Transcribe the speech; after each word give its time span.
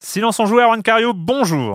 Silence 0.00 0.38
en 0.38 0.46
joueur, 0.46 0.68
Juan 0.68 0.82
Cario, 0.82 1.12
bonjour. 1.12 1.74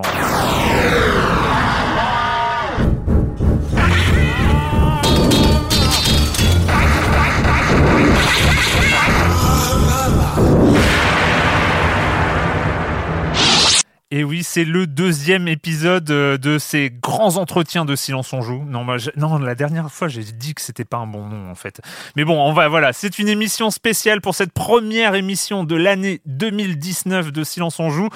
Et 14.16 14.22
oui, 14.22 14.44
c'est 14.44 14.64
le 14.64 14.86
deuxième 14.86 15.48
épisode 15.48 16.08
euh, 16.12 16.38
de 16.38 16.60
ces 16.60 16.88
grands 16.88 17.36
entretiens 17.36 17.84
de 17.84 17.96
Silence 17.96 18.32
on 18.32 18.42
joue. 18.42 18.62
Non, 18.64 19.38
la 19.38 19.54
dernière 19.56 19.90
fois, 19.90 20.06
j'ai 20.06 20.22
dit 20.22 20.54
que 20.54 20.60
c'était 20.60 20.84
pas 20.84 20.98
un 20.98 21.08
bon 21.08 21.26
nom 21.26 21.50
en 21.50 21.56
fait. 21.56 21.80
Mais 22.14 22.24
bon, 22.24 22.40
on 22.40 22.52
va 22.52 22.68
voilà, 22.68 22.92
c'est 22.92 23.18
une 23.18 23.26
émission 23.26 23.72
spéciale 23.72 24.20
pour 24.20 24.36
cette 24.36 24.52
première 24.52 25.16
émission 25.16 25.64
de 25.64 25.74
l'année 25.74 26.20
2019 26.26 27.32
de 27.32 27.42
Silence 27.42 27.80
on 27.80 27.90
joue. 27.90 28.08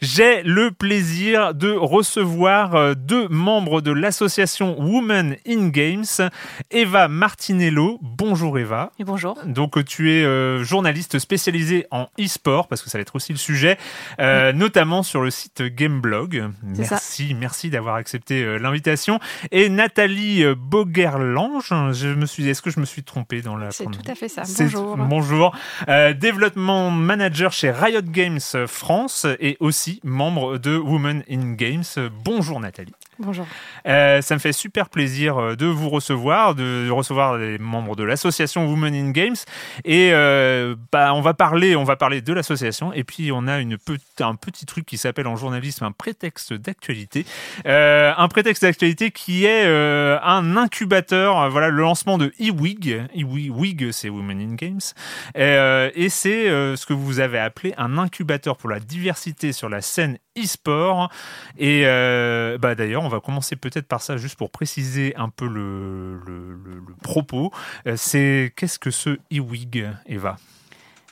J'ai 0.00 0.42
le 0.42 0.70
plaisir 0.70 1.54
de 1.54 1.70
recevoir 1.72 2.74
euh, 2.74 2.94
deux 2.94 3.28
membres 3.28 3.80
de 3.80 3.92
l'association 3.92 4.78
Women 4.78 5.36
in 5.48 5.68
Games, 5.68 6.04
Eva 6.70 7.08
Martinello. 7.08 7.98
Bonjour 8.02 8.58
Eva. 8.58 8.92
Et 8.98 9.04
bonjour. 9.04 9.38
Donc 9.46 9.78
euh, 9.78 9.84
tu 9.84 10.12
es 10.12 10.24
euh, 10.24 10.62
journaliste 10.64 11.18
spécialisé 11.18 11.86
en 11.90 12.08
e-sport 12.20 12.68
parce 12.68 12.82
que 12.82 12.90
ça 12.90 12.98
va 12.98 13.02
être 13.02 13.16
aussi 13.16 13.32
le 13.32 13.38
sujet, 13.38 13.78
euh, 14.20 14.52
notamment 14.52 15.02
sur 15.02 15.22
le 15.22 15.30
site 15.30 15.62
Gameblog. 15.62 16.50
Ça. 16.74 16.82
Merci, 16.90 17.34
merci 17.34 17.70
d'avoir 17.70 17.94
accepté 17.94 18.42
euh, 18.42 18.58
l'invitation. 18.58 19.18
Et 19.50 19.68
Nathalie 19.68 20.44
Bogerlange, 20.56 21.72
je 21.92 22.08
me 22.08 22.26
suis, 22.26 22.48
est-ce 22.48 22.60
que 22.60 22.70
je 22.70 22.80
me 22.80 22.84
suis 22.84 23.02
trompé 23.02 23.40
dans 23.40 23.56
la 23.56 23.70
C'est 23.70 23.84
tout 23.84 24.00
à 24.06 24.14
fait 24.14 24.28
ça. 24.28 24.42
Bonjour. 24.58 24.96
Bonjour. 24.96 25.56
Développement 25.86 26.90
manager 26.90 27.52
chez 27.52 27.70
Riot 27.70 28.02
Games 28.02 28.40
France 28.66 29.26
et 29.40 29.56
aussi 29.60 29.85
membre 30.04 30.58
de 30.58 30.76
Women 30.76 31.22
in 31.30 31.52
Games. 31.52 31.84
Bonjour 32.24 32.60
Nathalie. 32.60 32.92
Bonjour. 33.18 33.46
Euh, 33.86 34.20
ça 34.20 34.34
me 34.34 34.40
fait 34.40 34.52
super 34.52 34.90
plaisir 34.90 35.38
euh, 35.38 35.56
de 35.56 35.64
vous 35.64 35.88
recevoir, 35.88 36.54
de 36.54 36.90
recevoir 36.90 37.38
les 37.38 37.56
membres 37.56 37.96
de 37.96 38.04
l'association 38.04 38.68
Women 38.68 38.94
in 38.94 39.10
Games. 39.10 39.36
Et 39.86 40.10
euh, 40.12 40.76
bah, 40.92 41.14
on 41.14 41.22
va 41.22 41.32
parler, 41.32 41.76
on 41.76 41.84
va 41.84 41.96
parler 41.96 42.20
de 42.20 42.32
l'association. 42.34 42.92
Et 42.92 43.04
puis 43.04 43.32
on 43.32 43.46
a 43.48 43.58
une 43.58 43.78
pe- 43.78 43.96
un 44.20 44.34
petit 44.34 44.66
truc 44.66 44.84
qui 44.84 44.98
s'appelle 44.98 45.26
en 45.28 45.36
journalisme 45.36 45.84
un 45.84 45.92
prétexte 45.92 46.52
d'actualité. 46.52 47.24
Euh, 47.64 48.12
un 48.16 48.28
prétexte 48.28 48.64
d'actualité 48.64 49.10
qui 49.10 49.46
est 49.46 49.66
un 49.66 50.56
incubateur. 50.56 51.48
Voilà 51.50 51.70
le 51.70 51.80
lancement 51.80 52.18
de 52.18 52.32
eWig. 52.38 53.06
eWig, 53.14 53.50
Wig, 53.50 53.92
c'est 53.92 54.10
Women 54.10 54.40
in 54.40 54.54
Games. 54.56 54.80
Et 55.34 56.08
c'est 56.10 56.44
ce 56.76 56.84
que 56.84 56.92
vous 56.92 57.20
avez 57.20 57.38
appelé 57.38 57.72
un 57.78 57.96
incubateur 57.96 58.56
pour 58.58 58.68
la 58.68 58.80
diversité 58.80 59.52
sur 59.52 59.70
la 59.70 59.75
scène 59.80 60.18
e-sport. 60.38 61.10
Et 61.58 61.82
euh, 61.86 62.58
bah 62.58 62.74
d'ailleurs, 62.74 63.02
on 63.02 63.08
va 63.08 63.20
commencer 63.20 63.56
peut-être 63.56 63.86
par 63.88 64.00
ça, 64.02 64.16
juste 64.16 64.36
pour 64.36 64.50
préciser 64.50 65.14
un 65.16 65.28
peu 65.28 65.46
le- 65.46 66.18
le 66.26 66.94
propos. 67.02 67.52
Euh, 67.86 67.94
c'est 67.96 68.52
qu'est-ce 68.56 68.78
que 68.78 68.90
ce 68.90 69.18
eWig, 69.30 69.88
Eva? 70.06 70.36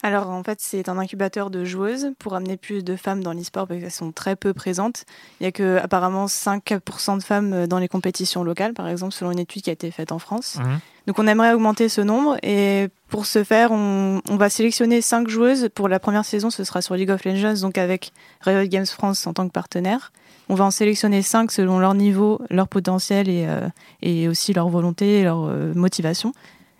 Alors 0.04 0.28
en 0.28 0.42
fait, 0.42 0.58
c'est 0.60 0.90
un 0.90 0.98
incubateur 0.98 1.48
de 1.48 1.64
joueuses 1.64 2.12
pour 2.18 2.34
amener 2.34 2.58
plus 2.58 2.84
de 2.84 2.94
femmes 2.94 3.24
dans 3.24 3.32
l'e-sport 3.32 3.66
parce 3.66 3.80
qu'elles 3.80 3.90
sont 3.90 4.12
très 4.12 4.36
peu 4.36 4.52
présentes. 4.52 5.06
Il 5.40 5.44
y 5.44 5.46
a 5.46 5.50
que 5.50 5.78
apparemment 5.78 6.26
5% 6.26 7.16
de 7.16 7.22
femmes 7.22 7.66
dans 7.66 7.78
les 7.78 7.88
compétitions 7.88 8.44
locales, 8.44 8.74
par 8.74 8.86
exemple, 8.86 9.14
selon 9.14 9.30
une 9.30 9.38
étude 9.38 9.62
qui 9.62 9.70
a 9.70 9.72
été 9.72 9.90
faite 9.90 10.12
en 10.12 10.18
France. 10.18 10.58
Mhm. 10.58 10.78
Donc 11.06 11.18
on 11.18 11.26
aimerait 11.26 11.54
augmenter 11.54 11.88
ce 11.88 12.02
nombre 12.02 12.36
et 12.42 12.88
pour 13.08 13.24
ce 13.24 13.44
faire, 13.44 13.72
on, 13.72 14.20
on 14.28 14.36
va 14.36 14.50
sélectionner 14.50 15.00
5 15.00 15.26
joueuses. 15.26 15.70
Pour 15.74 15.88
la 15.88 15.98
première 15.98 16.26
saison, 16.26 16.50
ce 16.50 16.64
sera 16.64 16.82
sur 16.82 16.96
League 16.96 17.10
of 17.10 17.24
Legends, 17.24 17.62
donc 17.62 17.78
avec 17.78 18.12
Riot 18.42 18.68
Games 18.68 18.84
France 18.84 19.26
en 19.26 19.32
tant 19.32 19.46
que 19.46 19.52
partenaire. 19.52 20.12
On 20.50 20.54
va 20.54 20.66
en 20.66 20.70
sélectionner 20.70 21.22
5 21.22 21.50
selon 21.50 21.78
leur 21.78 21.94
niveau, 21.94 22.42
leur 22.50 22.68
potentiel 22.68 23.30
et, 23.30 23.46
euh, 23.48 23.66
et 24.02 24.28
aussi 24.28 24.52
leur 24.52 24.68
volonté 24.68 25.20
et 25.20 25.22
leur 25.24 25.46
euh, 25.46 25.72
motivation. 25.74 26.34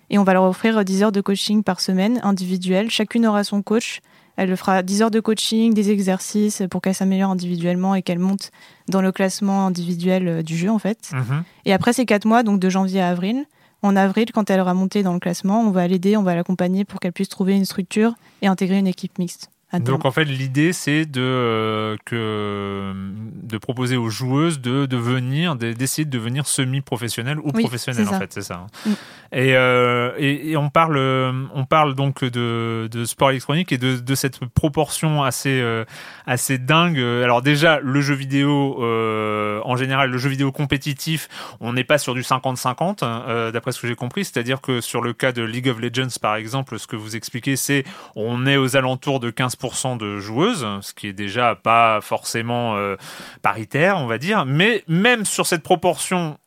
Et 0.09 0.17
on 0.17 0.23
va 0.23 0.33
leur 0.33 0.43
offrir 0.43 0.83
10 0.83 1.03
heures 1.03 1.11
de 1.11 1.21
coaching 1.21 1.63
par 1.63 1.79
semaine, 1.79 2.19
individuel. 2.23 2.89
Chacune 2.89 3.25
aura 3.25 3.43
son 3.43 3.61
coach. 3.61 4.01
Elle 4.37 4.55
fera 4.57 4.83
10 4.83 5.03
heures 5.03 5.11
de 5.11 5.19
coaching, 5.19 5.73
des 5.73 5.91
exercices 5.91 6.63
pour 6.69 6.81
qu'elle 6.81 6.95
s'améliore 6.95 7.31
individuellement 7.31 7.95
et 7.95 8.01
qu'elle 8.01 8.19
monte 8.19 8.51
dans 8.89 9.01
le 9.01 9.11
classement 9.11 9.65
individuel 9.67 10.27
euh, 10.27 10.43
du 10.43 10.57
jeu, 10.57 10.69
en 10.69 10.79
fait. 10.79 11.11
Mhm. 11.13 11.43
Et 11.65 11.73
après 11.73 11.93
ces 11.93 12.05
4 12.05 12.25
mois, 12.25 12.43
donc 12.43 12.59
de 12.59 12.69
janvier 12.69 13.01
à 13.01 13.09
avril, 13.09 13.45
en 13.81 13.95
avril, 13.95 14.31
quand 14.33 14.49
elle 14.49 14.59
aura 14.59 14.73
monté 14.73 15.03
dans 15.03 15.13
le 15.13 15.19
classement, 15.19 15.61
on 15.61 15.71
va 15.71 15.87
l'aider, 15.87 16.17
on 16.17 16.23
va 16.23 16.35
l'accompagner 16.35 16.85
pour 16.85 16.99
qu'elle 16.99 17.13
puisse 17.13 17.29
trouver 17.29 17.55
une 17.55 17.65
structure 17.65 18.15
et 18.41 18.47
intégrer 18.47 18.79
une 18.79 18.87
équipe 18.87 19.19
mixte. 19.19 19.49
Donc 19.73 20.05
en 20.05 20.11
fait, 20.11 20.23
l'idée 20.23 20.71
c'est 20.71 21.05
de 21.05 21.19
euh, 21.21 21.97
que 22.05 22.93
de 23.43 23.57
proposer 23.57 23.97
aux 23.97 24.09
joueuses 24.09 24.61
de 24.61 24.85
devenir, 24.85 25.55
de- 25.57 25.73
d'essayer 25.73 26.05
de 26.05 26.09
devenir 26.09 26.47
semi-professionnelles 26.47 27.39
ou 27.39 27.51
Oui, 27.53 27.63
professionnelles 27.63 28.07
en 28.07 28.17
fait, 28.19 28.31
c'est 28.31 28.41
ça. 28.41 28.65
hein. 28.65 28.89
Mm. 28.89 28.93
Et, 29.33 29.55
euh, 29.57 30.13
et, 30.17 30.51
et 30.51 30.57
on 30.57 30.69
parle, 30.69 30.95
euh, 30.97 31.33
on 31.53 31.65
parle 31.65 31.93
donc 31.93 32.23
de, 32.23 32.87
de 32.89 33.03
sport 33.05 33.31
électronique 33.31 33.73
et 33.73 33.77
de, 33.77 33.97
de 33.97 34.15
cette 34.15 34.39
proportion 34.45 35.23
assez 35.23 35.59
euh, 35.59 35.83
assez 36.25 36.57
dingue. 36.57 36.99
Alors 36.99 37.41
déjà, 37.41 37.79
le 37.81 37.99
jeu 37.99 38.13
vidéo 38.15 38.77
en 39.65 39.75
général, 39.75 40.09
le 40.09 40.17
jeu 40.17 40.29
vidéo 40.29 40.51
compétitif, 40.53 41.27
on 41.59 41.73
n'est 41.73 41.83
pas 41.83 41.97
sur 41.97 42.13
du 42.13 42.21
50-50 42.21 42.99
euh, 43.03 43.51
d'après 43.51 43.71
ce 43.73 43.81
que 43.81 43.87
j'ai 43.87 43.95
compris. 43.95 44.23
C'est-à-dire 44.23 44.61
que 44.61 44.79
sur 44.79 45.01
le 45.01 45.11
cas 45.11 45.31
de 45.33 45.41
League 45.43 45.67
of 45.67 45.79
Legends 45.81 46.07
par 46.21 46.35
exemple, 46.35 46.79
ce 46.79 46.87
que 46.87 46.95
vous 46.95 47.15
expliquez, 47.17 47.55
c'est 47.57 47.83
on 48.15 48.45
est 48.45 48.55
aux 48.57 48.77
alentours 48.77 49.19
de 49.19 49.31
15% 49.31 49.54
de 49.97 50.19
joueuses, 50.19 50.65
ce 50.81 50.93
qui 50.93 51.07
est 51.07 51.13
déjà 51.13 51.55
pas 51.55 51.99
forcément 52.01 52.75
euh, 52.75 52.95
paritaire, 53.41 53.97
on 53.97 54.07
va 54.07 54.17
dire. 54.17 54.45
Mais 54.45 54.83
même 54.87 55.25
sur 55.25 55.45
cette 55.47 55.63
proportion 55.63 56.37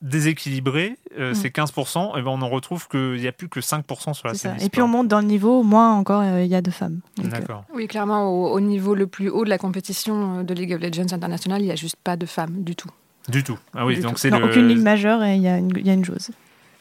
déséquilibrée, 0.00 0.96
euh, 1.18 1.32
c'est 1.32 1.54
15%, 1.54 2.18
et 2.18 2.22
ben 2.22 2.30
on 2.30 2.42
en 2.42 2.48
retrouve 2.48 2.88
qu'il 2.88 3.14
n'y 3.14 3.28
a 3.28 3.32
plus 3.32 3.48
que 3.48 3.60
5% 3.60 4.14
sur 4.14 4.26
la 4.26 4.34
scène. 4.34 4.56
Et 4.60 4.68
puis 4.68 4.82
on 4.82 4.88
monte 4.88 5.06
dans 5.08 5.20
le 5.20 5.26
niveau, 5.26 5.62
moins 5.62 5.94
encore 5.94 6.22
euh, 6.22 6.42
il 6.42 6.50
y 6.50 6.56
a 6.56 6.60
de 6.62 6.70
femmes. 6.72 7.00
Euh, 7.20 7.28
D'accord. 7.28 7.64
Oui, 7.72 7.86
clairement, 7.86 8.28
au, 8.28 8.52
au 8.52 8.60
niveau 8.60 8.94
le 8.96 9.06
plus 9.06 9.28
haut 9.28 9.44
de 9.44 9.50
la 9.50 9.58
compétition 9.58 10.42
de 10.42 10.54
League 10.54 10.72
of 10.74 10.80
Legends 10.80 11.12
International, 11.12 11.60
il 11.60 11.66
n'y 11.66 11.70
a 11.70 11.76
juste 11.76 11.96
pas 12.02 12.16
de 12.16 12.26
femmes 12.26 12.64
du 12.64 12.74
tout. 12.74 12.88
Du 13.28 13.44
tout. 13.44 13.58
Ah 13.74 13.86
oui, 13.86 13.94
Du 13.94 14.00
donc 14.00 14.18
c'est 14.18 14.30
le... 14.30 14.44
aucune 14.44 14.66
ligue 14.66 14.82
majeure 14.82 15.22
et 15.22 15.36
il 15.36 15.42
y, 15.42 15.48
a 15.48 15.56
une- 15.58 15.70
il 15.76 15.86
y 15.86 15.90
a 15.90 15.94
une 15.94 16.04
joueuse. 16.04 16.30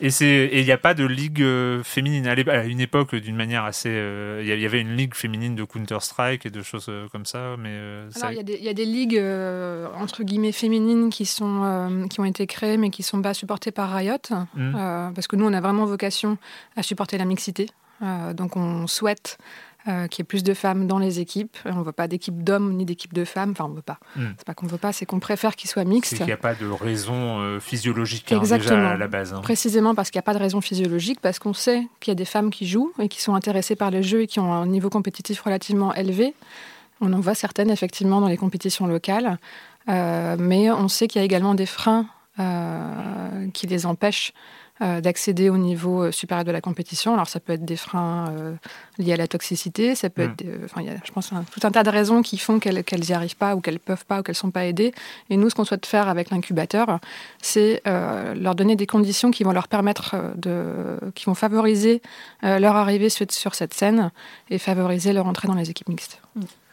Et 0.01 0.09
c'est 0.09 0.49
il 0.51 0.65
n'y 0.65 0.71
a 0.71 0.79
pas 0.79 0.95
de 0.95 1.05
ligue 1.05 1.43
euh, 1.43 1.83
féminine. 1.83 2.27
À 2.27 2.63
une 2.65 2.81
époque, 2.81 3.15
d'une 3.15 3.35
manière 3.35 3.63
assez, 3.63 3.89
euh, 3.89 4.41
il 4.43 4.59
y 4.59 4.65
avait 4.65 4.81
une 4.81 4.95
ligue 4.95 5.13
féminine 5.13 5.55
de 5.55 5.63
Counter 5.63 5.99
Strike 6.01 6.47
et 6.47 6.49
de 6.49 6.63
choses 6.63 6.87
euh, 6.89 7.07
comme 7.11 7.25
ça, 7.25 7.55
mais 7.57 7.77
alors 8.15 8.31
il 8.31 8.49
y, 8.49 8.63
y, 8.63 8.69
a 8.69 8.73
des 8.73 8.85
ligues 8.85 9.21
entre 9.95 10.23
guillemets 10.23 10.51
féminines 10.51 11.11
qui 11.11 11.25
sont 11.25 12.07
qui 12.09 12.19
ont 12.19 12.25
été 12.25 12.47
créées 12.47 12.77
mais 12.77 12.89
qui 12.89 13.03
sont 13.03 13.21
pas 13.21 13.35
supportées 13.35 13.71
par 13.71 13.93
Riot, 13.93 14.17
mmh. 14.55 15.13
parce 15.13 15.27
que 15.27 15.35
nous 15.35 15.45
on 15.45 15.53
a 15.53 15.61
vraiment 15.61 15.85
vocation 15.85 16.37
à 16.75 16.83
supporter 16.83 17.17
la 17.19 17.25
mixité. 17.25 17.67
donc 18.33 18.57
on 18.57 18.87
souhaite 18.87 19.37
euh, 19.87 20.07
qu'il 20.07 20.21
y 20.21 20.23
ait 20.23 20.25
plus 20.25 20.43
de 20.43 20.53
femmes 20.53 20.85
dans 20.85 20.99
les 20.99 21.19
équipes. 21.19 21.57
On 21.65 21.79
ne 21.79 21.83
veut 21.83 21.91
pas 21.91 22.07
d'équipe 22.07 22.43
d'hommes 22.43 22.73
ni 22.73 22.85
d'équipe 22.85 23.13
de 23.13 23.25
femmes. 23.25 23.51
Enfin, 23.51 23.65
on 23.65 23.73
veut 23.73 23.81
pas. 23.81 23.97
Hmm. 24.15 24.27
C'est 24.37 24.45
pas 24.45 24.53
qu'on 24.53 24.67
veut 24.67 24.77
pas, 24.77 24.93
c'est 24.93 25.07
qu'on 25.07 25.19
préfère 25.19 25.55
qu'ils 25.55 25.69
soient 25.71 25.85
mixtes. 25.85 26.11
C'est 26.11 26.17
qu'il 26.17 26.27
n'y 26.27 26.31
a 26.31 26.37
pas 26.37 26.53
de 26.53 26.67
raison 26.67 27.39
euh, 27.39 27.59
physiologique 27.59 28.31
hein, 28.31 28.39
déjà 28.39 28.91
à 28.91 28.97
la 28.97 29.07
base. 29.07 29.33
Hein. 29.33 29.41
Précisément 29.41 29.95
parce 29.95 30.11
qu'il 30.11 30.19
n'y 30.19 30.23
a 30.23 30.29
pas 30.29 30.35
de 30.35 30.39
raison 30.39 30.61
physiologique, 30.61 31.19
parce 31.19 31.39
qu'on 31.39 31.53
sait 31.53 31.87
qu'il 31.99 32.11
y 32.11 32.13
a 32.13 32.15
des 32.15 32.25
femmes 32.25 32.51
qui 32.51 32.67
jouent 32.67 32.93
et 32.99 33.07
qui 33.07 33.21
sont 33.21 33.33
intéressées 33.33 33.75
par 33.75 33.89
le 33.89 34.03
jeu 34.03 34.21
et 34.21 34.27
qui 34.27 34.39
ont 34.39 34.53
un 34.53 34.67
niveau 34.67 34.91
compétitif 34.91 35.41
relativement 35.41 35.95
élevé. 35.95 36.35
On 36.99 37.11
en 37.13 37.19
voit 37.19 37.33
certaines 37.33 37.71
effectivement 37.71 38.21
dans 38.21 38.27
les 38.27 38.37
compétitions 38.37 38.85
locales, 38.85 39.39
euh, 39.89 40.35
mais 40.37 40.69
on 40.69 40.89
sait 40.89 41.07
qu'il 41.07 41.19
y 41.19 41.23
a 41.23 41.25
également 41.25 41.55
des 41.55 41.65
freins 41.65 42.05
qui 43.53 43.67
les 43.67 43.85
empêchent 43.85 44.33
euh, 44.33 44.60
d'accéder 45.01 45.49
au 45.49 45.57
niveau 45.57 46.03
euh, 46.03 46.11
supérieur 46.11 46.43
de 46.43 46.51
la 46.51 46.59
compétition. 46.59 47.13
Alors 47.13 47.27
ça 47.27 47.39
peut 47.39 47.53
être 47.53 47.65
des 47.65 47.75
freins 47.75 48.29
euh, 48.31 48.55
liés 48.97 49.13
à 49.13 49.17
la 49.17 49.27
toxicité, 49.27 49.93
ça 49.93 50.09
peut 50.09 50.25
mm. 50.25 50.31
être, 50.31 50.45
enfin, 50.65 50.81
il 50.81 50.87
y 50.87 50.89
a, 50.89 50.95
je 51.03 51.11
pense, 51.11 51.29
tout 51.29 51.59
un 51.63 51.71
tas 51.71 51.83
de 51.83 51.89
raisons 51.89 52.21
qui 52.21 52.37
font 52.37 52.59
qu'elles 52.59 52.83
n'y 52.99 53.13
arrivent 53.13 53.37
pas 53.37 53.55
ou 53.55 53.61
qu'elles 53.61 53.79
peuvent 53.79 54.05
pas 54.05 54.19
ou 54.19 54.23
qu'elles 54.23 54.35
sont 54.35 54.51
pas 54.51 54.65
aidées. 54.65 54.91
Et 55.29 55.37
nous, 55.37 55.49
ce 55.49 55.55
qu'on 55.55 55.65
souhaite 55.65 55.85
faire 55.85 56.09
avec 56.09 56.31
l'incubateur, 56.31 56.99
c'est 57.41 57.81
leur 57.85 58.55
donner 58.55 58.75
des 58.75 58.87
conditions 58.87 59.31
qui 59.31 59.43
vont 59.43 59.51
leur 59.51 59.67
permettre 59.67 60.15
de, 60.35 60.97
qui 61.15 61.25
vont 61.25 61.35
favoriser 61.35 62.01
leur 62.41 62.75
arrivée 62.75 63.09
sur, 63.09 63.25
sur 63.29 63.55
cette 63.55 63.73
scène 63.73 64.11
et 64.49 64.57
favoriser 64.57 65.13
leur 65.13 65.27
entrée 65.27 65.47
dans 65.47 65.55
les 65.55 65.69
équipes 65.69 65.89
mixtes. 65.89 66.21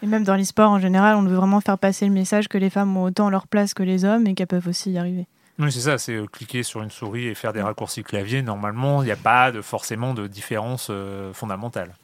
Et 0.02 0.06
même 0.06 0.24
dans 0.24 0.36
l'e-sport 0.36 0.70
en 0.70 0.78
général, 0.78 1.16
on 1.16 1.22
veut 1.22 1.36
vraiment 1.36 1.60
faire 1.60 1.78
passer 1.78 2.06
le 2.06 2.12
message 2.12 2.48
que 2.48 2.58
les 2.58 2.70
femmes 2.70 2.96
ont 2.96 3.04
autant 3.04 3.30
leur 3.30 3.46
place 3.46 3.74
que 3.74 3.82
les 3.82 4.04
hommes 4.04 4.26
et 4.26 4.34
qu'elles 4.34 4.46
peuvent 4.46 4.68
aussi 4.68 4.92
y 4.92 4.98
arriver. 4.98 5.26
Oui, 5.58 5.72
c'est 5.72 5.80
ça, 5.80 5.98
c'est 5.98 6.14
euh, 6.14 6.26
cliquer 6.26 6.62
sur 6.62 6.82
une 6.82 6.90
souris 6.90 7.26
et 7.26 7.34
faire 7.34 7.52
des 7.52 7.60
raccourcis 7.60 8.04
clavier. 8.04 8.42
Normalement, 8.42 9.02
il 9.02 9.06
n'y 9.06 9.12
a 9.12 9.16
pas 9.16 9.50
de, 9.50 9.60
forcément 9.60 10.14
de 10.14 10.28
différence 10.28 10.88
euh, 10.90 11.32
fondamentale. 11.32 11.94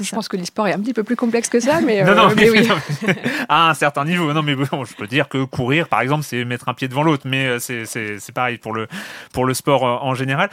Je 0.00 0.10
pense 0.10 0.28
que 0.28 0.36
l'e-sport 0.36 0.66
est 0.66 0.72
un 0.72 0.80
petit 0.80 0.94
peu 0.94 1.04
plus 1.04 1.14
complexe 1.14 1.48
que 1.48 1.60
ça, 1.60 1.80
mais, 1.84 2.02
non, 2.02 2.14
non, 2.14 2.30
euh, 2.30 2.34
mais, 2.34 2.50
oui. 2.50 2.68
à 3.48 3.68
un 3.68 3.74
certain 3.74 4.04
niveau. 4.04 4.32
Non, 4.32 4.42
mais 4.42 4.54
bon, 4.54 4.84
je 4.84 4.94
peux 4.94 5.06
dire 5.06 5.28
que 5.28 5.44
courir, 5.44 5.88
par 5.88 6.00
exemple, 6.00 6.24
c'est 6.24 6.44
mettre 6.44 6.68
un 6.70 6.74
pied 6.74 6.88
devant 6.88 7.02
l'autre, 7.02 7.26
mais 7.26 7.58
c'est 7.60 8.32
pareil 8.34 8.56
pour 8.56 8.72
le, 8.72 8.88
pour 9.32 9.44
le 9.44 9.52
sport 9.52 9.82
en 9.82 10.14
général. 10.14 10.48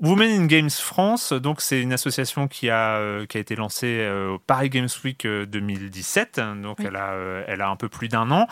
Women 0.00 0.42
in 0.42 0.46
Games 0.46 0.70
France, 0.70 1.32
donc 1.32 1.60
c'est 1.60 1.80
une 1.80 1.92
association 1.92 2.48
qui 2.48 2.68
a 2.68 2.96
euh, 2.96 3.26
qui 3.26 3.36
a 3.36 3.40
été 3.40 3.54
lancée 3.54 4.00
euh, 4.00 4.32
au 4.32 4.38
Paris 4.38 4.68
Games 4.68 4.88
Week 5.04 5.24
2017, 5.24 6.38
euh, 6.38 6.54
donc 6.60 6.78
elle 6.80 6.96
a 6.96 7.14
elle 7.46 7.60
a 7.60 7.68
un 7.68 7.76
peu 7.76 7.88
plus 7.88 8.08
d'un 8.08 8.30
an. 8.30 8.46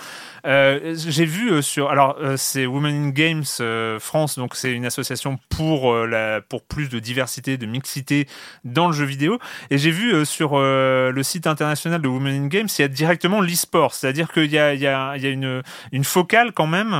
J'ai 0.44 1.24
vu 1.24 1.62
sur 1.62 1.90
alors 1.90 2.16
c'est 2.36 2.64
Women 2.64 3.06
in 3.06 3.08
Games 3.10 3.98
France, 3.98 4.38
donc 4.38 4.54
c'est 4.54 4.72
une 4.72 4.86
association 4.86 5.38
pour 5.48 5.94
la 6.06 6.40
pour 6.40 6.62
plus 6.62 6.88
de 6.88 7.00
diversité, 7.00 7.56
de 7.56 7.66
mixité 7.66 8.28
dans 8.64 8.86
le 8.86 8.92
jeu 8.92 9.04
vidéo. 9.04 9.38
Et 9.70 9.78
j'ai 9.78 9.90
vu 9.90 10.24
sur 10.24 10.58
le 10.58 11.22
site 11.22 11.46
international 11.46 12.00
de 12.00 12.08
Women 12.08 12.44
in 12.44 12.46
Games, 12.46 12.68
il 12.78 12.82
y 12.82 12.84
a 12.84 12.88
directement 12.88 13.40
l'e-sport, 13.40 13.94
c'est-à-dire 13.94 14.30
qu'il 14.30 14.50
y 14.50 14.58
a 14.58 14.74
il 14.74 14.80
y 14.80 14.86
a 14.86 15.16
il 15.16 15.22
y 15.22 15.26
a 15.26 15.30
une 15.30 15.62
une 15.90 16.04
focale 16.04 16.52
quand 16.52 16.68
même. 16.68 16.92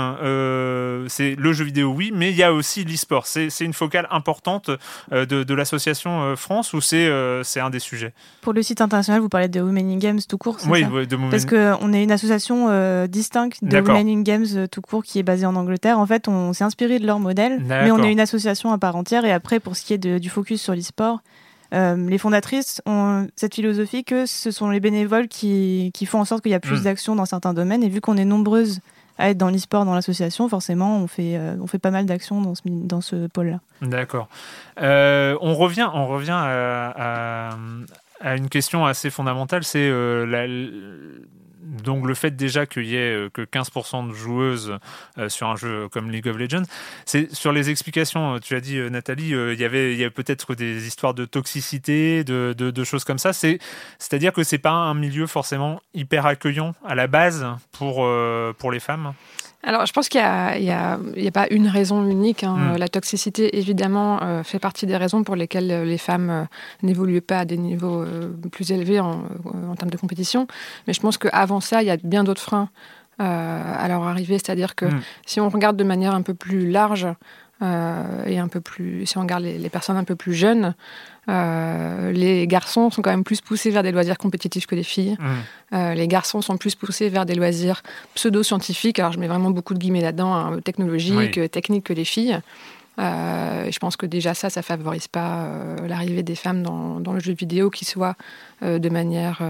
c'est 1.09 1.37
le 1.37 1.53
jeu 1.53 1.65
vidéo 1.65 1.93
oui, 1.93 2.11
mais 2.13 2.31
il 2.31 2.37
y 2.37 2.43
a 2.43 2.53
aussi 2.53 2.85
l'e-sport. 2.85 3.27
C'est 3.27 3.61
une 3.61 3.75
focale 3.75 4.09
importante 4.11 4.32
importante 4.33 4.71
euh, 5.13 5.27
de, 5.27 5.55
l'association 5.55 6.23
euh, 6.23 6.37
France 6.37 6.73
ou 6.73 6.81
c'est 6.81 7.07
euh, 7.07 7.43
c'est 7.43 7.61
un 7.61 7.71
des 7.71 7.79
sujets? 7.79 8.13
Pour 8.41 8.55
le 8.55 8.63
site 8.63 8.81
international, 8.81 9.21
vous 9.21 9.29
parlez 9.29 9.49
de 9.49 9.61
Women 9.61 9.91
in 9.91 9.99
Games 9.99 10.21
tout 10.27 10.39
court, 10.39 10.57
Oui, 10.69 10.81
ça? 10.81 10.89
de 10.89 11.31
Parce 11.31 11.45
qu'on 11.45 11.93
est 11.93 12.03
une 12.03 12.11
association 12.13 13.07
distincte 13.07 13.59
de 13.63 13.79
Women 13.79 14.09
in 14.09 14.23
Games 14.23 14.69
tout 14.71 14.81
court 14.81 15.03
qui 15.03 15.19
est 15.19 15.23
basée 15.23 15.47
en 15.47 15.55
Angleterre. 15.55 15.99
En 15.99 16.07
fait, 16.07 16.29
on 16.29 16.53
s'est 16.53 16.65
inspiré 16.65 16.99
de 16.99 17.07
leur 17.07 17.21
modèle, 17.21 17.61
mais 17.67 17.91
on 17.91 18.03
est 18.03 18.11
une 18.11 18.21
association 18.21 18.73
à 18.73 18.79
part 18.79 18.97
entière. 18.97 19.25
Et 19.25 19.33
après, 19.33 19.61
pour 19.61 19.77
ce 19.77 19.85
qui 19.85 19.93
est 19.93 19.99
du 19.99 20.31
focus 20.31 20.63
sur 20.63 20.75
l'e-sport, 20.75 21.21
les 21.73 22.19
fondatrices 22.19 22.81
ont 22.87 23.27
cette 23.37 23.55
philosophie 23.55 24.05
que 24.05 24.25
ce 24.27 24.51
sont 24.51 24.71
les 24.71 24.81
bénévoles 24.81 25.29
qui, 25.29 25.91
qui 25.93 26.07
font 26.07 26.21
en 26.21 26.25
sorte 26.25 26.43
qu'il 26.43 26.53
y 26.53 26.55
a 26.55 26.61
plus 26.61 26.81
hmm. 26.81 26.85
d'actions 26.85 27.17
dans 27.17 27.27
certains 27.27 27.53
domaines. 27.53 27.83
Et 27.83 27.89
vu 27.89 28.01
qu'on 28.01 28.17
est 28.17 28.25
nombreuses 28.25 28.81
être 29.31 29.39
dans 29.39 29.51
l'e-sport, 29.51 29.85
dans 29.85 29.95
l'association, 29.95 30.49
forcément, 30.49 30.99
on 30.99 31.07
fait, 31.07 31.37
euh, 31.37 31.57
on 31.61 31.67
fait 31.67 31.79
pas 31.79 31.91
mal 31.91 32.07
d'actions 32.07 32.41
dans 32.41 32.55
ce, 32.55 32.63
dans 32.65 33.01
ce 33.01 33.27
pôle-là. 33.29 33.61
D'accord. 33.81 34.29
Euh, 34.81 35.37
on 35.41 35.55
revient, 35.55 35.89
on 35.93 36.07
revient 36.07 36.31
à, 36.35 37.51
à, 38.21 38.37
une 38.37 38.49
question 38.49 38.87
assez 38.87 39.11
fondamentale, 39.11 39.65
c'est 39.65 39.89
euh, 39.89 40.25
la 40.27 40.47
donc 41.63 42.07
le 42.07 42.15
fait 42.15 42.33
déjà 42.33 42.67
qu'il 42.67 42.87
y 42.87 42.97
ait 42.97 43.15
euh, 43.15 43.31
que 43.31 43.43
15% 43.43 44.09
de 44.09 44.13
joueuses 44.13 44.79
euh, 45.19 45.29
sur 45.29 45.49
un 45.49 45.57
jeu 45.57 45.89
comme 45.89 46.11
League 46.11 46.29
of 46.29 46.37
Legends, 46.37 46.65
c'est 47.07 47.33
sur 47.35 47.53
les 47.53 47.71
explications, 47.71 48.35
euh, 48.35 48.39
tu 48.39 48.55
as 48.55 48.61
dit 48.61 48.79
Nathalie, 48.91 49.31
il 49.31 49.61
y 49.61 49.65
avait, 49.65 49.97
y 49.97 50.11
peut-être 50.11 50.55
des 50.55 50.87
histoires 50.87 51.15
de 51.15 51.25
toxicité, 51.25 52.25
de, 52.25 52.53
de, 52.53 52.85
choses 52.85 53.05
comme 53.05 53.19
ça. 53.19 53.33
C'est, 53.33 53.59
c'est-à-dire 53.99 54.33
que 54.33 54.43
c'est 54.43 54.59
pas 54.59 54.73
un 54.73 54.95
milieu 54.95 55.27
forcément 55.27 55.81
hyper 55.95 56.27
accueillant 56.27 56.75
à 56.85 56.95
la 56.95 57.07
base 57.07 57.47
pour, 57.71 58.09
pour 58.59 58.73
les 58.73 58.81
femmes? 58.81 59.13
Alors, 59.65 59.87
je 59.87 59.93
pense 59.93 60.09
qu'il 60.09 60.21
n'y 60.21 60.71
a, 60.71 60.95
a, 60.95 61.31
pas 61.33 61.47
une 61.51 61.69
raison 61.69 62.05
unique. 62.09 62.43
Hein. 62.43 62.75
Hmm. 62.75 62.77
La 62.79 62.89
toxicité, 62.89 63.59
évidemment, 63.59 64.21
euh, 64.23 64.43
fait 64.43 64.59
partie 64.59 64.87
des 64.87 64.97
raisons 64.97 65.23
pour 65.23 65.37
lesquelles 65.37 65.71
euh, 65.71 65.85
les 65.85 65.99
femmes 65.99 66.31
euh, 66.31 66.45
n'évoluent 66.83 67.21
pas 67.21 67.41
à 67.41 67.45
des 67.45 67.57
niveaux 67.57 68.05
plus 68.51 68.73
élevés 68.73 68.99
en, 68.99 69.23
en, 69.45 69.75
termes 69.77 69.91
de 69.91 69.97
compétition. 69.97 70.49
Mais 70.87 70.93
je 70.93 71.01
pense 71.01 71.17
qu'avant 71.17 71.61
ça, 71.61 71.83
il 71.83 71.87
y 71.87 71.91
a 71.91 71.97
bien 71.97 72.25
d'autres 72.25 72.43
freins 72.43 72.69
à 73.19 73.87
leur 73.87 74.03
arrivée. 74.03 74.39
C'est-à-dire 74.39 74.75
que 74.75 74.87
hmm. 74.87 75.01
si 75.27 75.41
on 75.41 75.49
regarde 75.49 75.77
de 75.77 75.85
manière 75.85 76.13
un 76.13 76.23
peu 76.23 76.35
plus 76.35 76.69
large, 76.69 77.07
et 77.63 78.39
un 78.39 78.49
peu 78.49 78.61
plus, 78.61 79.07
si 79.07 79.19
on 79.19 79.21
regarde 79.21 79.45
les, 79.45 79.57
les 79.57 79.69
personnes 79.69 79.97
un 79.97 80.05
peu 80.05 80.17
plus 80.17 80.35
jeunes, 80.35 80.75
euh, 81.29 82.11
les 82.11 82.47
garçons 82.49 82.91
sont 82.91 83.01
quand 83.01 83.11
même 83.11 83.23
plus 83.23 83.41
poussés 83.41 83.71
vers 83.71 83.83
des 83.83 83.93
loisirs 83.93 84.19
compétitifs 84.19 84.67
que 84.67 84.75
les 84.75 84.83
filles. 84.83 85.17
Mmh. 85.19 85.75
Euh, 85.75 85.95
les 85.95 86.09
garçons 86.09 86.43
sont 86.43 86.57
plus 86.57 86.75
poussés 86.75 87.09
vers 87.09 87.27
des 87.27 87.35
loisirs 87.35 87.83
pseudo-scientifiques. 88.15 88.99
Alors 88.99 89.13
je 89.13 89.19
mets 89.19 89.29
vraiment 89.29 89.51
beaucoup 89.51 89.75
de 89.75 89.79
guillemets 89.79 90.01
là-dedans, 90.01 90.35
hein, 90.35 90.61
technologiques, 90.61 91.51
techniques 91.51 91.85
que 91.85 91.93
les 91.93 92.05
filles. 92.05 92.41
Euh, 92.99 93.71
je 93.71 93.79
pense 93.79 93.97
que 93.97 94.05
déjà 94.05 94.35
ça, 94.35 94.51
ça 94.51 94.63
favorise 94.63 95.09
pas 95.09 95.49
l'arrivée 95.87 96.23
des 96.23 96.35
femmes 96.35 96.63
dans, 96.63 97.01
dans, 97.01 97.13
le 97.13 97.21
jeu 97.21 97.33
vidéo, 97.33 97.71
qui 97.71 97.85
soit 97.85 98.17
de 98.61 98.89
manière 98.89 99.41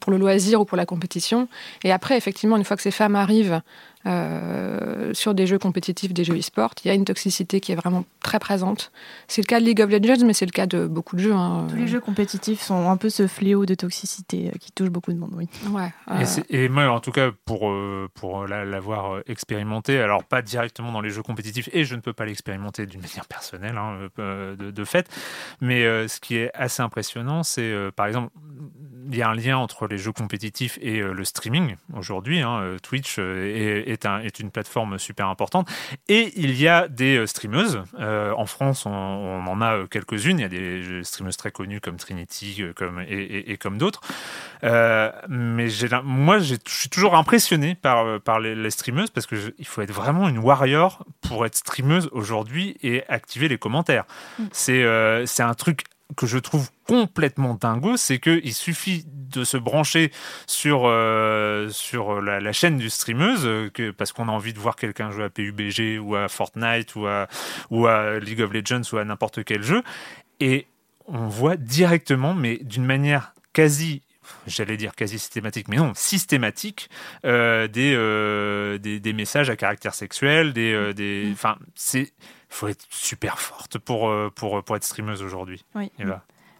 pour, 0.00 0.12
le 0.12 0.18
loisir 0.18 0.60
ou 0.60 0.64
pour 0.64 0.76
la 0.76 0.86
compétition. 0.86 1.48
Et 1.84 1.92
après, 1.92 2.16
effectivement, 2.16 2.56
une 2.56 2.64
fois 2.64 2.76
que 2.76 2.82
ces 2.82 2.90
femmes 2.90 3.16
arrivent 3.16 3.60
euh, 4.06 5.12
sur 5.14 5.34
des 5.34 5.48
jeux 5.48 5.58
compétitifs, 5.58 6.12
des 6.12 6.22
jeux 6.22 6.38
e-sport, 6.38 6.70
il 6.84 6.88
y 6.88 6.90
a 6.92 6.94
une 6.94 7.04
toxicité 7.04 7.60
qui 7.60 7.72
est 7.72 7.74
vraiment 7.74 8.04
très 8.20 8.38
présente. 8.38 8.92
C'est 9.26 9.42
le 9.42 9.46
cas 9.46 9.58
de 9.58 9.64
League 9.64 9.80
of 9.80 9.90
Legends, 9.90 10.24
mais 10.24 10.32
c'est 10.32 10.46
le 10.46 10.52
cas 10.52 10.66
de 10.66 10.86
beaucoup 10.86 11.16
de 11.16 11.22
jeux. 11.22 11.32
Hein. 11.32 11.66
Tous 11.68 11.76
les 11.76 11.88
jeux 11.88 11.98
compétitifs 11.98 12.60
sont 12.60 12.88
un 12.88 12.96
peu 12.96 13.10
ce 13.10 13.26
fléau 13.26 13.66
de 13.66 13.74
toxicité 13.74 14.48
euh, 14.48 14.58
qui 14.60 14.70
touche 14.70 14.90
beaucoup 14.90 15.12
de 15.12 15.18
monde, 15.18 15.32
oui. 15.34 15.48
Ouais, 15.72 15.92
et, 16.50 16.68
moi, 16.68 16.88
en 16.88 17.00
tout 17.00 17.10
cas, 17.10 17.30
pour, 17.46 17.68
euh, 17.68 18.08
pour 18.14 18.46
l'avoir 18.46 19.22
expérimenté, 19.26 19.98
alors 19.98 20.22
pas 20.22 20.40
directement 20.40 20.92
dans 20.92 21.00
les 21.00 21.10
jeux 21.10 21.22
compétitifs, 21.22 21.68
et 21.72 21.84
je 21.84 21.96
ne 21.96 22.00
peux 22.00 22.12
pas 22.12 22.26
l'expérimenter 22.26 22.86
d'une 22.86 23.00
manière 23.00 23.26
personnelle, 23.26 23.76
hein, 23.76 24.08
de, 24.16 24.70
de, 24.70 24.84
fait, 24.84 25.08
mais 25.60 25.82
ce 26.06 26.20
qui 26.20 26.36
est 26.36 26.52
assez 26.54 26.80
impressionnant, 26.80 27.42
c'est 27.42 27.74
par 27.96 28.06
exemple, 28.06 28.30
il 29.10 29.16
y 29.16 29.22
a 29.22 29.28
un 29.28 29.34
lien 29.34 29.58
entre 29.58 29.86
les 29.86 29.98
jeux 29.98 30.12
compétitifs 30.12 30.78
et 30.80 31.00
le 31.00 31.24
streaming 31.24 31.76
aujourd'hui. 31.94 32.40
Hein, 32.40 32.76
Twitch 32.82 33.18
est 33.18 33.96
est, 34.04 34.38
une 34.40 34.50
plateforme 34.50 34.98
super 34.98 35.28
importante. 35.28 35.68
Et 36.08 36.32
il 36.36 36.60
y 36.60 36.68
a 36.68 36.88
des 36.88 37.16
euh, 37.16 37.26
streameuses. 37.26 37.82
Euh, 37.98 38.32
en 38.36 38.46
France, 38.46 38.86
on, 38.86 38.90
en 38.90 39.60
a 39.60 39.76
euh, 39.76 39.86
quelques-unes. 39.86 40.38
Il 40.38 40.42
y 40.42 40.44
a 40.44 40.48
des 40.48 41.04
streameuses 41.04 41.36
très 41.36 41.50
connues 41.50 41.80
comme 41.80 41.96
Trinity 41.96 42.62
comme, 42.74 43.02
et, 43.06 43.56
comme 43.58 43.78
d'autres. 43.78 44.00
mais 44.62 45.68
moi, 46.04 46.38
je 46.38 46.56
suis 46.66 46.88
toujours 46.88 47.14
impressionné 47.14 47.74
par, 47.74 48.20
par 48.20 48.40
les, 48.40 48.70
streameuses 48.70 49.10
parce 49.10 49.26
qu'il 49.26 49.66
faut 49.66 49.82
être 49.82 49.92
vraiment 49.92 50.28
une 50.28 50.38
warrior 50.38 51.04
pour 51.22 51.46
être 51.46 51.54
streameuse 51.54 52.08
aujourd'hui 52.12 52.76
et 52.82 53.04
activer 53.08 53.48
les 53.48 53.58
commentaires. 53.58 54.04
Mm. 54.38 54.44
C'est 54.52 55.42
un 55.42 55.54
truc 55.54 55.84
que 56.14 56.26
je 56.26 56.38
trouve 56.38 56.70
complètement 56.86 57.54
dingo, 57.54 57.96
c'est 57.96 58.18
qu'il 58.18 58.54
suffit 58.54 59.04
de 59.06 59.42
se 59.44 59.56
brancher 59.56 60.12
sur, 60.46 60.82
euh, 60.84 61.68
sur 61.70 62.20
la, 62.20 62.52
chaîne 62.52 62.76
du 62.76 62.90
streameuse, 62.90 63.44
euh, 63.44 63.70
que, 63.70 63.90
parce 63.90 64.12
qu'on 64.12 64.28
a 64.28 64.32
envie 64.32 64.52
de 64.52 64.58
voir 64.58 64.76
quelqu'un 64.76 65.10
jouer 65.10 65.24
à 65.24 65.30
PUBG 65.30 65.98
ou 65.98 66.14
à 66.14 66.28
Fortnite 66.28 66.94
ou 66.94 67.06
à, 67.06 67.26
ou 67.70 67.86
à 67.86 68.20
League 68.20 68.40
of 68.40 68.52
Legends 68.52 68.82
ou 68.92 68.98
à 68.98 69.04
n'importe 69.04 69.44
quel 69.44 69.62
jeu, 69.62 69.82
et 70.38 70.66
on 71.06 71.26
voit 71.26 71.56
directement, 71.56 72.34
mais 72.34 72.58
d'une 72.62 72.84
manière 72.84 73.32
quasi 73.52 74.02
j'allais 74.48 74.76
dire 74.76 74.96
quasi 74.96 75.20
systématique, 75.20 75.68
mais 75.68 75.76
non, 75.76 75.92
systématique, 75.94 76.90
des, 77.22 77.68
des, 78.80 78.98
des, 78.98 79.12
messages 79.12 79.50
à 79.50 79.54
caractère 79.54 79.94
sexuel, 79.94 80.52
des, 80.52 80.92
des, 80.94 81.28
enfin, 81.32 81.56
c'est, 81.76 82.12
faut 82.56 82.68
être 82.68 82.84
super 82.90 83.38
forte 83.38 83.78
pour, 83.78 84.10
pour, 84.34 84.62
pour 84.62 84.76
être 84.76 84.84
streameuse 84.84 85.22
aujourd'hui. 85.22 85.64
Oui. 85.74 85.90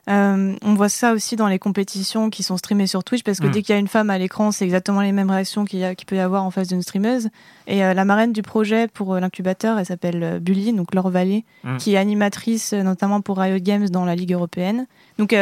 Euh, 0.09 0.55
on 0.62 0.75
voit 0.75 0.88
ça 0.88 1.12
aussi 1.12 1.35
dans 1.35 1.49
les 1.49 1.59
compétitions 1.59 2.31
qui 2.31 2.45
sont 2.45 2.57
streamées 2.57 2.87
sur 2.87 3.03
Twitch 3.03 3.25
parce 3.25 3.41
que 3.41 3.47
mm. 3.47 3.50
dès 3.50 3.62
qu'il 3.62 3.73
y 3.73 3.76
a 3.76 3.79
une 3.79 3.88
femme 3.88 4.09
à 4.09 4.19
l'écran, 4.19 4.53
c'est 4.53 4.65
exactement 4.65 5.00
les 5.00 5.11
mêmes 5.11 5.31
réactions 5.31 5.65
qu'il 5.65 5.97
peut 6.07 6.17
y 6.17 6.21
avoir 6.21 6.45
en 6.45 6.53
face 6.53 6.69
d'une 6.69 6.83
streameuse. 6.83 7.29
Et 7.67 7.85
euh, 7.85 7.93
la 7.93 8.05
marraine 8.05 8.33
du 8.33 8.43
projet 8.43 8.87
pour 8.87 9.15
euh, 9.15 9.21
l'incubateur, 9.21 9.79
elle 9.79 9.87
s'appelle 9.87 10.38
Bully, 10.41 10.73
donc 10.73 10.95
Laure 10.95 11.11
Vallée, 11.11 11.45
mm. 11.65 11.79
qui 11.79 11.95
est 11.95 11.97
animatrice 11.97 12.73
notamment 12.73 13.21
pour 13.21 13.38
Riot 13.38 13.59
Games 13.59 13.88
dans 13.88 14.05
la 14.05 14.15
Ligue 14.15 14.33
européenne. 14.33 14.87
Donc 15.19 15.35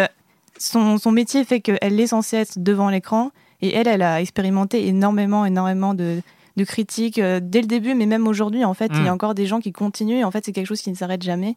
son, 0.57 0.99
métier 1.13 1.45
fait 1.45 1.61
qu'elle 1.61 2.01
est 2.01 2.07
censée 2.07 2.39
être 2.39 2.55
devant 2.57 2.89
l'écran 2.89 3.33
et 3.61 3.75
elle, 3.75 3.89
elle 3.89 4.03
a 4.03 4.21
expérimenté 4.21 4.87
énormément, 4.87 5.45
énormément 5.45 5.95
de, 5.95 6.23
critiques 6.63 7.21
dès 7.21 7.61
le 7.61 7.67
début, 7.67 7.95
mais 7.95 8.07
même 8.07 8.29
aujourd'hui, 8.29 8.65
en 8.65 8.75
fait, 8.75 8.93
il 8.95 9.05
y 9.05 9.09
a 9.09 9.11
mm. 9.11 9.15
encore 9.15 9.35
des 9.35 9.47
gens 9.47 9.61
qui 9.61 9.73
continuent. 9.73 10.21
Et 10.21 10.25
en 10.25 10.31
fait, 10.31 10.45
c'est 10.45 10.53
quelque 10.53 10.67
chose 10.67 10.81
qui 10.81 10.91
ne 10.91 10.95
s'arrête 10.95 11.23
jamais. 11.23 11.57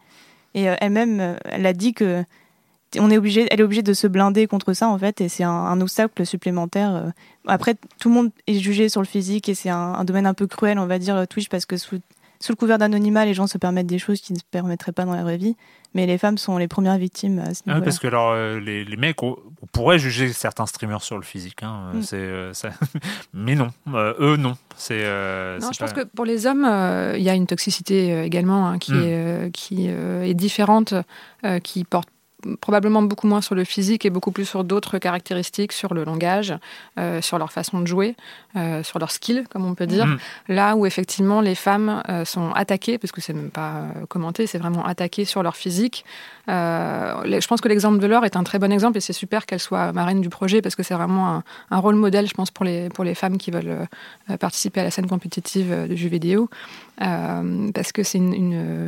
Et 0.55 0.63
elle-même, 0.63 1.37
elle 1.45 1.65
a 1.67 1.73
dit 1.73 1.93
que 1.93 2.23
on 2.97 3.11
est 3.11 3.17
obligé, 3.17 3.47
elle 3.51 3.59
est 3.59 3.63
obligée 3.63 3.83
de 3.83 3.93
se 3.93 4.07
blinder 4.07 4.47
contre 4.47 4.73
ça 4.73 4.87
en 4.87 4.97
fait, 4.97 5.19
et 5.21 5.29
c'est 5.29 5.43
un, 5.43 5.81
obstacle 5.81 6.25
supplémentaire. 6.25 6.95
Euh. 6.95 7.09
Après, 7.45 7.75
tout 7.99 8.09
le 8.09 8.15
monde 8.15 8.31
est 8.47 8.59
jugé 8.59 8.89
sur 8.89 9.01
le 9.01 9.07
physique 9.07 9.49
et 9.49 9.55
c'est 9.55 9.69
un, 9.69 10.03
domaine 10.05 10.25
un 10.25 10.33
peu 10.33 10.47
cruel, 10.47 10.79
on 10.79 10.85
va 10.85 10.99
dire 10.99 11.27
Twitch, 11.27 11.49
parce 11.49 11.65
que 11.65 11.77
sous, 11.77 11.99
le 12.49 12.55
couvert 12.55 12.77
d'anonymat, 12.77 13.25
les 13.25 13.33
gens 13.33 13.47
se 13.47 13.57
permettent 13.57 13.87
des 13.87 13.99
choses 13.99 14.21
qui 14.21 14.33
ne 14.33 14.37
se 14.37 14.43
permettraient 14.49 14.91
pas 14.91 15.05
dans 15.05 15.15
la 15.15 15.23
vraie 15.23 15.37
vie. 15.37 15.55
Mais 15.93 16.05
les 16.05 16.17
femmes 16.17 16.37
sont 16.37 16.57
les 16.57 16.67
premières 16.67 16.97
victimes 16.97 17.39
à 17.39 17.53
ce 17.53 17.63
niveau-là. 17.65 17.83
parce 17.83 17.97
que 17.97 18.07
alors, 18.07 18.31
euh, 18.31 18.59
les, 18.59 18.97
mecs, 18.97 19.23
on, 19.23 19.37
pourrait 19.71 19.97
juger 19.97 20.31
certains 20.33 20.65
streamers 20.65 21.01
sur 21.01 21.17
le 21.17 21.23
physique, 21.23 21.63
hein, 21.63 21.91
mm. 21.93 22.01
euh, 22.13 22.53
mais 23.33 23.55
non, 23.55 23.69
eux 24.19 24.35
non. 24.37 24.55
C'est. 24.75 25.03
non, 25.59 25.71
je 25.71 25.79
pense 25.79 25.93
que 25.93 26.03
pour 26.03 26.25
les 26.25 26.45
hommes, 26.45 26.65
il 27.15 27.23
y 27.23 27.29
a 27.29 27.33
une 27.33 27.47
toxicité 27.47 28.21
également 28.23 28.67
hein, 28.67 28.77
qui, 28.77 28.93
mm. 28.93 29.03
est, 29.03 29.51
qui 29.53 29.87
est 29.87 30.33
différente, 30.33 30.93
qui 31.63 31.83
porte 31.85 32.09
probablement 32.61 33.01
beaucoup 33.01 33.27
moins 33.27 33.41
sur 33.41 33.55
le 33.55 33.63
physique 33.63 34.05
et 34.05 34.09
beaucoup 34.09 34.31
plus 34.31 34.45
sur 34.45 34.63
d'autres 34.63 34.99
caractéristiques, 34.99 35.71
sur 35.71 35.93
le 35.93 36.03
langage, 36.03 36.53
euh, 36.99 37.19
sur 37.21 37.39
leur 37.39 37.51
façon 37.51 37.79
de 37.79 37.87
jouer, 37.87 38.15
euh, 38.55 38.83
sur 38.83 38.99
leur 38.99 39.11
skill, 39.11 39.45
comme 39.49 39.65
on 39.65 39.73
peut 39.73 39.87
dire. 39.87 40.05
Mm. 40.05 40.17
Là 40.49 40.75
où 40.75 40.85
effectivement 40.85 41.41
les 41.41 41.55
femmes 41.55 42.03
euh, 42.09 42.25
sont 42.25 42.51
attaquées, 42.51 42.99
parce 42.99 43.11
que 43.11 43.21
c'est 43.21 43.33
même 43.33 43.49
pas 43.49 43.85
commenté, 44.07 44.45
c'est 44.45 44.59
vraiment 44.59 44.85
attaqué 44.85 45.25
sur 45.25 45.41
leur 45.41 45.55
physique. 45.55 46.05
je 46.47 47.47
pense 47.47 47.59
que 47.59 47.67
l'exemple 47.67 47.99
de 47.99 48.07
Laure 48.07 48.23
est 48.23 48.35
un 48.35 48.43
très 48.43 48.59
bon 48.59 48.71
exemple 48.71 48.97
et 48.97 49.01
c'est 49.01 49.13
super 49.13 49.45
qu'elle 49.45 49.59
soit 49.59 49.91
marraine 49.91 50.21
du 50.21 50.29
projet 50.29 50.61
parce 50.61 50.75
que 50.75 50.83
c'est 50.83 50.93
vraiment 50.93 51.41
un, 51.71 51.79
rôle 51.79 51.95
modèle, 51.95 52.27
je 52.27 52.33
pense, 52.33 52.51
pour 52.51 52.65
les, 52.65 52.89
pour 52.89 53.03
les 53.03 53.15
femmes 53.15 53.37
qui 53.37 53.51
veulent 53.51 53.87
participer 54.39 54.81
à 54.81 54.83
la 54.83 54.91
scène 54.91 55.07
compétitive 55.07 55.87
de 55.89 55.95
jeux 55.95 56.09
vidéo. 56.09 56.49
parce 56.97 57.91
que 57.91 58.03
c'est 58.03 58.19
une, 58.19 58.33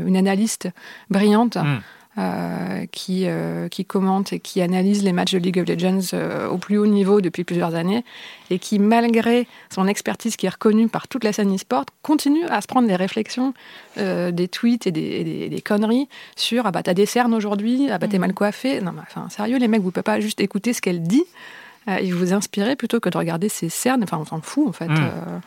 une, 0.07 0.17
analyste 0.17 0.69
brillante. 1.09 1.57
Mm. 1.57 1.79
Euh, 2.19 2.85
qui, 2.91 3.27
euh, 3.27 3.69
qui 3.69 3.85
commente 3.85 4.33
et 4.33 4.39
qui 4.41 4.61
analyse 4.61 5.03
les 5.03 5.13
matchs 5.13 5.31
de 5.31 5.37
League 5.37 5.57
of 5.57 5.69
Legends 5.69 6.13
euh, 6.13 6.49
au 6.49 6.57
plus 6.57 6.77
haut 6.77 6.87
niveau 6.87 7.21
depuis 7.21 7.45
plusieurs 7.45 7.75
années 7.75 8.03
et 8.49 8.59
qui, 8.59 8.77
malgré 8.77 9.47
son 9.73 9.87
expertise 9.87 10.35
qui 10.35 10.45
est 10.45 10.49
reconnue 10.49 10.89
par 10.89 11.07
toute 11.07 11.23
la 11.23 11.31
scène 11.31 11.55
e-sport, 11.55 11.85
continue 12.01 12.43
à 12.47 12.59
se 12.59 12.67
prendre 12.67 12.89
des 12.89 12.95
réflexions, 12.97 13.53
des 13.95 14.47
tweets 14.51 14.85
et 14.85 14.91
des, 14.91 15.47
des, 15.47 15.61
conneries 15.61 16.09
sur 16.35 16.65
Ah 16.65 16.71
bah 16.71 16.83
t'as 16.83 16.93
des 16.93 17.05
cernes 17.05 17.33
aujourd'hui, 17.33 17.89
ah 17.89 17.99
bah 17.99 18.09
t'es 18.09 18.17
mm. 18.17 18.21
mal 18.21 18.33
coiffé. 18.33 18.81
Non, 18.81 18.91
mais 18.91 19.01
enfin, 19.03 19.29
sérieux, 19.29 19.57
les 19.57 19.69
mecs, 19.69 19.81
vous 19.81 19.91
pouvez 19.91 20.03
pas 20.03 20.19
juste 20.19 20.41
écouter 20.41 20.73
ce 20.73 20.81
qu'elle 20.81 21.03
dit 21.03 21.23
et 21.87 22.11
vous 22.11 22.33
inspirer 22.33 22.75
plutôt 22.75 22.99
que 22.99 23.07
de 23.07 23.17
regarder 23.17 23.47
ses 23.47 23.69
cernes. 23.69 24.03
Enfin, 24.03 24.17
on 24.17 24.25
s'en 24.25 24.41
fout 24.41 24.67
en 24.67 24.73
fait. 24.73 24.89
Mm. 24.89 25.41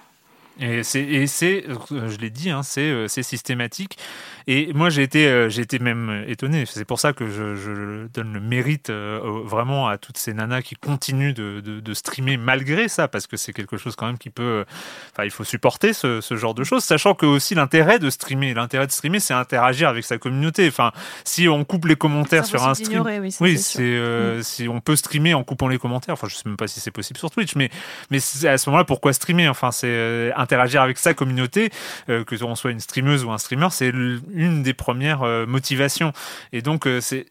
Et 0.60 0.82
c'est, 0.82 1.06
je 1.08 2.18
l'ai 2.18 2.30
dit, 2.30 2.50
hein, 2.50 2.62
c'est 2.62 3.22
systématique. 3.22 3.98
Et 4.46 4.72
moi, 4.72 4.90
j'ai 4.90 5.02
été, 5.02 5.26
euh, 5.26 5.48
j'ai 5.48 5.62
été 5.62 5.78
même 5.78 6.24
étonné. 6.26 6.64
C'est 6.66 6.84
pour 6.84 6.98
ça 6.98 7.12
que 7.12 7.28
je, 7.28 8.06
donne 8.08 8.32
le 8.32 8.40
mérite 8.40 8.90
euh, 8.90 9.20
vraiment 9.44 9.88
à 9.88 9.98
toutes 9.98 10.18
ces 10.18 10.34
nanas 10.34 10.62
qui 10.62 10.74
continuent 10.74 11.32
de, 11.32 11.60
de, 11.60 11.94
streamer 11.94 12.36
malgré 12.36 12.88
ça, 12.88 13.08
parce 13.08 13.26
que 13.26 13.36
c'est 13.36 13.52
quelque 13.52 13.76
chose 13.76 13.94
quand 13.96 14.06
même 14.06 14.18
qui 14.18 14.30
peut. 14.30 14.42
Euh, 14.42 14.64
enfin, 15.12 15.24
il 15.24 15.30
faut 15.30 15.44
supporter 15.44 15.92
ce, 15.92 16.20
ce, 16.20 16.36
genre 16.36 16.54
de 16.54 16.64
choses, 16.64 16.82
sachant 16.82 17.14
que 17.14 17.26
aussi 17.26 17.54
l'intérêt 17.54 17.98
de 17.98 18.10
streamer, 18.10 18.54
l'intérêt 18.54 18.86
de 18.86 18.92
streamer, 18.92 19.20
c'est 19.20 19.34
interagir 19.34 19.88
avec 19.88 20.04
sa 20.04 20.18
communauté. 20.18 20.66
Enfin, 20.68 20.92
si 21.24 21.48
on 21.48 21.64
coupe 21.64 21.86
les 21.86 21.96
commentaires 21.96 22.44
sur 22.46 22.66
un 22.66 22.74
stream, 22.74 23.04
oui, 23.40 23.58
c'est, 23.58 23.82
mm. 23.82 24.42
si 24.42 24.68
on 24.68 24.80
peut 24.80 24.96
streamer 24.96 25.34
en 25.34 25.44
coupant 25.44 25.68
les 25.68 25.78
commentaires. 25.78 26.14
Enfin, 26.14 26.26
je 26.28 26.34
sais 26.34 26.42
même 26.46 26.56
pas 26.56 26.66
si 26.66 26.80
c'est 26.80 26.90
possible 26.90 27.18
sur 27.18 27.30
Twitch, 27.30 27.54
mais 27.54 27.70
mais 28.10 28.18
à 28.18 28.58
ce 28.58 28.68
moment-là, 28.70 28.84
pourquoi 28.84 29.12
streamer? 29.12 29.48
Enfin, 29.48 29.70
c'est 29.70 30.32
interagir 30.42 30.82
avec 30.82 30.98
sa 30.98 31.14
communauté, 31.14 31.70
que 32.06 32.34
l'on 32.42 32.54
soit 32.54 32.70
une 32.70 32.80
streameuse 32.80 33.24
ou 33.24 33.30
un 33.30 33.38
streamer, 33.38 33.68
c'est 33.70 33.88
une 33.88 34.62
des 34.62 34.74
premières 34.74 35.22
euh, 35.22 35.46
motivations. 35.46 36.12
Et 36.52 36.62
donc, 36.62 36.86
euh, 36.86 37.00
c'est 37.00 37.26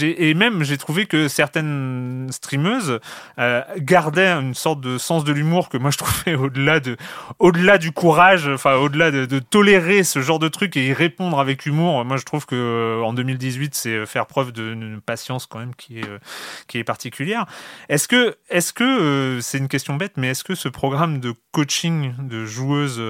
et 0.00 0.34
même 0.34 0.62
j'ai 0.62 0.78
trouvé 0.78 1.06
que 1.06 1.28
certaines 1.28 2.28
streameuses 2.30 3.00
euh, 3.38 3.62
gardaient 3.78 4.28
une 4.28 4.54
sorte 4.54 4.80
de 4.80 4.98
sens 4.98 5.24
de 5.24 5.32
l'humour 5.32 5.68
que 5.68 5.76
moi 5.76 5.90
je 5.90 5.98
trouvais 5.98 6.34
au-delà 6.34 6.80
de 6.80 6.96
au-delà 7.38 7.78
du 7.78 7.92
courage 7.92 8.48
enfin 8.48 8.74
au-delà 8.76 9.10
de, 9.10 9.38
tolérer 9.38 10.04
ce 10.04 10.20
genre 10.20 10.38
de 10.38 10.48
truc 10.48 10.76
et 10.76 10.88
y 10.88 10.92
répondre 10.92 11.40
avec 11.40 11.66
humour. 11.66 12.04
Moi 12.04 12.16
je 12.16 12.24
trouve 12.24 12.46
que 12.46 12.54
euh, 12.54 13.02
en 13.02 13.12
2018 13.12 13.74
c'est 13.74 14.06
faire 14.06 14.26
preuve 14.26 14.52
d'une 14.52 15.00
patience 15.00 15.46
quand 15.46 15.58
même 15.58 15.74
qui 15.74 15.98
est 15.98 16.08
euh, 16.08 16.18
qui 16.66 16.78
est 16.78 16.84
particulière. 16.84 17.46
Est-ce 17.88 18.06
que 18.06 18.36
est-ce 18.48 18.72
que 18.72 19.38
c'est 19.40 19.58
une 19.58 19.68
question 19.68 19.96
bête 19.96 20.12
mais 20.16 20.28
est-ce 20.28 20.44
que 20.44 20.54
ce 20.54 20.68
programme 20.68 21.20
de 21.20 21.34
coaching 21.52 22.14
de 22.18 22.44
joueuses 22.44 23.00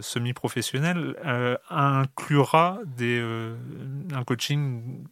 semi-professionnelles 0.00 1.16
inclura 1.70 2.78
des 2.96 3.22
un 4.14 4.24
coaching 4.24 5.04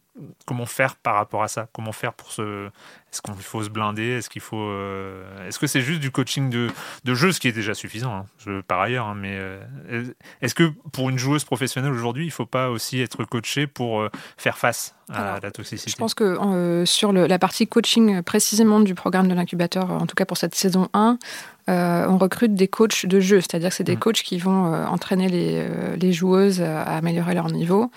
comment 0.45 0.65
faire 0.65 0.95
par 0.95 1.15
rapport 1.15 1.43
à 1.43 1.47
ça? 1.47 1.67
Comment 1.73 1.91
faire 1.91 2.13
pour 2.13 2.31
se 2.31 2.69
est-ce 3.13 3.21
qu'il 3.21 3.43
faut 3.43 3.63
se 3.63 3.69
blinder? 3.69 4.17
Est-ce 4.17 4.27
qu'il 4.27 4.41
faut 4.41 4.57
euh, 4.57 5.47
Est-ce 5.47 5.59
que 5.59 5.67
c'est 5.67 5.81
juste 5.81 5.99
du 5.99 6.09
coaching 6.09 6.49
de, 6.49 6.67
de, 7.03 7.13
jeu, 7.13 7.31
ce 7.31 7.39
qui 7.39 7.47
est 7.47 7.51
déjà 7.51 7.75
suffisant 7.75 8.11
hein, 8.11 8.25
je, 8.39 8.61
par 8.61 8.81
ailleurs 8.81 9.05
hein, 9.05 9.15
Mais 9.15 9.37
euh, 9.37 10.03
est-ce 10.41 10.55
que 10.55 10.71
pour 10.91 11.11
une 11.11 11.19
joueuse 11.19 11.43
professionnelle 11.43 11.91
aujourd'hui, 11.91 12.23
il 12.23 12.29
ne 12.29 12.33
faut 12.33 12.47
pas 12.47 12.71
aussi 12.71 13.01
être 13.01 13.23
coaché 13.25 13.67
pour 13.67 14.01
euh, 14.01 14.09
faire 14.37 14.57
face 14.57 14.95
à 15.11 15.39
la 15.43 15.51
toxicité? 15.51 15.91
Je 15.91 15.95
pense 15.95 16.15
que 16.15 16.83
sur 16.87 17.13
la 17.13 17.37
partie 17.37 17.67
coaching 17.67 18.23
précisément 18.23 18.79
du 18.79 18.95
programme 18.95 19.27
de 19.27 19.35
l'incubateur, 19.35 19.91
en 19.91 20.07
tout 20.07 20.15
cas 20.15 20.25
pour 20.25 20.37
cette 20.37 20.55
saison 20.55 20.89
1, 20.93 21.19
on 21.67 22.17
recrute 22.17 22.55
des 22.55 22.67
coachs 22.67 23.05
de 23.05 23.19
jeu, 23.19 23.41
c'est-à-dire 23.41 23.69
que 23.69 23.75
c'est 23.75 23.83
des 23.83 23.95
mmh. 23.95 23.99
coachs 23.99 24.23
qui 24.23 24.39
vont 24.39 24.73
entraîner 24.87 25.29
les, 25.29 25.97
les, 25.97 26.13
joueuses 26.13 26.61
à 26.61 26.95
améliorer 26.97 27.35
leur 27.35 27.51
niveau, 27.51 27.91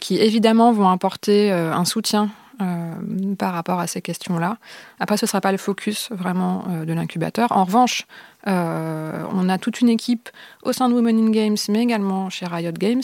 qui 0.00 0.18
évidemment 0.18 0.72
vont 0.72 0.88
apporter 0.88 1.50
un 1.50 1.84
soutien 1.84 2.30
euh, 2.62 3.34
par 3.36 3.52
rapport 3.52 3.80
à 3.80 3.88
ces 3.88 4.00
questions-là. 4.00 4.58
Après, 5.00 5.16
ce 5.16 5.24
ne 5.24 5.28
sera 5.28 5.40
pas 5.40 5.50
le 5.50 5.58
focus 5.58 6.10
vraiment 6.12 6.64
euh, 6.68 6.84
de 6.84 6.92
l'incubateur. 6.92 7.50
En 7.50 7.64
revanche, 7.64 8.06
euh, 8.46 9.24
on 9.32 9.48
a 9.48 9.58
toute 9.58 9.80
une 9.80 9.88
équipe 9.88 10.28
au 10.62 10.72
sein 10.72 10.88
de 10.88 10.94
Women 10.94 11.18
in 11.18 11.30
Games, 11.30 11.56
mais 11.68 11.80
également 11.80 12.30
chez 12.30 12.46
Riot 12.46 12.70
Games, 12.72 13.02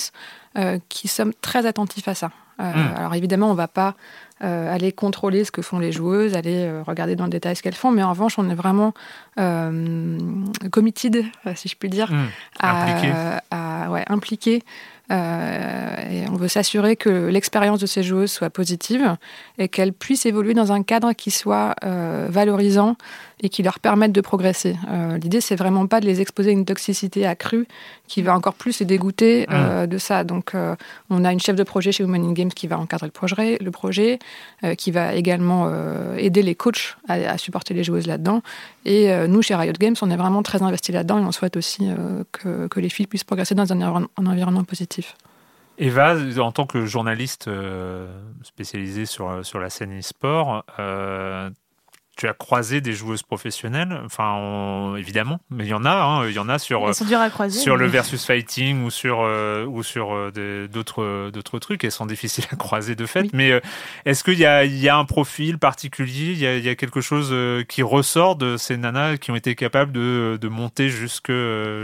qui 0.89 1.09
sommes 1.09 1.33
très 1.41 1.67
attentifs 1.67 2.07
à 2.07 2.15
ça. 2.15 2.31
Hmm. 2.59 2.95
Alors 2.97 3.15
évidemment, 3.15 3.47
on 3.47 3.53
ne 3.53 3.57
va 3.57 3.69
pas 3.69 3.95
aller 4.41 4.93
contrôler 4.93 5.45
ce 5.45 5.51
que 5.51 5.63
font 5.63 5.79
les 5.79 5.93
joueuses, 5.93 6.35
aller 6.35 6.71
regarder 6.87 7.15
dans 7.15 7.25
le 7.25 7.31
détail 7.31 7.55
ce 7.55 7.63
qu'elles 7.63 7.75
font, 7.75 7.93
mais 7.93 8.03
en 8.03 8.11
revanche, 8.11 8.39
on 8.39 8.51
est 8.51 8.55
vraiment 8.55 8.93
committed, 10.71 11.25
si 11.55 11.69
je 11.69 11.77
puis 11.77 11.89
dire, 11.89 12.13
hmm. 12.13 12.27
à, 12.59 13.41
à 13.51 13.91
ouais, 13.91 14.05
impliquer 14.09 14.57
euh, 14.57 15.00
et 15.11 16.29
on 16.29 16.37
veut 16.37 16.49
s'assurer 16.49 16.97
que 16.97 17.27
l'expérience 17.27 17.81
de 17.81 17.87
ces 17.87 18.03
joueuses 18.03 18.31
soit 18.31 18.51
positive 18.51 19.17
et 19.59 19.69
qu'elles 19.69 19.93
puissent 19.93 20.27
évoluer 20.27 20.55
dans 20.55 20.73
un 20.73 20.83
cadre 20.83 21.13
qui 21.13 21.31
soit 21.31 21.75
euh, 21.85 22.27
valorisant 22.31 22.97
et 23.41 23.49
qui 23.49 23.63
leur 23.63 23.81
permette 23.81 24.13
de 24.13 24.21
progresser. 24.21 24.77
Euh, 24.89 25.19
L'idée, 25.19 25.41
c'est 25.41 25.57
vraiment 25.57 25.87
pas 25.87 26.01
de 26.01 26.07
les 26.07 26.21
exposer 26.21 26.51
à 26.51 26.53
une 26.53 26.65
toxicité 26.65 27.27
accrue 27.27 27.67
qui 28.07 28.23
va 28.23 28.35
encore 28.35 28.55
plus 28.55 28.81
les 28.81 28.87
dégoûter 28.87 29.47
euh, 29.51 29.85
mmh. 29.85 29.87
de 29.87 29.99
ça. 29.99 30.25
Donc, 30.25 30.53
on 31.11 31.25
a 31.25 31.33
une 31.33 31.41
chef 31.41 31.57
de 31.57 31.63
projet 31.63 31.93
chez 31.93 32.05
Women 32.05 32.25
in 32.25 32.33
Games 32.33 32.51
qui 32.51 32.67
va 32.67 32.79
encadrer 32.79 33.07
le 33.07 33.13
projet, 33.13 33.59
le 33.61 33.71
projet 33.71 34.19
qui 34.77 34.91
va 34.91 35.15
également 35.15 35.71
aider 36.17 36.43
les 36.43 36.55
coachs 36.55 36.97
à, 37.09 37.15
à 37.15 37.39
supporter 37.39 37.73
les 37.75 37.85
joueuses 37.85 38.07
là-dedans. 38.07 38.43
Et 38.85 39.11
nous, 39.29 39.43
chez 39.43 39.55
Riot 39.55 39.73
Games, 39.79 39.95
on 40.03 40.11
est 40.11 40.17
vraiment 40.17 40.43
très 40.43 40.63
investis 40.63 40.95
là-dedans 40.95 41.19
et 41.19 41.25
on 41.25 41.33
souhaite 41.33 41.57
aussi 41.57 41.89
que, 42.33 42.67
que, 42.67 42.81
les 42.81 42.89
filles 42.89 43.07
puissent 43.07 43.25
progresser 43.25 43.55
dans 43.55 43.73
un, 43.73 43.81
un 43.81 44.27
environnement 44.27 44.65
positif. 44.65 45.15
Eva, 45.81 46.15
en 46.39 46.53
tant 46.53 46.67
que 46.67 46.85
journaliste 46.85 47.49
euh, 47.49 48.07
spécialisée 48.43 49.07
sur, 49.07 49.45
sur 49.45 49.59
la 49.59 49.71
scène 49.71 49.99
e-sport, 49.99 50.63
euh, 50.79 51.49
tu 52.21 52.29
as 52.29 52.35
croisé 52.35 52.83
des 52.83 52.93
joueuses 52.93 53.23
professionnelles, 53.23 53.99
enfin 54.05 54.95
évidemment, 54.97 55.41
mais 55.49 55.65
il 55.65 55.71
y 55.71 55.75
en 55.75 55.87
a, 55.87 55.91
hein, 55.91 56.29
il 56.29 56.35
y 56.35 56.39
en 56.39 56.51
a 56.51 56.59
sur 56.59 56.95
sur 56.95 57.77
le 57.79 57.87
versus 57.87 58.27
fighting 58.27 58.85
ou 58.85 58.91
sur 58.91 59.27
ou 59.67 59.83
sur 59.83 60.31
d'autres 60.71 61.31
d'autres 61.31 61.59
trucs. 61.59 61.83
Elles 61.83 61.91
sont 61.91 62.05
difficiles 62.15 62.45
à 62.53 62.57
croiser 62.57 62.95
de 62.95 63.07
fait. 63.07 63.33
Mais 63.33 63.63
est-ce 64.05 64.23
qu'il 64.23 64.39
y 64.39 64.45
a 64.45 64.67
il 64.67 64.79
y 64.79 64.91
a 64.91 64.99
un 64.99 65.07
profil 65.07 65.57
particulier, 65.57 66.33
il 66.33 66.39
y 66.39 66.47
a, 66.47 66.57
il 66.59 66.65
y 66.65 66.69
a 66.69 66.75
quelque 66.75 67.01
chose 67.01 67.35
qui 67.69 67.83
ressort 67.83 68.37
de 68.37 68.59
ces 68.59 68.77
nanas 68.77 69.17
qui 69.17 69.31
ont 69.31 69.37
été 69.37 69.55
capables 69.55 69.93
de, 69.93 70.39
de 70.39 70.49
monter 70.49 70.91
jusque 70.91 71.33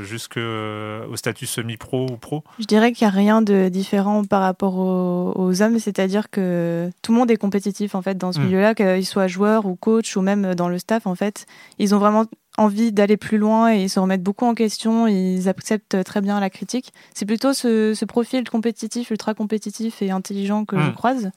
jusque 0.02 0.36
au 0.36 1.16
statut 1.16 1.46
semi-pro 1.46 2.08
ou 2.10 2.16
pro? 2.18 2.44
Je 2.58 2.66
dirais 2.66 2.92
qu'il 2.92 3.06
n'y 3.06 3.12
a 3.12 3.16
rien 3.16 3.40
de 3.40 3.70
différent 3.70 4.24
par 4.24 4.42
rapport 4.42 4.76
aux, 4.76 5.62
hommes, 5.62 5.78
c'est-à-dire 5.78 6.28
que 6.28 6.90
tout 7.00 7.12
le 7.12 7.18
monde 7.18 7.30
est 7.30 7.36
compétitif 7.36 7.94
en 7.94 8.02
fait 8.02 8.18
dans 8.18 8.32
ce 8.32 8.40
hmm. 8.40 8.44
milieu-là, 8.44 8.74
qu'ils 8.74 9.06
soient 9.06 9.26
joueurs 9.26 9.64
ou 9.64 9.76
coach 9.76 10.16
ou 10.16 10.22
même 10.26 10.54
dans 10.54 10.68
le 10.68 10.78
staff 10.78 11.06
en 11.06 11.14
fait. 11.14 11.46
Ils 11.78 11.94
ont 11.94 11.98
vraiment 11.98 12.26
envie 12.58 12.92
d'aller 12.92 13.16
plus 13.16 13.38
loin 13.38 13.72
et 13.72 13.82
ils 13.82 13.88
se 13.88 14.00
remettent 14.00 14.22
beaucoup 14.22 14.46
en 14.46 14.54
question, 14.54 15.06
ils 15.06 15.48
acceptent 15.48 16.02
très 16.04 16.20
bien 16.20 16.40
la 16.40 16.50
critique. 16.50 16.92
C'est 17.14 17.26
plutôt 17.26 17.52
ce, 17.52 18.04
profil 18.04 18.48
compétitif, 18.48 19.10
ultra 19.10 19.34
compétitif 19.34 20.02
et 20.02 20.10
intelligent 20.10 20.64
que 20.64 20.78
je 20.78 20.90
hmm. 20.90 20.94
croise. 20.94 21.30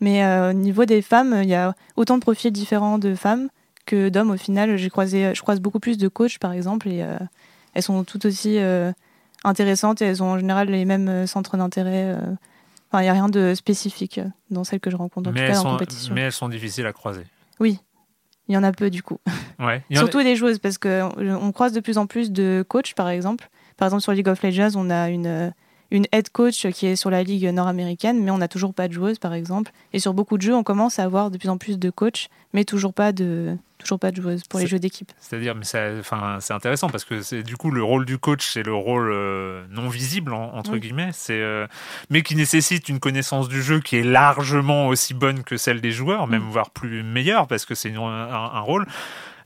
Mais 0.00 0.24
euh, 0.24 0.50
au 0.50 0.52
niveau 0.52 0.84
des 0.84 1.00
femmes, 1.02 1.40
il 1.42 1.48
y 1.48 1.54
a 1.54 1.74
autant 1.96 2.16
de 2.16 2.22
profils 2.22 2.52
différents 2.52 2.98
de 2.98 3.14
femmes 3.14 3.48
que 3.86 4.08
d'hommes 4.08 4.30
au 4.30 4.36
final. 4.36 4.76
J'ai 4.76 4.90
croisé, 4.90 5.34
je 5.34 5.40
croise 5.40 5.60
beaucoup 5.60 5.80
plus 5.80 5.96
de 5.96 6.08
coachs 6.08 6.38
par 6.38 6.52
exemple 6.52 6.88
et 6.88 7.02
euh, 7.02 7.16
elles 7.72 7.82
sont 7.82 8.04
toutes 8.04 8.26
aussi 8.26 8.58
euh, 8.58 8.92
intéressantes 9.44 10.02
et 10.02 10.04
elles 10.04 10.22
ont 10.22 10.32
en 10.32 10.38
général 10.38 10.68
les 10.68 10.84
mêmes 10.84 11.26
centres 11.26 11.56
d'intérêt. 11.56 12.14
Enfin, 12.90 13.00
il 13.00 13.04
n'y 13.04 13.08
a 13.08 13.14
rien 13.14 13.28
de 13.28 13.54
spécifique 13.54 14.20
dans 14.50 14.64
celles 14.64 14.80
que 14.80 14.90
je 14.90 14.96
rencontre, 14.96 15.30
en 15.30 15.32
mais 15.32 15.46
tout 15.46 15.52
cas 15.52 15.60
en 15.60 15.72
compétition. 15.72 16.14
Mais 16.14 16.22
elles 16.22 16.32
sont 16.32 16.48
difficiles 16.48 16.86
à 16.86 16.92
croiser. 16.92 17.24
Oui, 17.58 17.78
il 18.48 18.54
y 18.54 18.56
en 18.56 18.62
a 18.62 18.72
peu 18.72 18.90
du 18.90 19.02
coup. 19.02 19.18
Ouais. 19.58 19.82
Surtout 19.90 20.22
des 20.22 20.36
joueuses, 20.36 20.58
parce 20.58 20.78
qu'on 20.78 21.52
croise 21.52 21.72
de 21.72 21.80
plus 21.80 21.98
en 21.98 22.06
plus 22.06 22.30
de 22.30 22.64
coachs, 22.68 22.94
par 22.94 23.08
exemple. 23.08 23.48
Par 23.76 23.86
exemple, 23.86 24.02
sur 24.02 24.12
League 24.12 24.28
of 24.28 24.42
Legends, 24.42 24.70
on 24.76 24.90
a 24.90 25.08
une, 25.08 25.52
une 25.90 26.06
head 26.12 26.30
coach 26.30 26.66
qui 26.68 26.86
est 26.86 26.96
sur 26.96 27.10
la 27.10 27.22
ligue 27.22 27.46
nord-américaine, 27.46 28.22
mais 28.22 28.30
on 28.30 28.38
n'a 28.38 28.48
toujours 28.48 28.74
pas 28.74 28.88
de 28.88 28.92
joueuse, 28.92 29.18
par 29.18 29.34
exemple. 29.34 29.72
Et 29.92 29.98
sur 29.98 30.14
beaucoup 30.14 30.36
de 30.36 30.42
jeux, 30.42 30.54
on 30.54 30.62
commence 30.62 30.98
à 30.98 31.04
avoir 31.04 31.30
de 31.30 31.38
plus 31.38 31.48
en 31.48 31.58
plus 31.58 31.78
de 31.78 31.90
coachs, 31.90 32.28
mais 32.52 32.64
toujours 32.64 32.92
pas 32.92 33.12
de, 33.12 33.56
toujours 33.78 33.98
pas 33.98 34.10
de 34.10 34.20
joueuse 34.20 34.42
pour 34.48 34.60
les 34.60 34.66
jeux 34.66 34.78
d'équipe. 34.78 35.12
C'est-à-dire, 35.20 35.54
mais 35.54 35.64
c'est 35.64 36.52
intéressant 36.52 36.88
parce 36.88 37.04
que 37.04 37.22
c'est 37.22 37.42
du 37.42 37.56
coup 37.56 37.70
le 37.70 37.82
rôle 37.82 38.04
du 38.04 38.18
coach, 38.18 38.48
c'est 38.52 38.62
le 38.62 38.74
rôle 38.74 39.10
euh, 39.12 39.64
non 39.70 39.88
visible 39.88 40.32
entre 40.32 40.76
guillemets, 40.76 41.10
c'est 41.12 41.40
euh, 41.40 41.66
mais 42.10 42.22
qui 42.22 42.36
nécessite 42.36 42.88
une 42.88 43.00
connaissance 43.00 43.48
du 43.48 43.62
jeu 43.62 43.80
qui 43.80 43.96
est 43.96 44.02
largement 44.02 44.88
aussi 44.88 45.14
bonne 45.14 45.44
que 45.44 45.56
celle 45.56 45.80
des 45.80 45.92
joueurs, 45.92 46.26
même 46.26 46.42
mm. 46.42 46.50
voire 46.50 46.70
plus 46.70 47.02
meilleure 47.02 47.46
parce 47.46 47.64
que 47.64 47.74
c'est 47.74 47.94
un, 47.94 48.00
un, 48.00 48.60
rôle. 48.60 48.86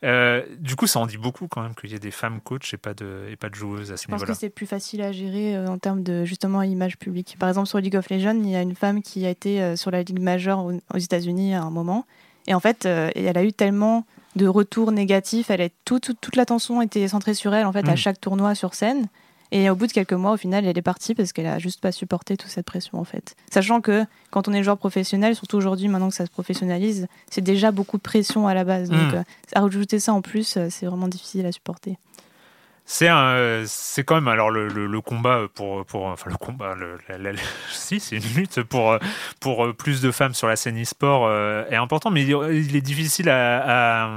Euh, 0.03 0.43
du 0.59 0.77
coup, 0.77 0.87
ça 0.87 0.99
en 0.99 1.07
dit 1.07 1.19
beaucoup 1.19 1.47
quand 1.49 1.63
même 1.63 1.75
qu'il 1.75 1.91
y 1.91 1.95
ait 1.95 1.99
des 1.99 2.11
femmes 2.11 2.41
coachs 2.41 2.73
et 2.73 2.77
pas 2.77 2.95
de, 2.95 3.27
et 3.31 3.37
pas 3.37 3.51
de 3.51 3.55
joueuses 3.55 3.93
à 3.93 3.97
ce 3.97 4.07
niveau-là. 4.07 4.21
Je 4.21 4.27
pense 4.27 4.37
que 4.37 4.41
c'est 4.41 4.51
plus 4.51 4.67
facile 4.67 5.03
à 5.03 5.13
gérer 5.13 5.59
en 5.59 5.79
termes 5.79 6.03
de 6.03 6.25
justement 6.25 6.63
image 6.63 6.97
publique. 6.97 7.37
Par 7.39 7.49
exemple, 7.49 7.69
sur 7.69 7.79
League 7.79 7.97
of 7.97 8.09
Legends, 8.09 8.41
il 8.43 8.51
y 8.51 8.57
a 8.57 8.63
une 8.63 8.75
femme 8.75 9.03
qui 9.03 9.27
a 9.27 9.31
été 9.31 9.77
sur 9.77 9.91
la 9.91 10.03
ligue 10.03 10.21
majeure 10.21 10.65
aux 10.65 10.99
États-Unis 10.99 11.55
à 11.55 11.63
un 11.63 11.71
moment. 11.71 12.07
Et 12.47 12.55
en 12.55 12.61
fait, 12.61 12.87
elle 12.87 13.37
a 13.37 13.45
eu 13.45 13.53
tellement 13.53 14.07
de 14.37 14.47
retours 14.47 14.93
négatifs. 14.93 15.51
Elle 15.51 15.61
est 15.61 15.75
toute, 15.85 16.13
toute 16.21 16.37
l'attention 16.37 16.83
était 16.83 17.07
centrée 17.09 17.35
sur 17.35 17.55
elle 17.55 17.67
en 17.67 17.73
fait 17.73 17.89
à 17.89 17.93
mm. 17.93 17.97
chaque 17.97 18.21
tournoi 18.21 18.55
sur 18.55 18.75
scène. 18.75 19.07
Et 19.53 19.69
au 19.69 19.75
bout 19.75 19.87
de 19.87 19.93
quelques 19.93 20.13
mois, 20.13 20.33
au 20.33 20.37
final, 20.37 20.65
elle 20.65 20.79
est 20.79 20.83
partie 20.83 21.15
parce 21.15 21.33
qu'elle 21.33 21.47
a 21.47 21.59
juste 21.59 21.81
pas 21.81 21.93
supporté 21.93 22.37
toute 22.37 22.51
cette 22.51 22.67
pression 22.67 22.99
en 22.99 23.05
fait. 23.05 23.35
Sachant 23.53 23.81
que 23.81 24.05
quand 24.31 24.49
on 24.49 24.53
est 24.53 24.63
joueur 24.63 24.79
professionnel, 24.79 25.35
surtout 25.35 25.57
aujourd'hui, 25.57 25.89
maintenant 25.89 26.09
que 26.09 26.15
ça 26.15 26.27
se 26.27 26.31
professionnalise, 26.31 27.09
c'est 27.31 27.41
déjà 27.41 27.73
beaucoup 27.73 27.97
de 27.97 28.03
pression 28.03 28.47
à 28.47 28.55
la 28.55 28.65
base. 28.65 28.91
Donc, 28.91 29.13
mm. 29.13 29.17
euh, 29.17 29.23
à 29.55 29.61
rajouter 29.61 29.99
ça 29.99 30.13
en 30.13 30.23
plus, 30.23 30.57
euh, 30.57 30.69
c'est 30.71 30.87
vraiment 30.87 31.09
difficile 31.09 31.47
à 31.47 31.53
supporter. 31.53 31.99
C'est 32.93 33.07
un, 33.07 33.63
c'est 33.67 34.03
quand 34.03 34.17
même 34.17 34.27
alors 34.27 34.51
le, 34.51 34.67
le, 34.67 35.01
combat 35.01 35.47
pour 35.55 35.87
pour 35.87 36.07
enfin 36.07 36.29
le 36.29 36.37
combat, 36.37 36.75
le, 36.75 36.99
si 37.71 38.01
c'est 38.01 38.17
une 38.17 38.35
lutte 38.35 38.65
pour 38.65 38.99
pour 39.39 39.77
plus 39.77 40.01
de 40.01 40.11
femmes 40.11 40.35
sur 40.35 40.49
la 40.49 40.57
scène 40.57 40.83
e-sport 40.83 41.29
euh, 41.29 41.65
est 41.71 41.77
important, 41.77 42.11
mais 42.11 42.25
il 42.25 42.75
est 42.75 42.81
difficile 42.81 43.29
à, 43.29 44.07
à, 44.07 44.11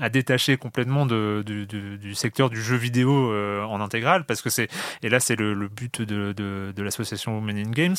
à 0.00 0.08
détacher 0.08 0.56
complètement 0.56 1.04
de, 1.04 1.42
du, 1.44 1.66
du, 1.66 2.14
secteur 2.14 2.48
du 2.48 2.62
jeu 2.62 2.76
vidéo 2.76 3.30
euh, 3.30 3.62
en 3.64 3.82
intégral 3.82 4.24
parce 4.24 4.40
que 4.40 4.48
c'est 4.48 4.68
et 5.02 5.10
là 5.10 5.20
c'est 5.20 5.36
le, 5.36 5.68
but 5.68 6.00
de, 6.00 6.32
de, 6.32 6.72
de 6.74 6.82
l'association 6.82 7.34
Women 7.36 7.58
in 7.58 7.70
Games. 7.72 7.96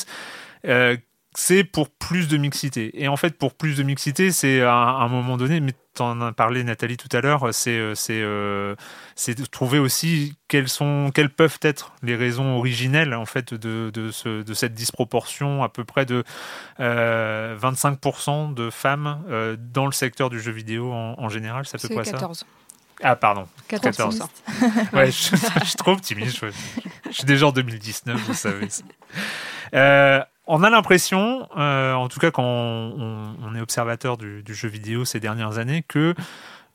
Euh, 0.66 0.96
c'est 1.38 1.64
pour 1.64 1.90
plus 1.90 2.28
de 2.28 2.38
mixité. 2.38 2.90
Et 2.94 3.08
en 3.08 3.16
fait, 3.18 3.36
pour 3.36 3.52
plus 3.52 3.76
de 3.76 3.82
mixité, 3.82 4.32
c'est 4.32 4.62
à, 4.62 4.72
un 4.72 5.08
moment 5.08 5.36
donné, 5.36 5.60
mais 5.60 5.72
tu 5.94 6.00
en 6.00 6.22
as 6.22 6.32
parlé 6.32 6.64
Nathalie 6.64 6.96
tout 6.96 7.14
à 7.14 7.20
l'heure, 7.20 7.48
c'est 7.52 7.76
euh, 7.76 7.94
euh, 8.10 8.74
c'est 9.16 9.38
de 9.38 9.44
trouver 9.44 9.78
aussi 9.78 10.34
quelles 10.48 10.70
sont 10.70 11.10
quelles 11.14 11.28
peuvent 11.28 11.58
être 11.60 11.92
les 12.02 12.16
raisons 12.16 12.56
originelles 12.56 13.12
en 13.12 13.26
fait 13.26 13.52
de, 13.52 13.90
de, 13.92 14.10
ce, 14.10 14.42
de 14.42 14.54
cette 14.54 14.72
disproportion 14.72 15.62
à 15.62 15.68
peu 15.68 15.84
près 15.84 16.06
de 16.06 16.24
25% 16.78 16.80
euh, 16.80 18.54
de 18.54 18.70
femmes 18.70 19.22
dans 19.58 19.86
le 19.86 19.92
secteur 19.92 20.30
du 20.30 20.40
jeu 20.40 20.52
vidéo 20.52 20.90
en, 20.92 21.28
général. 21.28 21.66
Ça 21.66 21.76
fait 21.76 21.92
quoi 21.92 22.02
14. 22.02 22.38
ça 22.38 22.46
ah, 23.02 23.14
pardon. 23.14 23.46
14. 23.68 24.22
ouais, 24.94 25.06
je, 25.06 25.12
suis 25.12 25.76
trop 25.76 25.92
optimiste. 25.92 26.38
Je, 26.40 26.46
je, 27.10 27.12
suis 27.12 27.24
déjà 27.24 27.48
en 27.48 27.52
2019, 27.52 28.18
vous 28.22 28.32
savez. 28.32 28.68
Euh, 29.74 30.20
on 30.46 30.62
a 30.62 30.70
l'impression, 30.70 31.48
euh, 31.56 31.94
en 31.94 32.08
tout 32.08 32.20
cas 32.20 32.30
quand 32.30 32.44
on, 32.44 33.54
est 33.54 33.60
observateur 33.60 34.16
du, 34.16 34.42
jeu 34.48 34.68
vidéo 34.68 35.04
ces 35.04 35.20
dernières 35.20 35.58
années, 35.58 35.82
que 35.86 36.14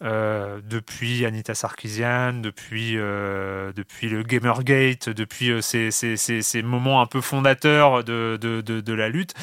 euh, 0.03 0.59
depuis 0.63 1.25
Anita 1.25 1.53
Sarkeesian, 1.53 2.33
depuis, 2.33 2.93
euh, 2.97 3.71
le 4.01 4.23
Gamergate, 4.23 5.09
depuis 5.09 5.51
ces, 5.61 6.61
moments 6.63 7.01
un 7.01 7.05
peu 7.05 7.21
fondateurs 7.21 8.03
de, 8.03 8.37
de 8.37 8.93
la 8.93 9.09
lutte, 9.09 9.33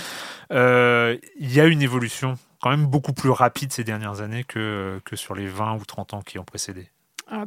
il 0.51 1.55
y 1.55 1.61
a 1.61 1.67
une 1.67 1.83
évolution 1.83 2.37
quand 2.61 2.71
même 2.71 2.87
beaucoup 2.87 3.13
plus 3.13 3.31
rapide 3.31 3.73
ces 3.73 3.85
dernières 3.85 4.21
années 4.21 4.45
que, 4.45 5.01
que 5.05 5.15
sur 5.15 5.35
les 5.35 5.47
20 5.47 5.77
ou 5.77 5.85
30 5.85 6.15
ans 6.15 6.23
qui 6.23 6.39
ont 6.41 6.45
précédé. 6.45 6.91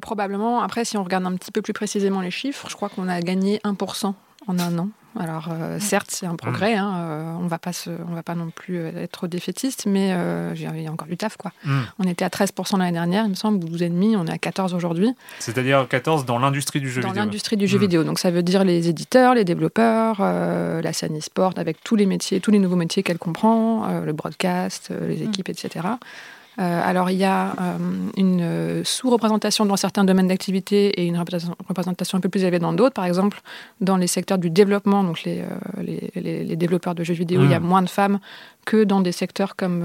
probablement. 0.02 0.62
Après, 0.62 0.86
si 0.86 0.98
on 0.98 1.04
regarde 1.04 1.26
un 1.26 1.36
petit 1.36 1.52
peu 1.52 1.62
plus 1.62 1.74
précisément 1.74 2.22
les 2.22 2.32
chiffres, 2.32 2.70
je 2.70 2.76
crois 2.76 2.88
qu'on 2.88 3.10
a 3.10 3.20
gagné 3.20 3.60
1% 3.66 4.14
en 4.48 4.60
un 4.60 4.78
an. 4.78 4.90
Alors 5.20 5.50
euh, 5.52 5.78
certes, 5.80 6.08
c'est 6.10 6.26
un 6.26 6.38
progrès, 6.38 6.76
hein, 6.76 6.94
euh, 6.96 7.34
on 7.42 7.48
va 7.48 7.60
pas 7.60 7.72
on 8.10 8.14
va 8.14 8.24
pas 8.24 8.36
non 8.36 8.50
plus 8.50 8.78
euh, 8.78 9.04
être 9.04 9.28
défaitiste, 9.28 9.86
mais 9.86 10.16
il 10.56 10.62
y 10.62 10.88
a 10.88 10.92
encore 10.92 11.08
du 11.08 11.18
taf 11.18 11.36
quoi. 11.36 11.52
Hmm. 11.66 11.82
On 12.00 12.08
était 12.08 12.24
à 12.24 12.30
13% 12.30 12.80
l'année 12.80 12.94
dernière, 12.94 13.26
il 13.26 13.32
me 13.32 13.36
semble, 13.36 13.60
12,5, 13.66 14.16
on 14.16 14.26
est 14.28 14.32
à 14.32 14.38
14 14.38 14.74
aujourd'hui. 14.74 15.14
C'est-à-dire 15.40 15.86
14 15.88 16.26
dans 16.26 16.40
l'industrie 16.40 16.80
du 16.80 16.90
jeu 16.90 17.02
vidéo. 17.02 17.14
Dans 17.14 17.20
l'industrie 17.20 17.58
du 17.58 17.68
jeu 17.68 17.78
hmm. 17.78 17.82
vidéo, 17.82 18.04
donc 18.06 18.20
ça 18.20 18.32
veut 18.32 18.44
dire 18.44 18.64
les 18.64 18.88
éditeurs, 18.88 19.34
les 19.34 19.44
développeurs, 19.44 20.22
la 20.22 20.94
scène 20.94 21.18
e-sport 21.18 21.54
avec 21.58 21.84
tous 21.84 21.98
les 21.98 22.06
métiers, 22.06 22.40
tous 22.40 22.52
les 22.52 22.60
nouveaux 22.60 22.78
métiers 22.78 23.04
qu'elle 23.04 23.20
comprend, 23.20 24.02
le 24.02 24.14
broadcast, 24.14 24.94
les 25.08 25.18
hmm. 25.18 25.30
équipes, 25.30 25.50
etc. 25.50 25.88
Euh, 26.60 26.82
alors 26.84 27.10
il 27.10 27.18
y 27.18 27.24
a 27.24 27.54
euh, 27.62 27.78
une 28.18 28.84
sous-représentation 28.84 29.66
dans 29.66 29.78
certains 29.78 30.04
domaines 30.04 30.28
d'activité 30.28 30.88
et 31.02 31.06
une 31.06 31.18
représentation 31.18 32.18
un 32.18 32.22
peu 32.22 32.30
plus 32.30 32.44
élevée 32.44 32.60
dans 32.60 32.74
d'autres. 32.74 32.94
Par 32.94 33.06
exemple, 33.06 33.40
dans 33.80 33.96
les 33.96 34.08
secteurs 34.08 34.38
du 34.38 34.50
développement, 34.50 35.04
donc 35.04 35.24
les, 35.24 35.44
euh, 36.18 36.56
développeurs 36.56 36.94
de 36.94 37.04
jeux 37.04 37.14
vidéo, 37.14 37.44
il 37.44 37.52
y 37.52 37.54
a 37.54 37.60
hmm. 37.60 37.64
moins 37.64 37.82
de 37.82 37.90
femmes 37.90 38.20
que 38.66 38.84
dans 38.84 39.02
des 39.02 39.12
secteurs 39.12 39.56
comme 39.56 39.84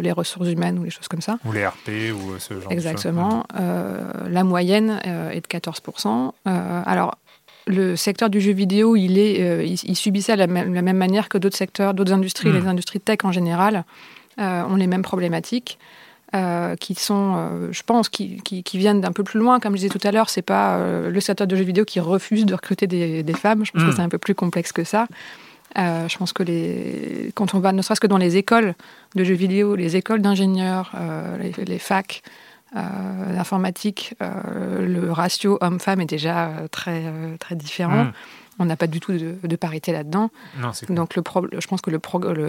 les 0.00 0.10
ressources 0.10 0.48
humaines 0.48 0.78
ou 0.78 0.84
les 0.84 0.90
choses 0.90 1.06
comme 1.06 1.20
ça. 1.20 1.38
Ou 1.44 1.52
les 1.52 1.66
RP 1.66 2.12
ou 2.12 2.38
ce 2.38 2.58
genre 2.58 2.72
Exactement. 2.72 3.44
de 3.52 3.58
choses. 3.58 4.32
la 4.32 4.42
moyenne 4.42 5.00
est 5.04 5.40
de 5.40 5.46
14%. 5.46 6.32
alors, 6.44 7.14
le 7.66 7.94
secteur 7.94 8.30
du 8.30 8.40
jeu 8.40 8.52
vidéo, 8.52 8.96
il, 8.96 9.16
est, 9.16 9.68
il, 9.68 9.94
subit 9.94 10.22
ça 10.22 10.34
de 10.34 10.40
la, 10.40 10.46
même 10.48 10.96
manière 10.96 11.28
que 11.28 11.38
d'autres 11.38 11.56
secteurs, 11.56 11.94
d'autres 11.94 12.12
industries, 12.12 12.48
hmm. 12.48 12.56
les 12.56 12.66
industries 12.66 13.00
tech 13.00 13.18
en 13.22 13.30
général. 13.30 13.84
Euh, 14.40 14.62
ont 14.64 14.76
les 14.76 14.86
mêmes 14.86 15.02
problématiques. 15.02 15.78
Euh, 16.32 16.76
qui 16.76 16.94
sont, 16.94 17.34
euh, 17.36 17.72
je 17.72 17.82
pense, 17.82 18.08
qui, 18.08 18.40
qui, 18.40 18.78
viennent 18.78 19.00
d'un 19.00 19.10
peu 19.10 19.24
plus 19.24 19.40
loin. 19.40 19.58
Comme 19.58 19.72
je 19.72 19.78
disais 19.78 19.88
tout 19.88 20.06
à 20.06 20.12
l'heure, 20.12 20.30
c'est 20.30 20.42
pas 20.42 20.78
le 20.78 21.20
secteur 21.20 21.48
de 21.48 21.56
jeux 21.56 21.64
vidéo 21.64 21.84
qui 21.84 21.98
refuse 21.98 22.46
de 22.46 22.54
recruter 22.54 22.86
des, 22.86 23.24
des 23.24 23.32
femmes. 23.32 23.64
Je 23.64 23.72
pense 23.72 23.82
que 23.82 23.88
hmm. 23.88 23.96
c'est 23.96 24.02
un 24.02 24.08
peu 24.08 24.18
plus 24.18 24.36
complexe 24.36 24.70
que 24.70 24.84
ça. 24.84 25.08
je 25.76 26.16
pense 26.16 26.32
que 26.32 26.44
les, 26.44 27.32
quand 27.34 27.54
on 27.54 27.58
va, 27.58 27.72
ne 27.72 27.82
serait-ce 27.82 28.00
que 28.00 28.06
dans 28.06 28.16
les 28.16 28.36
écoles 28.36 28.74
de 29.16 29.24
jeux 29.24 29.34
vidéo, 29.34 29.74
les 29.74 29.96
écoles 29.96 30.22
d'ingénieurs, 30.22 30.92
les, 31.40 31.64
les, 31.64 31.78
facs 31.80 32.22
d'informatique, 32.72 34.14
le 34.20 35.10
ratio 35.10 35.58
homme-femme 35.60 36.00
est 36.00 36.06
déjà 36.06 36.52
très, 36.70 37.12
très 37.40 37.56
différent. 37.56 38.04
Hmm. 38.04 38.12
On 38.60 38.66
n'a 38.66 38.76
pas 38.76 38.86
du 38.86 39.00
tout 39.00 39.12
de, 39.12 39.56
parité 39.56 39.90
là-dedans. 39.90 40.30
Donc 40.90 41.16
le 41.16 41.22
je 41.58 41.66
pense 41.66 41.80
que 41.80 41.90
le, 41.90 41.98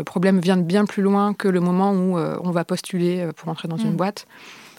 problème 0.04 0.40
vient 0.40 0.58
de 0.58 0.62
bien 0.62 0.86
plus 0.86 1.02
loin 1.02 1.34
que 1.34 1.48
le 1.48 1.62
moment 1.62 1.94
où 1.94 2.18
euh, 2.18 2.38
on 2.44 2.52
va 2.52 2.66
postuler 2.66 3.22
euh, 3.22 3.32
pour 3.32 3.48
entrer 3.48 3.70
dans 3.70 3.78
une 3.78 3.94
mm. 3.94 3.96
boîte. 3.96 4.28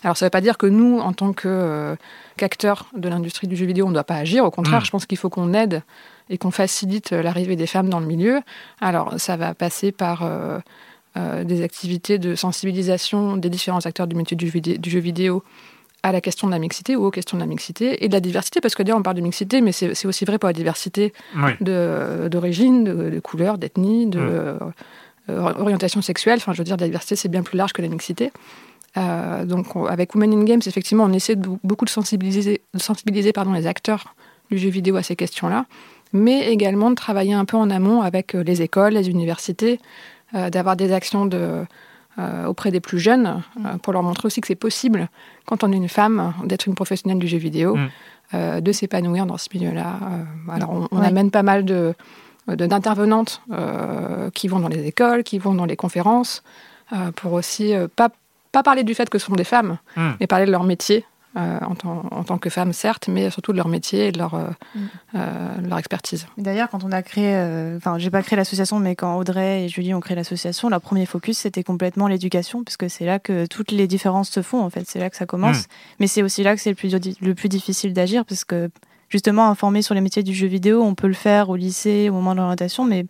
Alors 0.04 0.18
ça 0.18 0.26
ne 0.26 0.26
veut 0.26 0.30
pas 0.30 0.42
dire 0.42 0.58
que 0.58 0.66
nous, 0.66 0.98
en 0.98 1.14
tant 1.14 1.32
euh, 1.46 1.96
qu'acteurs 2.36 2.90
de 2.94 3.08
l'industrie 3.08 3.46
du 3.46 3.56
jeu 3.56 3.64
vidéo, 3.64 3.86
on 3.86 3.88
ne 3.88 3.94
doit 3.94 4.04
pas 4.04 4.16
agir. 4.16 4.44
Au 4.44 4.50
contraire, 4.50 4.82
mm. 4.82 4.84
je 4.84 4.90
pense 4.90 5.06
qu'il 5.06 5.16
faut 5.16 5.30
qu'on 5.30 5.54
aide 5.54 5.82
et 6.28 6.36
qu'on 6.36 6.50
facilite 6.50 7.12
l'arrivée 7.12 7.56
des 7.56 7.66
femmes 7.66 7.88
dans 7.88 8.00
le 8.00 8.06
milieu. 8.06 8.40
Alors 8.82 9.14
ça 9.18 9.38
va 9.38 9.54
passer 9.54 9.90
par 9.90 10.28
des 11.16 11.62
activités 11.62 12.18
de 12.18 12.34
sensibilisation 12.34 13.36
des 13.36 13.50
différents 13.50 13.84
acteurs 13.86 14.06
du 14.06 14.16
métier 14.16 14.36
du, 14.36 14.90
jeu 14.90 15.00
vidéo 15.00 15.42
à 16.02 16.12
la 16.12 16.20
question 16.20 16.46
de 16.48 16.52
la 16.52 16.58
mixité 16.58 16.96
ou 16.96 17.04
aux 17.04 17.10
questions 17.10 17.36
de 17.36 17.42
la 17.42 17.46
mixité 17.46 18.04
et 18.04 18.08
de 18.08 18.12
la 18.12 18.20
diversité, 18.20 18.60
parce 18.60 18.74
que 18.74 18.82
d'ailleurs 18.82 18.98
on 18.98 19.02
parle 19.02 19.16
de 19.16 19.22
mixité, 19.22 19.60
mais 19.60 19.72
c'est 19.72 20.06
aussi 20.06 20.24
vrai 20.24 20.38
pour 20.38 20.48
la 20.48 20.52
diversité 20.52 21.12
d'origine, 21.60 22.84
de, 22.84 23.10
de, 23.10 23.20
couleur, 23.20 23.58
d'ethnie, 23.58 24.06
de 24.06 24.20
mm. 25.28 25.32
orientation 25.32 26.02
sexuelle. 26.02 26.38
Enfin, 26.38 26.52
je 26.52 26.58
veux 26.58 26.64
dire, 26.64 26.76
la 26.78 26.86
diversité 26.86 27.16
c'est 27.16 27.28
bien 27.28 27.42
plus 27.42 27.56
large 27.56 27.72
que 27.72 27.82
la 27.82 27.88
mixité. 27.88 28.32
donc 28.96 29.66
avec 29.88 30.14
Women 30.14 30.32
in 30.32 30.44
Games, 30.44 30.62
effectivement, 30.66 31.04
on 31.04 31.12
essaie 31.12 31.36
de, 31.36 31.48
beaucoup 31.62 31.84
de 31.84 31.90
sensibiliser, 31.90 32.62
de 32.74 32.80
sensibiliser 32.80 33.32
pardon, 33.32 33.52
les 33.52 33.66
acteurs 33.66 34.14
du 34.50 34.58
jeu 34.58 34.70
vidéo 34.70 34.96
à 34.96 35.02
ces 35.02 35.16
questions-là, 35.16 35.66
mais 36.12 36.50
également 36.50 36.90
de 36.90 36.96
travailler 36.96 37.32
un 37.32 37.44
peu 37.44 37.56
en 37.56 37.70
amont 37.70 38.02
avec 38.02 38.34
les 38.34 38.60
écoles, 38.60 38.94
les 38.94 39.08
universités, 39.08 39.78
d'avoir 40.32 40.76
des 40.76 40.92
actions 40.92 41.26
de 41.26 41.36
euh, 41.36 41.64
auprès 42.46 42.70
des 42.70 42.80
plus 42.80 42.98
jeunes, 42.98 43.42
euh, 43.64 43.78
pour 43.78 43.92
leur 43.92 44.02
montrer 44.02 44.26
aussi 44.26 44.40
que 44.40 44.46
c'est 44.46 44.54
possible, 44.54 45.08
quand 45.46 45.64
on 45.64 45.72
est 45.72 45.76
une 45.76 45.88
femme, 45.88 46.34
d'être 46.44 46.66
une 46.66 46.74
professionnelle 46.74 47.18
du 47.18 47.26
jeu 47.26 47.38
vidéo, 47.38 47.76
mm. 47.76 47.88
euh, 48.34 48.60
de 48.60 48.72
s'épanouir 48.72 49.26
dans 49.26 49.38
ce 49.38 49.48
milieu-là. 49.54 49.98
alors, 50.50 50.88
on, 50.90 51.02
amène 51.02 51.30
pas 51.30 51.42
mal 51.42 51.64
de 51.64 51.94
d'intervenantes 52.48 53.40
qui 54.34 54.48
vont 54.48 54.58
dans 54.58 54.68
les 54.68 54.84
écoles, 54.84 55.22
qui 55.22 55.38
vont 55.38 55.54
dans 55.54 55.64
les 55.64 55.76
conférences, 55.76 56.42
pour 57.14 57.34
aussi 57.34 57.72
pas, 57.94 58.10
pas 58.50 58.64
parler 58.64 58.82
du 58.82 58.94
fait 58.94 59.08
que 59.08 59.18
ce 59.18 59.26
sont 59.26 59.36
des 59.36 59.44
femmes, 59.44 59.78
mm. 59.96 60.10
mais 60.18 60.26
parler 60.26 60.46
de 60.46 60.50
leur 60.50 60.64
métier, 60.64 61.06
euh, 61.34 61.58
en, 61.62 62.24
tant, 62.24 62.36
que 62.36 62.50
femme, 62.50 62.74
certes, 62.74 63.08
mais 63.08 63.30
surtout 63.30 63.52
de 63.52 63.56
leur 63.56 63.68
métier 63.68 64.08
et 64.08 64.12
de 64.12 64.18
leur, 64.18 64.34
euh, 64.34 64.50
mm. 64.74 64.80
euh, 65.14 65.48
leur 65.66 65.78
expertise. 65.78 66.26
D'ailleurs, 66.36 66.68
quand 66.68 66.84
on 66.84 66.92
a 66.92 67.00
créé, 67.00 67.34
enfin, 67.76 67.96
j'ai 67.96 68.10
pas 68.10 68.22
créé 68.22 68.36
l'association, 68.36 68.78
mais 68.78 68.94
quand 68.96 69.16
Audrey 69.16 69.64
et 69.64 69.68
Julie 69.70 69.94
ont 69.94 70.00
créé 70.00 70.14
l'association, 70.14 70.68
leur 70.68 70.82
premier 70.82 71.06
focus 71.06 71.38
c'était 71.38 71.62
complètement 71.62 72.06
l'éducation, 72.06 72.64
puisque 72.64 72.90
c'est 72.90 73.06
là 73.06 73.18
que 73.18 73.46
toutes 73.46 73.70
les 73.70 73.86
différences 73.86 74.28
se 74.28 74.42
font, 74.42 74.60
en 74.60 74.68
fait, 74.68 74.84
c'est 74.86 74.98
là 74.98 75.08
que 75.08 75.16
ça 75.16 75.24
commence. 75.24 75.62
Mm. 75.62 75.70
Mais 76.00 76.06
c'est 76.06 76.22
aussi 76.22 76.42
là 76.42 76.54
que 76.54 76.60
c'est 76.60 76.68
le 76.68 76.76
plus, 76.76 76.94
le 77.22 77.34
plus 77.34 77.48
difficile 77.48 77.94
d'agir, 77.94 78.26
parce 78.26 78.44
que 78.44 78.70
justement, 79.08 79.48
informer 79.48 79.80
sur 79.80 79.94
les 79.94 80.02
métiers 80.02 80.22
du 80.22 80.34
jeu 80.34 80.48
vidéo, 80.48 80.82
on 80.82 80.94
peut 80.94 81.08
le 81.08 81.14
faire 81.14 81.48
au 81.48 81.56
lycée, 81.56 82.10
au 82.10 82.12
moment 82.12 82.32
de 82.32 82.40
l'orientation, 82.40 82.84
mais 82.84 83.06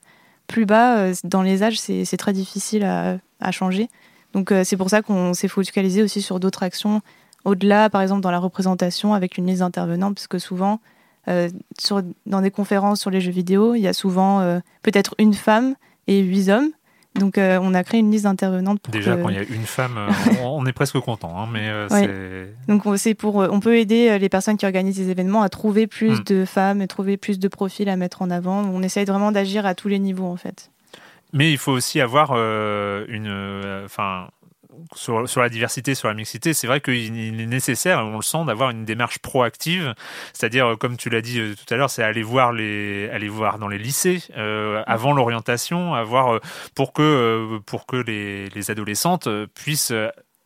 plus 0.47 0.65
bas, 0.65 1.09
dans 1.25 1.43
les 1.43 1.65
âges, 1.65 1.81
c'est 1.81 2.17
très 2.17 2.33
difficile 2.33 2.85
à, 2.85 3.17
à 3.41 3.51
changer. 3.51 3.89
Donc 4.33 4.53
c'est 4.65 4.77
pour 4.77 4.91
ça 4.91 5.03
qu'on 5.03 5.35
s'est 5.35 5.49
focalisé 5.49 6.03
aussi 6.03 6.23
sur 6.23 6.39
d'autres 6.39 6.63
actions 6.63 7.03
au-delà, 7.45 7.91
par 7.91 8.03
exemple, 8.03 8.21
dans 8.21 8.31
la 8.31 8.39
représentation 8.39 9.15
avec 9.15 9.39
une 9.39 9.47
liste 9.47 9.61
d'intervenants, 9.61 10.13
parce 10.13 10.27
que 10.27 10.39
souvent, 10.39 10.81
euh, 11.29 11.49
sur, 11.79 12.03
dans 12.27 12.41
des 12.41 12.51
conférences 12.51 13.01
sur 13.01 13.11
les 13.11 13.21
jeux 13.21 13.31
vidéo, 13.31 13.75
il 13.75 13.81
y 13.81 13.89
a 13.89 13.93
souvent 13.93 14.41
euh, 14.41 14.59
peut-être 14.83 15.15
une 15.19 15.35
femme 15.35 15.75
et 16.07 16.21
huit 16.21 16.49
hommes. 16.49 16.71
Donc, 17.15 17.37
euh, 17.37 17.59
on 17.61 17.75
a 17.75 17.85
créé 17.85 18.01
une 18.01 18.11
liste 18.11 18.25
d'intervenantes. 18.25 18.81
Déjà, 18.91 19.17
quand 19.17 19.29
il 19.29 19.37
y 19.37 19.39
a 19.39 19.43
une 19.43 19.67
femme, 19.67 19.99
on 20.43 20.65
est 20.67 20.73
presque 20.73 20.99
content. 21.01 21.39
Hein, 21.39 21.49
mais 21.53 21.71
Donc, 22.69 22.85
c'est 22.97 23.15
pour, 23.15 23.37
on 23.37 23.61
peut 23.61 23.77
aider 23.77 24.19
les 24.19 24.29
personnes 24.29 24.57
qui 24.57 24.65
organisent 24.65 24.97
des 24.97 25.11
événements 25.11 25.43
à 25.43 25.49
trouver 25.51 25.87
plus 25.87 26.21
hmm. 26.21 26.25
de 26.25 26.45
femmes 26.45 26.81
et 26.81 26.87
trouver 26.89 27.19
plus 27.19 27.39
de 27.39 27.49
profils 27.49 27.89
à 27.89 27.97
mettre 27.97 28.23
en 28.23 28.31
avant. 28.31 28.63
On 28.63 28.83
essaye 28.83 29.05
vraiment 29.05 29.31
d'agir 29.31 29.67
à 29.67 29.75
tous 29.75 29.89
les 29.89 29.99
niveaux, 29.99 30.27
en 30.27 30.37
fait. 30.37 30.71
Mais 31.35 31.51
il 31.51 31.59
faut 31.59 31.73
aussi 31.73 32.01
avoir 32.01 32.33
une, 32.33 33.83
enfin, 33.85 34.29
sur, 34.95 35.29
sur, 35.29 35.41
la 35.41 35.49
diversité, 35.49 35.95
sur 35.95 36.09
la 36.09 36.15
mixité, 36.15 36.55
c'est 36.55 36.67
vrai 36.67 36.81
qu'il 36.81 37.41
est 37.41 37.47
nécessaire, 37.47 38.01
on 38.05 38.17
le 38.17 38.23
sent, 38.23 38.45
d'avoir 38.47 38.71
une 38.71 38.85
démarche 38.85 39.19
proactive. 39.19 39.95
C'est-à-dire, 40.33 40.73
euh, 40.73 40.77
comme 40.77 40.97
tu 40.97 41.11
l'as 41.11 41.21
dit 41.21 41.41
euh, 41.41 41.55
tout 41.55 41.73
à 41.73 41.77
l'heure, 41.77 41.91
c'est 41.91 42.03
aller 42.03 42.23
voir 42.23 42.53
les, 42.53 43.09
aller 43.11 43.29
voir 43.29 43.59
dans 43.59 43.69
les 43.69 43.79
lycées 43.79 44.23
euh, 44.37 44.83
avant 44.87 45.13
l'orientation, 45.13 45.95
avoir 45.95 46.41
pour 46.75 46.93
que 46.93 47.59
pour 47.67 47.87
que 47.87 47.97
les, 47.97 48.49
les 48.51 48.71
adolescentes 48.71 49.29
puissent 49.55 49.93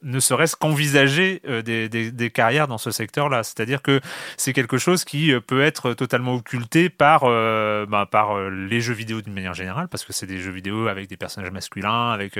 ne 0.06 0.20
serait-ce 0.20 0.56
qu'envisager 0.56 1.42
euh, 1.48 1.62
des, 1.62 1.88
des, 1.88 2.30
carrières 2.30 2.68
dans 2.68 2.78
ce 2.78 2.90
secteur-là. 2.90 3.42
C'est-à-dire 3.42 3.82
que 3.82 4.00
c'est 4.36 4.52
quelque 4.52 4.78
chose 4.78 5.04
qui 5.04 5.32
euh, 5.32 5.40
peut 5.40 5.62
être 5.62 5.94
totalement 5.94 6.34
occulté 6.34 6.88
par, 6.88 7.24
euh, 7.24 7.86
bah, 7.86 8.06
par 8.10 8.48
les 8.48 8.80
jeux 8.80 8.94
vidéo 8.94 9.20
d'une 9.20 9.34
manière 9.34 9.54
générale, 9.54 9.88
parce 9.88 10.04
que 10.04 10.12
c'est 10.12 10.26
des 10.26 10.38
jeux 10.38 10.52
vidéo 10.52 10.86
avec 10.86 11.08
des 11.08 11.16
personnages 11.16 11.50
masculins, 11.50 12.12
avec 12.12 12.38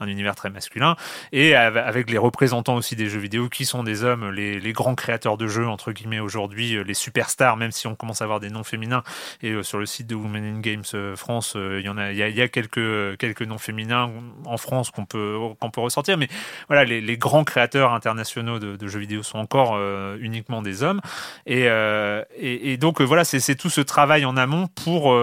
un 0.00 0.08
univers 0.08 0.34
très 0.34 0.50
masculin, 0.50 0.96
et 1.32 1.54
avec 1.54 2.10
les 2.10 2.18
représentants 2.18 2.74
aussi 2.74 2.96
des 2.96 3.08
jeux 3.08 3.20
vidéo 3.20 3.48
qui 3.48 3.64
sont 3.64 3.84
des 3.84 4.02
hommes, 4.02 4.30
les, 4.30 4.58
les 4.58 4.72
grands 4.72 4.94
créateurs 4.94 5.36
de 5.36 5.46
jeux, 5.46 5.68
entre 5.68 5.92
guillemets, 5.92 6.20
aujourd'hui, 6.20 6.82
les 6.84 6.94
superstars, 6.94 7.56
même 7.56 7.70
si 7.70 7.86
on 7.86 7.94
commence 7.94 8.22
à 8.22 8.24
avoir 8.24 8.40
des 8.40 8.50
noms 8.50 8.64
féminins. 8.64 9.02
Et 9.42 9.62
sur 9.62 9.78
le 9.78 9.86
site 9.86 10.06
de 10.08 10.14
Women 10.14 10.44
in 10.44 10.60
Games 10.60 11.14
France, 11.16 11.56
il 11.56 11.84
y 11.84 11.88
en 11.88 11.96
a, 11.96 12.10
il 12.10 12.18
y 12.18 12.22
a, 12.22 12.28
il 12.28 12.36
y 12.36 12.42
a 12.42 12.48
quelques, 12.48 13.16
quelques 13.18 13.42
noms 13.42 13.58
féminins 13.58 14.10
en 14.44 14.56
France 14.56 14.90
qu'on 14.90 15.04
peut, 15.04 15.38
qu'on 15.60 15.70
peut 15.70 15.80
ressortir, 15.80 16.18
mais 16.18 16.28
voilà, 16.68 16.84
les, 16.84 17.03
les, 17.04 17.16
grands 17.16 17.44
créateurs 17.44 17.92
internationaux 17.92 18.58
de, 18.58 18.86
jeux 18.86 18.98
vidéo 18.98 19.22
sont 19.22 19.38
encore 19.38 19.74
euh, 19.74 20.16
uniquement 20.20 20.62
des 20.62 20.82
hommes. 20.82 21.00
Et, 21.46 21.64
euh, 21.68 22.22
et, 22.36 22.76
donc 22.76 23.00
euh, 23.00 23.04
voilà, 23.04 23.24
c'est 23.24 23.54
tout 23.54 23.70
ce 23.70 23.80
travail 23.80 24.24
en 24.24 24.36
amont 24.36 24.68
pour 24.68 25.14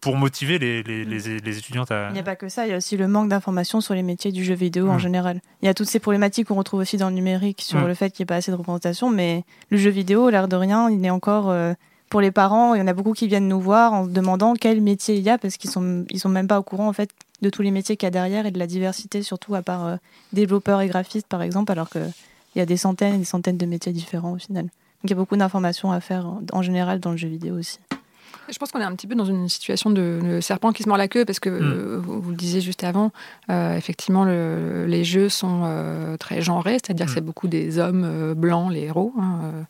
pour 0.00 0.16
motiver 0.18 0.58
les, 0.58 0.82
les, 0.82 1.02
les, 1.06 1.58
étudiantes 1.58 1.90
à... 1.90 2.10
Il 2.10 2.12
n'y 2.12 2.18
a 2.18 2.24
pas 2.24 2.36
que 2.36 2.50
ça, 2.50 2.66
il 2.66 2.70
y 2.70 2.74
a 2.74 2.76
aussi 2.76 2.98
le 2.98 3.08
manque 3.08 3.30
d'informations 3.30 3.80
sur 3.80 3.94
les 3.94 4.02
métiers 4.02 4.32
du 4.32 4.44
jeu 4.44 4.52
vidéo 4.52 4.90
en 4.90 4.96
mm. 4.96 4.98
général. 4.98 5.40
Il 5.62 5.66
y 5.66 5.68
a 5.70 5.72
toutes 5.72 5.88
ces 5.88 5.98
problématiques 5.98 6.48
qu'on 6.48 6.56
retrouve 6.56 6.80
aussi 6.80 6.98
dans 6.98 7.08
le 7.08 7.14
numérique 7.14 7.62
sur 7.62 7.78
mm. 7.78 7.86
le 7.86 7.94
fait 7.94 8.10
qu'il 8.10 8.22
n'y 8.22 8.24
ait 8.24 8.34
pas 8.34 8.36
assez 8.36 8.50
de 8.50 8.56
représentation, 8.56 9.08
mais 9.08 9.44
le 9.70 9.78
jeu 9.78 9.88
vidéo, 9.88 10.28
l'air 10.28 10.46
de 10.46 10.56
rien, 10.56 10.90
il 10.90 11.02
est 11.06 11.10
encore... 11.10 11.54
pour 12.10 12.20
les 12.20 12.30
parents, 12.30 12.74
il 12.74 12.80
y 12.80 12.82
en 12.82 12.86
a 12.86 12.92
beaucoup 12.92 13.14
qui 13.14 13.28
viennent 13.28 13.48
nous 13.48 13.62
voir 13.62 13.94
en 13.94 14.06
demandant 14.06 14.52
quel 14.52 14.82
métier 14.82 15.16
il 15.16 15.22
y 15.22 15.30
a 15.30 15.38
parce 15.38 15.56
qu'ils 15.56 15.70
sont, 15.70 16.04
ils 16.10 16.20
sont 16.20 16.28
même 16.28 16.48
pas 16.48 16.58
au 16.58 16.62
courant 16.62 16.88
en 16.88 16.92
fait 16.92 17.08
de 17.44 17.50
tous 17.50 17.62
les 17.62 17.70
métiers 17.70 17.96
qu'il 17.96 18.06
y 18.06 18.08
a 18.08 18.10
derrière 18.10 18.46
et 18.46 18.50
de 18.50 18.58
la 18.58 18.66
diversité, 18.66 19.22
surtout 19.22 19.54
à 19.54 19.62
part 19.62 19.86
euh, 19.86 19.96
développeurs 20.32 20.80
et 20.80 20.88
graphistes, 20.88 21.26
par 21.28 21.42
exemple, 21.42 21.70
alors 21.70 21.90
qu'il 21.90 22.10
y 22.56 22.60
a 22.60 22.66
des 22.66 22.76
centaines 22.76 23.14
et 23.14 23.18
des 23.18 23.24
centaines 23.24 23.58
de 23.58 23.66
métiers 23.66 23.92
différents 23.92 24.32
au 24.32 24.38
final. 24.38 24.64
Donc 24.64 25.04
il 25.04 25.10
y 25.10 25.12
a 25.12 25.16
beaucoup 25.16 25.36
d'informations 25.36 25.92
à 25.92 26.00
faire 26.00 26.26
en, 26.52 26.62
général 26.62 26.98
dans 26.98 27.10
le 27.10 27.16
jeu 27.16 27.28
vidéo 27.28 27.56
aussi. 27.56 27.78
Je 28.50 28.58
pense 28.58 28.72
qu'on 28.72 28.80
est 28.80 28.84
un 28.84 28.94
petit 28.94 29.06
peu 29.06 29.14
dans 29.14 29.24
une 29.24 29.48
situation 29.48 29.90
de, 29.90 30.38
serpent 30.42 30.72
qui 30.72 30.82
se 30.82 30.88
mord 30.88 30.98
la 30.98 31.08
queue 31.08 31.24
parce 31.24 31.40
que 31.40 31.50
hmm. 31.50 31.62
euh, 31.62 31.98
vous, 31.98 32.30
le 32.30 32.36
disiez 32.36 32.60
juste 32.60 32.84
avant, 32.84 33.10
euh, 33.50 33.76
effectivement, 33.76 34.24
les 34.24 35.04
jeux 35.04 35.28
sont 35.28 36.16
très 36.18 36.40
genrés, 36.40 36.78
c'est-à-dire 36.82 37.06
que 37.06 37.10
hmm. 37.10 37.14
c'est 37.14 37.20
beaucoup 37.20 37.48
des 37.48 37.78
hommes 37.78 38.34
blancs, 38.34 38.72
les 38.72 38.84
héros. 38.84 39.12
Hein, 39.18 39.66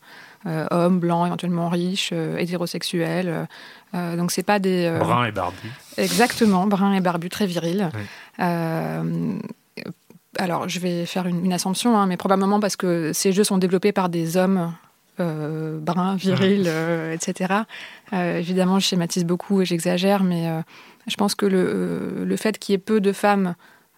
euh, 0.47 0.67
hommes, 0.69 0.99
blancs, 0.99 1.25
éventuellement 1.25 1.69
riches, 1.69 2.11
euh, 2.13 2.37
hétérosexuels. 2.37 3.47
Euh, 3.95 4.15
donc 4.15 4.31
c'est 4.31 4.43
pas 4.43 4.59
des... 4.59 4.95
bruns 4.99 5.25
et 5.25 5.31
barbus. 5.31 5.71
Exactement, 5.97 6.67
bruns 6.67 6.93
et 6.93 7.01
barbus, 7.01 7.29
très 7.29 7.47
virils. 7.47 7.89
alors 10.37 10.67
je 10.67 10.79
vais 10.79 11.05
faire 11.05 11.25
une, 11.25 11.51
assumption, 11.53 11.97
hein, 11.97 12.05
mais 12.05 12.17
probablement 12.17 12.59
parce 12.59 12.75
que 12.75 13.11
ces 13.13 13.31
jeux 13.31 13.43
sont 13.43 13.57
développés 13.57 13.91
par 13.91 14.09
des 14.09 14.37
hommes 14.37 14.73
bruns, 15.17 16.15
virils, 16.17 16.69
etc. 17.13 17.53
évidemment, 18.11 18.79
je 18.79 18.85
schématise 18.85 19.23
beaucoup 19.23 19.61
et 19.61 19.65
j'exagère, 19.65 20.23
mais 20.23 20.49
je 21.07 21.15
pense 21.15 21.35
que 21.35 21.45
le, 21.45 22.25
le 22.25 22.35
fait 22.35 22.59
qu'il 22.59 22.73
y 22.73 22.75
ait 22.75 22.79
peu 22.79 22.99
de 22.99 23.13
femmes 23.13 23.55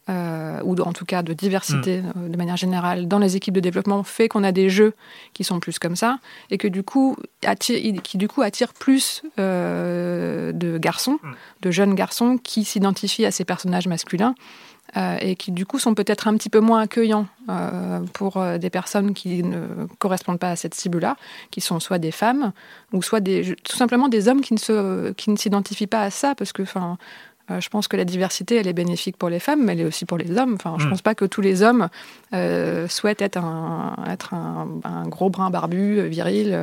euh, 0.09 0.61
ou 0.63 0.79
en 0.79 0.93
tout 0.93 1.03
cas 1.03 1.21
de 1.21 1.33
diversité 1.33 2.01
mm. 2.01 2.13
euh, 2.15 2.29
de 2.29 2.37
manière 2.37 2.55
générale 2.55 3.09
dans 3.09 3.19
les 3.19 3.35
équipes 3.35 3.53
de 3.53 3.59
développement 3.59 4.03
fait 4.03 4.29
qu'on 4.29 4.45
a 4.45 4.53
des 4.53 4.69
jeux 4.69 4.93
qui 5.33 5.43
sont 5.43 5.59
plus 5.59 5.79
comme 5.79 5.97
ça 5.97 6.19
et 6.49 6.57
que 6.57 6.69
du 6.69 6.81
coup 6.81 7.17
attire, 7.43 8.01
qui 8.03 8.17
du 8.17 8.29
coup 8.29 8.41
attire 8.41 8.73
plus 8.73 9.23
euh, 9.37 10.53
de 10.53 10.77
garçons, 10.77 11.19
mm. 11.21 11.31
de 11.63 11.71
jeunes 11.71 11.93
garçons 11.93 12.37
qui 12.41 12.63
s'identifient 12.63 13.25
à 13.25 13.31
ces 13.31 13.43
personnages 13.43 13.87
masculins 13.87 14.35
et 15.19 15.35
qui 15.35 15.51
du 15.51 15.65
coup 15.65 15.79
sont 15.79 15.93
peut-être 15.93 16.29
un 16.29 16.37
petit 16.37 16.49
peu 16.49 16.61
moins 16.61 16.79
accueillants 16.79 17.27
pour 18.13 18.41
des 18.57 18.69
personnes 18.69 19.13
qui 19.13 19.43
ne 19.43 19.85
correspondent 19.99 20.39
pas 20.39 20.51
à 20.51 20.55
cette 20.55 20.73
cible-là, 20.73 21.17
qui 21.51 21.59
sont 21.59 21.81
soit 21.81 21.99
des 21.99 22.11
femmes 22.11 22.53
ou 22.93 23.03
soit 23.03 23.19
des, 23.19 23.55
tout 23.63 23.75
simplement 23.75 24.07
des 24.07 24.29
hommes 24.29 24.39
qui 24.39 24.53
ne 24.53 24.57
se, 24.57 25.11
qui 25.11 25.29
ne 25.29 25.35
s'identifient 25.35 25.87
pas 25.87 26.01
à 26.01 26.09
ça 26.09 26.35
parce 26.35 26.53
que 26.53 26.63
euh, 27.49 27.61
je 27.61 27.69
pense 27.69 27.87
que 27.87 27.95
la 27.95 28.05
diversité, 28.05 28.55
elle 28.55 28.67
est 28.67 28.73
bénéfique 28.73 29.17
pour 29.17 29.29
les 29.29 29.39
femmes, 29.39 29.63
mais 29.63 29.73
elle 29.73 29.81
est 29.81 29.85
aussi 29.85 30.05
pour 30.05 30.17
les 30.17 30.37
hommes. 30.37 30.55
Enfin, 30.55 30.75
je 30.77 30.83
ne 30.83 30.87
hmm. 30.87 30.91
pense 30.91 31.01
pas 31.01 31.15
que 31.15 31.25
tous 31.25 31.41
les 31.41 31.63
hommes 31.63 31.87
euh, 32.33 32.87
souhaitent 32.87 33.21
être 33.21 33.37
un, 33.37 33.95
être 34.09 34.33
un, 34.33 35.07
gros 35.07 35.29
brun 35.29 35.49
barbu, 35.49 35.99
euh, 35.99 36.07
viril. 36.07 36.57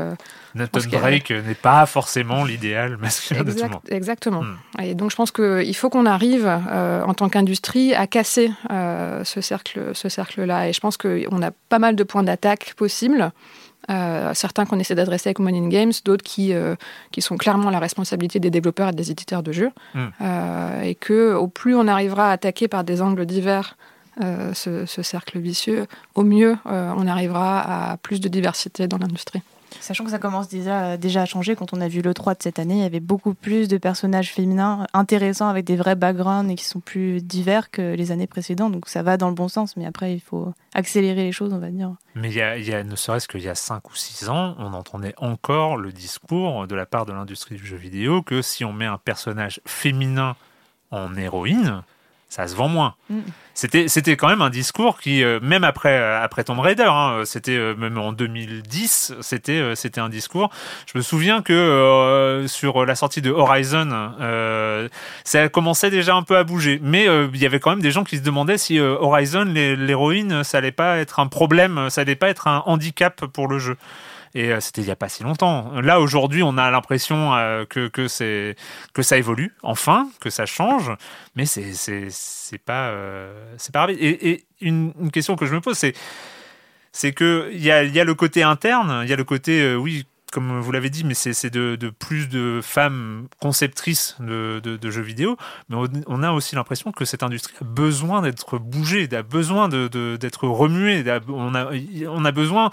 Nathan 0.54 0.80
Drake 0.90 1.30
n'est 1.30 1.54
pas 1.54 1.86
forcément 1.86 2.44
l'idéal 2.44 2.96
masculin 2.98 3.44
de 3.44 3.52
tout 3.52 3.62
le 3.62 3.68
monde. 3.70 3.80
Exactement. 3.88 4.42
Hmm. 4.42 4.82
Et 4.82 4.94
donc, 4.94 5.10
je 5.10 5.16
pense 5.16 5.32
qu'il 5.32 5.76
faut 5.76 5.88
qu'on 5.88 6.06
arrive, 6.06 6.46
en 6.46 7.14
tant 7.14 7.28
qu'industrie, 7.28 7.94
à 7.94 8.06
casser 8.06 8.50
ce 8.70 9.40
cercle-là. 9.40 9.94
Ce 9.94 10.08
cercle 10.08 10.40
Et 10.66 10.72
je 10.72 10.80
pense 10.80 10.96
qu'on 10.96 11.42
a 11.42 11.50
pas 11.68 11.78
mal 11.78 11.96
de 11.96 12.04
points 12.04 12.22
d'attaque 12.22 12.74
possibles. 12.76 13.32
Euh, 13.90 14.32
certains 14.34 14.64
qu'on 14.64 14.78
essaie 14.78 14.94
d'adresser 14.94 15.28
avec 15.28 15.38
Money 15.38 15.58
in 15.58 15.68
Games, 15.68 15.92
d'autres 16.04 16.24
qui, 16.24 16.52
euh, 16.52 16.74
qui 17.12 17.20
sont 17.20 17.36
clairement 17.36 17.70
la 17.70 17.78
responsabilité 17.78 18.40
des 18.40 18.50
développeurs 18.50 18.88
et 18.90 18.92
des 18.92 19.10
éditeurs 19.10 19.42
de 19.42 19.52
jeux. 19.52 19.70
Hmm. 19.94 20.06
Euh, 20.20 20.82
et 20.82 20.94
que 20.94 21.34
au 21.34 21.48
plus 21.48 21.74
on 21.74 21.86
arrivera 21.86 22.30
à 22.30 22.32
attaquer 22.32 22.68
par 22.68 22.84
des 22.84 23.02
angles 23.02 23.26
divers 23.26 23.76
ce, 24.20 24.86
cercle 24.86 25.40
vicieux, 25.40 25.86
au 26.14 26.22
mieux 26.22 26.56
on 26.66 27.06
arrivera 27.08 27.90
à 27.90 27.96
plus 27.96 28.20
de 28.20 28.28
diversité 28.28 28.86
dans 28.86 28.98
l'industrie. 28.98 29.42
Sachant 29.80 30.04
que 30.04 30.10
ça 30.10 30.18
commence 30.18 30.48
déjà, 30.48 30.96
déjà 30.96 31.22
à 31.22 31.26
changer, 31.26 31.56
quand 31.56 31.72
on 31.72 31.80
a 31.80 31.88
vu 31.88 32.02
le 32.02 32.14
3 32.14 32.34
de 32.34 32.42
cette 32.42 32.58
année, 32.58 32.74
il 32.74 32.80
y 32.80 32.84
avait 32.84 33.00
beaucoup 33.00 33.34
plus 33.34 33.68
de 33.68 33.78
personnages 33.78 34.32
féminins 34.32 34.86
intéressants 34.92 35.48
avec 35.48 35.64
des 35.64 35.76
vrais 35.76 35.94
backgrounds 35.94 36.50
et 36.50 36.54
qui 36.54 36.64
sont 36.64 36.80
plus 36.80 37.22
divers 37.22 37.70
que 37.70 37.94
les 37.94 38.12
années 38.12 38.26
précédentes. 38.26 38.72
Donc 38.72 38.88
ça 38.88 39.02
va 39.02 39.16
dans 39.16 39.28
le 39.28 39.34
bon 39.34 39.48
sens, 39.48 39.76
mais 39.76 39.86
après 39.86 40.14
il 40.14 40.20
faut 40.20 40.52
accélérer 40.74 41.24
les 41.24 41.32
choses, 41.32 41.52
on 41.52 41.58
va 41.58 41.70
dire. 41.70 41.92
Mais 42.14 42.30
il 42.30 42.36
y 42.36 42.42
a, 42.42 42.56
il 42.56 42.66
y 42.66 42.74
a 42.74 42.82
ne 42.82 42.96
serait-ce 42.96 43.28
qu'il 43.28 43.42
y 43.42 43.48
a 43.48 43.54
5 43.54 43.90
ou 43.90 43.94
6 43.94 44.28
ans, 44.28 44.54
on 44.58 44.72
entendait 44.72 45.14
encore 45.18 45.76
le 45.76 45.92
discours 45.92 46.66
de 46.66 46.74
la 46.74 46.86
part 46.86 47.06
de 47.06 47.12
l'industrie 47.12 47.56
du 47.56 47.66
jeu 47.66 47.76
vidéo 47.76 48.22
que 48.22 48.42
si 48.42 48.64
on 48.64 48.72
met 48.72 48.86
un 48.86 48.98
personnage 48.98 49.60
féminin 49.64 50.36
en 50.90 51.16
héroïne, 51.16 51.82
ça 52.28 52.48
se 52.48 52.56
vend 52.56 52.68
moins. 52.68 52.94
Mm. 53.10 53.20
C'était, 53.54 53.86
c'était 53.86 54.16
quand 54.16 54.26
même 54.26 54.42
un 54.42 54.50
discours 54.50 54.98
qui, 54.98 55.22
euh, 55.22 55.38
même 55.40 55.62
après, 55.62 55.96
euh, 55.96 56.20
après 56.20 56.42
Tomb 56.42 56.58
Raider, 56.58 56.88
hein, 56.88 57.22
c'était 57.24 57.56
euh, 57.56 57.76
même 57.76 57.96
en 57.98 58.12
2010, 58.12 59.14
c'était, 59.20 59.76
c'était 59.76 60.00
un 60.00 60.08
discours. 60.08 60.50
Je 60.92 60.98
me 60.98 61.02
souviens 61.02 61.40
que 61.40 62.44
sur 62.48 62.84
la 62.84 62.96
sortie 62.96 63.22
de 63.22 63.30
Horizon, 63.30 64.12
ça 65.22 65.48
commençait 65.48 65.90
déjà 65.90 66.16
un 66.16 66.22
peu 66.22 66.36
à 66.36 66.42
bouger. 66.42 66.80
Mais 66.82 67.06
il 67.06 67.40
y 67.40 67.46
avait 67.46 67.60
quand 67.60 67.70
même 67.70 67.82
des 67.82 67.92
gens 67.92 68.02
qui 68.02 68.16
se 68.16 68.22
demandaient 68.22 68.58
si 68.58 68.80
Horizon, 68.80 69.44
l'héroïne, 69.44 70.42
ça 70.42 70.58
allait 70.58 70.72
pas 70.72 70.98
être 70.98 71.20
un 71.20 71.28
problème, 71.28 71.88
ça 71.90 72.00
allait 72.00 72.16
pas 72.16 72.28
être 72.28 72.48
un 72.48 72.62
handicap 72.66 73.24
pour 73.26 73.46
le 73.46 73.58
jeu. 73.60 73.76
Et 74.34 74.52
euh, 74.52 74.60
c'était 74.60 74.82
il 74.82 74.86
n'y 74.86 74.90
a 74.90 74.96
pas 74.96 75.08
si 75.08 75.22
longtemps. 75.22 75.80
Là, 75.80 76.00
aujourd'hui, 76.00 76.42
on 76.42 76.58
a 76.58 76.70
l'impression 76.70 77.34
euh, 77.34 77.64
que, 77.64 77.88
que, 77.88 78.06
que 78.92 79.02
ça 79.02 79.16
évolue, 79.16 79.54
enfin, 79.62 80.08
que 80.20 80.28
ça 80.28 80.44
change, 80.44 80.90
mais 81.36 81.46
c'est, 81.46 81.72
c'est, 81.74 82.58
pas, 82.58 82.88
euh, 82.88 83.54
c'est 83.58 83.72
pas. 83.72 83.86
Et, 83.90 84.44
une, 84.60 84.92
question 85.12 85.36
que 85.36 85.46
je 85.46 85.54
me 85.54 85.60
pose, 85.60 85.78
c'est, 85.78 85.94
c'est 86.90 87.14
qu'il 87.14 87.62
y 87.62 87.70
a, 87.70 87.84
y 87.84 88.00
a 88.00 88.04
le 88.04 88.14
côté 88.14 88.42
interne, 88.42 89.02
il 89.04 89.08
y 89.08 89.12
a 89.12 89.16
le 89.16 89.24
côté, 89.24 89.76
oui, 89.76 90.04
comme 90.32 90.58
vous 90.58 90.72
l'avez 90.72 90.90
dit, 90.90 91.04
mais 91.04 91.14
c'est 91.14 91.50
de, 91.50 91.76
de, 91.76 91.90
plus 91.90 92.28
de 92.28 92.58
femmes 92.60 93.28
conceptrices 93.40 94.16
de, 94.18 94.58
de, 94.58 94.90
jeux 94.90 95.02
vidéo. 95.02 95.36
Mais 95.68 95.76
on, 96.08 96.22
a 96.24 96.32
aussi 96.32 96.56
l'impression 96.56 96.90
que 96.90 97.04
cette 97.04 97.22
industrie 97.22 97.54
a 97.60 97.64
besoin 97.64 98.20
d'être 98.20 98.58
bougée, 98.58 99.08
a 99.12 99.22
besoin 99.22 99.68
d'être 99.68 100.48
remuée. 100.48 101.04
On 101.28 101.54
a, 101.54 101.70
on 102.08 102.24
a 102.24 102.32
besoin 102.32 102.72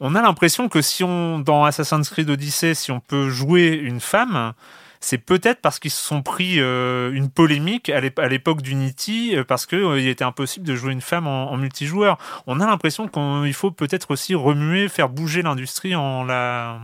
on 0.00 0.14
a 0.14 0.22
l'impression 0.22 0.68
que 0.68 0.82
si 0.82 1.04
on, 1.04 1.38
dans 1.38 1.64
Assassin's 1.64 2.08
Creed 2.08 2.30
Odyssey, 2.30 2.74
si 2.74 2.90
on 2.90 3.00
peut 3.00 3.28
jouer 3.28 3.68
une 3.68 4.00
femme, 4.00 4.54
c'est 5.00 5.18
peut-être 5.18 5.60
parce 5.60 5.78
qu'ils 5.78 5.90
se 5.90 6.04
sont 6.04 6.22
pris 6.22 6.60
euh, 6.60 7.12
une 7.12 7.30
polémique 7.30 7.88
à 7.90 8.28
l'époque 8.28 8.62
d'Unity, 8.62 9.36
euh, 9.36 9.44
parce 9.44 9.66
qu'il 9.66 9.78
euh, 9.78 10.08
était 10.08 10.24
impossible 10.24 10.66
de 10.66 10.74
jouer 10.74 10.92
une 10.92 11.00
femme 11.00 11.26
en, 11.26 11.56
multijoueur. 11.56 12.18
On 12.46 12.60
a 12.60 12.66
l'impression 12.66 13.08
qu'il 13.08 13.54
faut 13.54 13.70
peut-être 13.70 14.10
aussi 14.10 14.34
remuer, 14.34 14.88
faire 14.88 15.08
bouger 15.08 15.42
l'industrie 15.42 15.94
en 15.94 16.24
la 16.24 16.80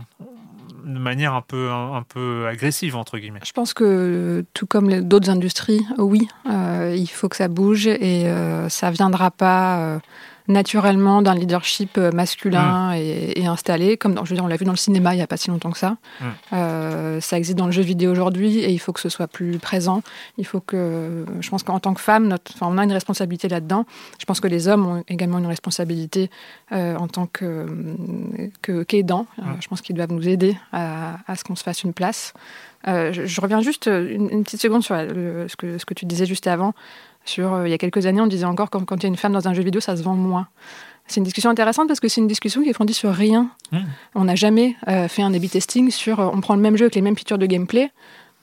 de 0.85 0.99
manière 0.99 1.33
un 1.33 1.41
peu, 1.41 1.71
un, 1.71 2.03
peu 2.03 2.45
agressive, 2.47 2.95
entre 2.95 3.17
guillemets. 3.17 3.39
Je 3.43 3.53
pense 3.53 3.73
que, 3.73 4.45
tout 4.53 4.67
comme 4.67 5.01
d'autres 5.01 5.31
industries, 5.31 5.83
oui, 5.97 6.27
il 6.45 7.07
faut 7.07 7.27
que 7.27 7.37
ça 7.37 7.47
bouge 7.47 7.87
et 7.87 8.31
ça 8.69 8.91
viendra 8.91 9.31
pas 9.31 9.99
naturellement 10.47 11.21
d'un 11.21 11.33
leadership 11.33 11.97
euh, 11.97 12.11
masculin 12.11 12.91
mm. 12.91 12.97
et, 12.97 13.47
installé, 13.47 13.97
comme 13.97 14.13
dans, 14.13 14.25
je 14.25 14.29
veux 14.29 14.35
dire, 14.35 14.43
on 14.43 14.47
l'a 14.47 14.57
vu 14.57 14.65
dans 14.65 14.71
le 14.71 14.77
cinéma 14.77 15.13
il 15.13 15.17
n'y 15.17 15.23
a 15.23 15.27
pas 15.27 15.37
si 15.37 15.49
longtemps 15.49 15.71
que 15.71 15.77
ça. 15.77 15.97
Mm. 16.19 16.25
Euh, 16.53 17.21
ça 17.21 17.37
existe 17.37 17.57
dans 17.57 17.65
le 17.65 17.71
jeu 17.71 17.81
vidéo 17.81 18.11
aujourd'hui 18.11 18.59
et 18.59 18.71
il 18.71 18.77
faut 18.77 18.93
que 18.93 18.99
ce 18.99 19.09
soit 19.09 19.27
plus 19.27 19.57
présent. 19.59 20.01
Il 20.37 20.45
faut 20.45 20.59
que, 20.59 21.25
je 21.39 21.49
pense 21.49 21.63
qu'en 21.63 21.79
tant 21.79 21.93
que 21.93 22.01
femme, 22.01 22.27
notre, 22.27 22.51
enfin, 22.53 22.67
on 22.69 22.77
a 22.77 22.83
une 22.83 22.91
responsabilité 22.91 23.47
là-dedans. 23.47 23.85
Je 24.19 24.25
pense 24.25 24.39
que 24.39 24.47
les 24.47 24.67
hommes 24.67 24.85
ont 24.85 25.03
également 25.07 25.39
une 25.39 25.47
responsabilité 25.47 26.29
euh, 26.71 26.95
en 26.95 27.07
tant 27.07 27.25
que 27.27 27.65
qu'aidants. 28.87 29.27
Mm. 29.37 29.43
je 29.59 29.67
pense 29.67 29.81
qu'ils 29.81 29.95
doivent 29.95 30.11
nous 30.11 30.27
aider 30.27 30.57
à, 30.71 31.17
ce 31.35 31.43
qu'on 31.43 31.55
se 31.55 31.63
fasse 31.63 31.83
une 31.83 31.93
place. 31.93 32.33
je, 32.85 33.41
reviens 33.41 33.61
juste 33.61 33.87
une, 33.87 34.43
petite 34.43 34.61
seconde 34.61 34.83
sur 34.83 34.95
ce, 34.95 35.55
que, 35.55 35.77
ce 35.77 35.85
que 35.85 35.93
tu 35.93 36.05
disais 36.05 36.25
juste 36.25 36.47
avant. 36.47 36.73
Sur, 37.25 37.53
euh, 37.53 37.67
il 37.67 37.71
y 37.71 37.73
a 37.73 37.77
quelques 37.77 38.05
années, 38.05 38.21
on 38.21 38.27
disait 38.27 38.45
encore 38.45 38.69
quand, 38.69 38.85
quand 38.85 38.97
il 38.97 39.03
y 39.03 39.05
a 39.07 39.09
une 39.09 39.17
femme 39.17 39.33
dans 39.33 39.47
un 39.47 39.53
jeu 39.53 39.63
vidéo, 39.63 39.81
ça 39.81 39.97
se 39.97 40.03
vend 40.03 40.15
moins. 40.15 40.47
C'est 41.07 41.17
une 41.17 41.23
discussion 41.23 41.49
intéressante 41.49 41.87
parce 41.87 41.99
que 41.99 42.07
c'est 42.07 42.21
une 42.21 42.27
discussion 42.27 42.61
qui 42.61 42.69
est 42.69 42.73
fondée 42.73 42.93
sur 42.93 43.11
rien. 43.11 43.49
Mmh. 43.71 43.79
On 44.15 44.23
n'a 44.25 44.35
jamais 44.35 44.75
euh, 44.87 45.07
fait 45.07 45.21
un 45.21 45.33
A-B 45.33 45.49
testing 45.49 45.91
sur 45.91 46.19
euh, 46.19 46.29
on 46.31 46.41
prend 46.41 46.55
le 46.55 46.61
même 46.61 46.77
jeu 46.77 46.85
avec 46.85 46.95
les 46.95 47.01
mêmes 47.01 47.17
features 47.17 47.37
de 47.37 47.45
gameplay, 47.45 47.91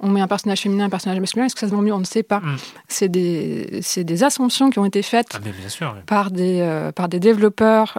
on 0.04 0.08
met 0.08 0.20
un 0.20 0.26
personnage 0.26 0.60
féminin, 0.60 0.86
un 0.86 0.90
personnage 0.90 1.20
masculin, 1.20 1.46
est-ce 1.46 1.54
que 1.54 1.60
ça 1.60 1.68
se 1.68 1.72
vend 1.72 1.80
mieux? 1.80 1.92
On 1.92 2.00
ne 2.00 2.04
sait 2.04 2.24
pas. 2.24 2.40
Mmh. 2.40 2.56
C'est 2.88 3.08
des, 3.08 3.82
des, 3.96 4.24
assumptions 4.24 4.70
qui 4.70 4.80
ont 4.80 4.84
été 4.84 5.02
faites 5.02 5.28
ah, 5.34 5.38
bien 5.38 5.68
sûr, 5.68 5.94
par, 6.06 6.32
des, 6.32 6.90
par 6.96 7.08
des 7.08 7.20
développeurs 7.20 7.96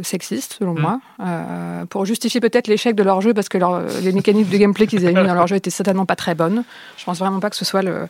sexistes, 0.00 0.56
selon 0.58 0.74
mmh. 0.74 0.80
moi, 0.80 1.86
pour 1.90 2.06
justifier 2.06 2.40
peut-être 2.40 2.66
l'échec 2.66 2.96
de 2.96 3.04
leur 3.04 3.20
jeu 3.20 3.34
parce 3.34 3.48
que 3.48 3.58
les 4.02 4.10
mécaniques 4.10 4.50
de 4.50 4.56
gameplay 4.56 4.88
qu'ils 4.88 5.06
avaient 5.06 5.20
mis 5.20 5.28
dans 5.28 5.34
leur 5.34 5.46
jeu 5.46 5.54
étaient 5.54 5.70
certainement 5.70 6.06
pas 6.06 6.16
très 6.16 6.34
bonnes. 6.34 6.64
Je 6.96 7.04
pense 7.04 7.20
vraiment 7.20 7.38
pas 7.38 7.50
que 7.50 7.56
ce 7.56 7.64
soit 7.64 7.82
le, 7.82 8.08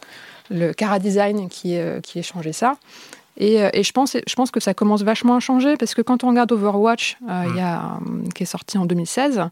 le 0.51 0.73
Cara 0.73 0.99
Design 0.99 1.49
qui, 1.49 1.77
euh, 1.77 2.01
qui 2.01 2.23
changé 2.23 2.53
ça. 2.53 2.77
Et, 3.37 3.63
euh, 3.63 3.71
et, 3.73 3.83
je, 3.83 3.93
pense, 3.93 4.17
je 4.27 4.35
pense 4.35 4.51
que 4.51 4.61
ça 4.61 4.75
commence 4.75 5.03
vachement 5.03 5.37
à 5.37 5.41
changer 5.41 5.77
parce 5.77 5.95
que 5.95 6.03
quand 6.03 6.25
on 6.25 6.29
regarde 6.29 6.51
Overwatch, 6.53 7.19
euh, 7.29 7.45
il 7.51 7.57
y 7.57 7.61
a, 7.61 7.99
qui 8.35 8.45
est 8.45 8.47
sorti 8.47 8.79
en 8.79 8.87
2016, 8.87 9.49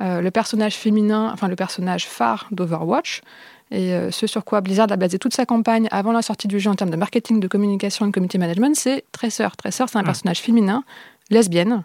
le 0.00 0.30
personnage 0.30 0.76
féminin, 0.76 1.30
enfin 1.32 1.48
le 1.48 1.56
personnage 1.56 2.06
phare 2.06 2.46
d'Overwatch, 2.52 3.20
et 3.72 3.92
ce 4.12 4.28
sur 4.28 4.44
quoi 4.44 4.60
Blizzard 4.60 4.86
a 4.92 4.96
basé 4.96 5.18
toute 5.18 5.34
sa 5.34 5.44
campagne 5.44 5.88
avant 5.90 6.12
la 6.12 6.22
sortie 6.22 6.46
du 6.46 6.60
jeu 6.60 6.70
en 6.70 6.76
termes 6.76 6.90
de 6.90 6.96
marketing, 6.96 7.40
de 7.40 7.48
communication 7.48 8.06
et 8.06 8.08
de 8.08 8.14
community 8.14 8.38
management, 8.38 8.76
c'est 8.76 9.04
Tracer. 9.10 9.48
Tracer, 9.58 9.84
c'est 9.88 9.98
un 9.98 10.04
personnage 10.04 10.38
féminin, 10.38 10.84
lesbienne, 11.30 11.82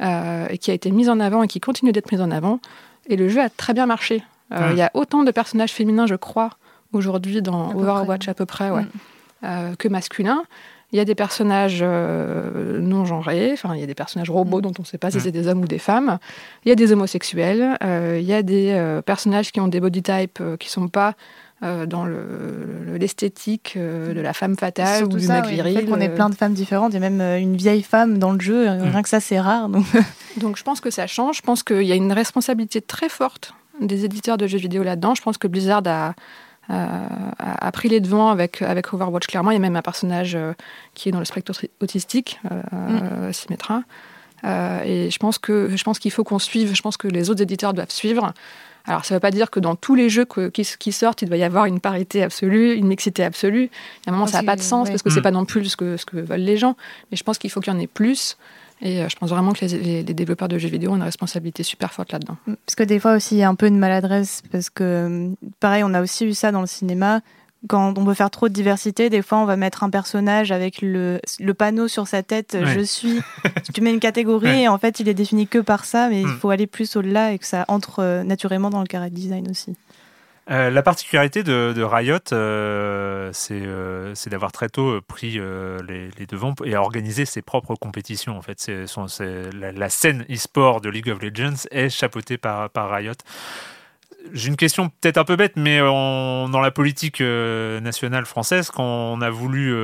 et 0.00 0.58
qui 0.58 0.72
a 0.72 0.74
été 0.74 0.90
mise 0.90 1.08
en 1.08 1.20
avant 1.20 1.44
et 1.44 1.46
qui 1.46 1.60
continue 1.60 1.92
d'être 1.92 2.10
mise 2.10 2.20
en 2.20 2.32
avant. 2.32 2.58
Et 3.06 3.14
le 3.14 3.28
jeu 3.28 3.40
a 3.40 3.48
très 3.48 3.72
bien 3.72 3.86
marché. 3.86 4.24
Il 4.50 4.76
y 4.76 4.82
a 4.82 4.90
autant 4.92 5.22
de 5.22 5.30
personnages 5.30 5.72
féminins, 5.72 6.06
je 6.06 6.16
crois, 6.16 6.50
aujourd'hui 6.94 7.42
dans 7.42 7.74
Overwatch 7.74 8.28
à 8.28 8.34
peu 8.34 8.46
près, 8.46 8.70
ouais, 8.70 8.82
mm. 8.82 8.88
euh, 9.44 9.74
que 9.76 9.88
masculin. 9.88 10.42
Il 10.92 10.96
y 10.96 11.00
a 11.00 11.04
des 11.04 11.16
personnages 11.16 11.80
euh, 11.82 12.78
non 12.80 13.04
genrés, 13.04 13.50
enfin 13.52 13.74
il 13.74 13.80
y 13.80 13.82
a 13.82 13.86
des 13.86 13.96
personnages 13.96 14.30
robots 14.30 14.58
mm. 14.58 14.62
dont 14.62 14.72
on 14.78 14.82
ne 14.82 14.86
sait 14.86 14.98
pas 14.98 15.10
si 15.10 15.16
mm. 15.16 15.20
c'est 15.20 15.32
des 15.32 15.48
hommes 15.48 15.62
ou 15.62 15.66
des 15.66 15.78
femmes. 15.78 16.18
Il 16.64 16.68
y 16.68 16.72
a 16.72 16.76
des 16.76 16.92
homosexuels, 16.92 17.76
euh, 17.82 18.18
il 18.20 18.26
y 18.26 18.32
a 18.32 18.42
des 18.42 19.00
personnages 19.04 19.50
qui 19.50 19.60
ont 19.60 19.68
des 19.68 19.80
body 19.80 20.02
types 20.02 20.40
qui 20.58 20.70
sont 20.70 20.88
pas 20.88 21.14
dans 21.86 22.04
l'esthétique 22.04 23.78
de 23.78 24.20
la 24.20 24.34
femme 24.34 24.54
fatale 24.54 25.04
ou 25.04 25.08
du 25.08 25.26
mec 25.26 25.46
viril. 25.46 25.88
on 25.90 25.98
est 25.98 26.10
plein 26.10 26.28
de 26.28 26.34
femmes 26.34 26.52
différentes. 26.52 26.92
Il 26.92 27.00
y 27.00 27.04
a 27.04 27.10
même 27.10 27.22
une 27.40 27.56
vieille 27.56 27.82
femme 27.82 28.18
dans 28.18 28.32
le 28.32 28.40
jeu. 28.40 28.68
Rien 28.68 29.02
que 29.02 29.08
ça, 29.08 29.20
c'est 29.20 29.40
rare. 29.40 29.70
Donc. 29.70 29.86
donc 30.36 30.58
je 30.58 30.62
pense 30.62 30.82
que 30.82 30.90
ça 30.90 31.06
change. 31.06 31.38
Je 31.38 31.42
pense 31.42 31.62
qu'il 31.62 31.84
y 31.84 31.92
a 31.92 31.94
une 31.94 32.12
responsabilité 32.12 32.82
très 32.82 33.08
forte 33.08 33.54
des 33.80 34.04
éditeurs 34.04 34.36
de 34.36 34.46
jeux 34.46 34.58
vidéo 34.58 34.82
là-deddedans. 34.82 35.14
Je 35.14 35.22
pense 35.22 35.38
que 35.38 35.48
Blizzard 35.48 35.82
a, 35.86 36.14
euh, 36.70 37.06
a, 37.38 37.72
pris 37.72 37.88
les 37.88 38.00
devants 38.00 38.28
avec, 38.28 38.62
avec 38.62 38.92
Overwatch. 38.92 39.26
Clairement, 39.26 39.50
il 39.50 39.54
y 39.54 39.56
a 39.56 39.60
même 39.60 39.76
un 39.76 39.82
personnage 39.82 40.34
euh, 40.34 40.52
qui 40.94 41.08
est 41.08 41.12
dans 41.12 41.18
le 41.18 41.24
spectre 41.24 41.52
autistique, 41.80 42.40
euh, 42.50 43.28
mm. 43.28 43.32
Symmetra. 43.32 43.82
et 44.84 45.10
je 45.10 45.18
pense 45.18 45.38
que 45.38 45.70
je 45.74 45.84
pense 45.84 45.98
qu'il 45.98 46.10
faut 46.10 46.24
qu'on 46.24 46.38
suive. 46.38 46.74
Je 46.74 46.82
pense 46.82 46.96
que 46.96 47.08
les 47.08 47.30
autres 47.30 47.42
éditeurs 47.42 47.74
doivent 47.74 47.90
suivre. 47.90 48.32
Alors, 48.86 49.04
ça 49.04 49.14
ne 49.14 49.16
veut 49.16 49.20
pas 49.20 49.30
dire 49.30 49.50
que 49.50 49.60
dans 49.60 49.76
tous 49.76 49.94
les 49.94 50.10
jeux 50.10 50.26
qui, 50.52 50.92
sortent, 50.92 51.22
il 51.22 51.28
doit 51.28 51.38
y 51.38 51.42
avoir 51.42 51.64
une 51.64 51.80
parité 51.80 52.22
absolue, 52.22 52.74
une 52.74 52.86
mixité 52.86 53.24
absolue. 53.24 53.70
À 54.06 54.10
un 54.10 54.12
moment, 54.12 54.26
ça 54.26 54.42
n'a 54.42 54.44
pas 54.44 54.56
de 54.56 54.60
sens 54.60 54.90
parce 54.90 55.02
que 55.02 55.08
c'est 55.08 55.20
mm. 55.20 55.22
pas 55.22 55.30
non 55.30 55.46
plus 55.46 55.64
ce 55.64 55.76
que, 55.76 55.96
ce 55.96 56.04
que 56.04 56.18
veulent 56.18 56.40
les 56.40 56.58
gens. 56.58 56.76
Mais 57.10 57.16
je 57.16 57.24
pense 57.24 57.38
qu'il 57.38 57.50
faut 57.50 57.60
qu'il 57.60 57.72
y 57.72 57.76
en 57.76 57.78
ait 57.78 57.86
plus. 57.86 58.36
Et 58.82 59.00
euh, 59.00 59.08
je 59.08 59.16
pense 59.16 59.30
vraiment 59.30 59.52
que 59.52 59.64
les, 59.64 60.02
développeurs 60.02 60.48
de 60.48 60.58
jeux 60.58 60.68
vidéo 60.68 60.92
ont 60.92 60.96
une 60.96 61.02
responsabilité 61.02 61.62
super 61.62 61.92
forte 61.92 62.12
là-dedans. 62.12 62.36
Mm. 62.46 62.54
Parce 62.66 62.74
que 62.76 62.82
des 62.82 62.98
fois 62.98 63.14
aussi, 63.14 63.36
il 63.36 63.38
y 63.38 63.42
a 63.42 63.48
un 63.48 63.54
peu 63.54 63.66
une 63.66 63.78
maladresse, 63.78 64.42
parce 64.50 64.70
que, 64.70 65.08
mm, 65.08 65.36
pareil, 65.60 65.82
on 65.84 65.94
a 65.94 66.02
aussi 66.02 66.26
eu 66.26 66.34
ça 66.34 66.52
dans 66.52 66.60
le 66.60 66.66
cinéma. 66.66 67.20
Quand 67.66 67.96
on 67.96 68.04
veut 68.04 68.12
faire 68.12 68.30
trop 68.30 68.48
de 68.48 68.52
diversité, 68.52 69.08
des 69.08 69.22
fois, 69.22 69.38
on 69.38 69.46
va 69.46 69.56
mettre 69.56 69.84
un 69.84 69.90
personnage 69.90 70.52
avec 70.52 70.82
le, 70.82 71.18
le 71.40 71.54
panneau 71.54 71.88
sur 71.88 72.06
sa 72.06 72.22
tête, 72.22 72.58
je 72.62 72.80
suis. 72.80 73.20
tu 73.74 73.80
mets 73.80 73.90
une 73.90 74.00
catégorie, 74.00 74.62
et 74.62 74.68
en 74.68 74.76
fait, 74.76 75.00
il 75.00 75.08
est 75.08 75.14
défini 75.14 75.46
que 75.46 75.60
par 75.60 75.86
ça, 75.86 76.08
mais 76.10 76.20
il 76.20 76.26
mm. 76.26 76.38
faut 76.38 76.50
aller 76.50 76.66
plus 76.66 76.94
au-delà 76.96 77.32
et 77.32 77.38
que 77.38 77.46
ça 77.46 77.64
entre 77.68 78.00
euh, 78.00 78.22
naturellement 78.22 78.68
dans 78.68 78.80
le 78.80 78.86
carré 78.86 79.08
design 79.08 79.48
aussi. 79.50 79.76
Euh, 80.50 80.68
la 80.68 80.82
particularité 80.82 81.42
de, 81.42 81.82
Riot, 81.82 82.18
euh, 82.32 83.32
euh, 83.50 84.12
c'est 84.14 84.30
d'avoir 84.30 84.52
très 84.52 84.68
tôt 84.68 85.00
pris 85.00 85.32
les, 85.32 86.26
devants 86.28 86.54
et 86.64 86.74
à 86.74 86.82
organiser 86.82 87.24
ses 87.24 87.42
propres 87.42 87.74
compétitions. 87.76 88.36
En 88.36 88.42
fait, 88.42 88.70
la, 89.54 89.88
scène 89.88 90.26
e-sport 90.30 90.80
de 90.80 90.90
League 90.90 91.08
of 91.08 91.22
Legends 91.22 91.66
est 91.70 91.88
chapeautée 91.88 92.38
par, 92.38 92.70
par 92.70 92.90
Riot. 92.90 93.12
J'ai 94.32 94.48
une 94.48 94.56
question 94.56 94.88
peut-être 94.88 95.18
un 95.18 95.24
peu 95.24 95.36
bête, 95.36 95.56
mais 95.56 95.78
dans 95.78 96.60
la 96.60 96.70
politique 96.70 97.20
nationale 97.20 98.24
française, 98.26 98.70
quand 98.70 98.84
on 98.84 99.20
a 99.20 99.30
voulu 99.30 99.74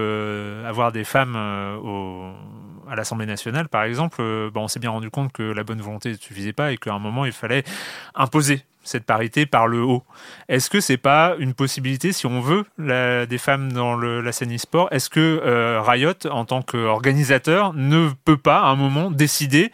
avoir 0.66 0.92
des 0.92 1.04
femmes 1.04 1.36
à 1.36 2.96
l'Assemblée 2.96 3.26
nationale, 3.26 3.68
par 3.68 3.84
exemple, 3.84 4.22
bah, 4.52 4.60
on 4.60 4.68
s'est 4.68 4.80
bien 4.80 4.90
rendu 4.90 5.10
compte 5.10 5.32
que 5.32 5.42
la 5.42 5.62
bonne 5.62 5.80
volonté 5.80 6.10
ne 6.10 6.16
suffisait 6.16 6.54
pas 6.54 6.72
et 6.72 6.76
qu'à 6.76 6.92
un 6.92 6.98
moment, 6.98 7.24
il 7.24 7.32
fallait 7.32 7.64
imposer 8.14 8.64
cette 8.82 9.04
parité 9.04 9.46
par 9.46 9.66
le 9.66 9.82
haut. 9.82 10.02
Est-ce 10.48 10.70
que 10.70 10.80
c'est 10.80 10.96
pas 10.96 11.34
une 11.38 11.54
possibilité 11.54 12.12
si 12.12 12.26
on 12.26 12.40
veut 12.40 12.64
la, 12.78 13.26
des 13.26 13.38
femmes 13.38 13.72
dans 13.72 13.94
le, 13.94 14.20
la 14.20 14.32
scène 14.32 14.54
e-sport 14.54 14.88
Est-ce 14.90 15.10
que 15.10 15.20
euh, 15.44 15.80
Riot, 15.82 16.26
en 16.30 16.44
tant 16.44 16.62
qu'organisateur, 16.62 17.72
ne 17.74 18.08
peut 18.24 18.36
pas 18.36 18.60
à 18.60 18.68
un 18.68 18.76
moment 18.76 19.10
décider 19.10 19.70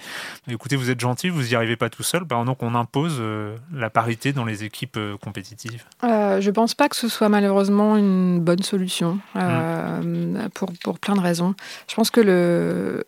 écoutez, 0.49 0.77
vous 0.77 0.91
êtes 0.91 1.01
gentil, 1.01 1.29
vous 1.29 1.43
n'y 1.43 1.55
arrivez 1.55 1.77
pas 1.77 1.91
tout 1.91 2.03
seul, 2.03 2.25
ben 2.25 2.45
donc 2.45 2.63
on 2.63 2.75
impose 2.75 3.19
euh, 3.21 3.57
la 3.73 3.91
parité 3.91 4.33
dans 4.33 4.45
les 4.45 4.65
équipes 4.65 4.97
euh, 4.97 5.17
compétitives? 5.17 5.85
Je 6.03 6.51
pense 6.51 6.75
pas 6.75 6.89
que 6.89 6.97
ce 6.97 7.09
soit 7.09 7.29
malheureusement 7.29 7.97
une 7.97 8.41
bonne 8.41 8.63
solution 8.63 9.19
mmh. 9.35 10.49
pour, 10.55 10.73
pour 10.83 10.99
plein 10.99 11.15
de 11.15 11.21
raisons. 11.21 11.55
Je 11.89 11.95
pense 11.95 12.11
que 12.11 12.21
le, 12.21 13.05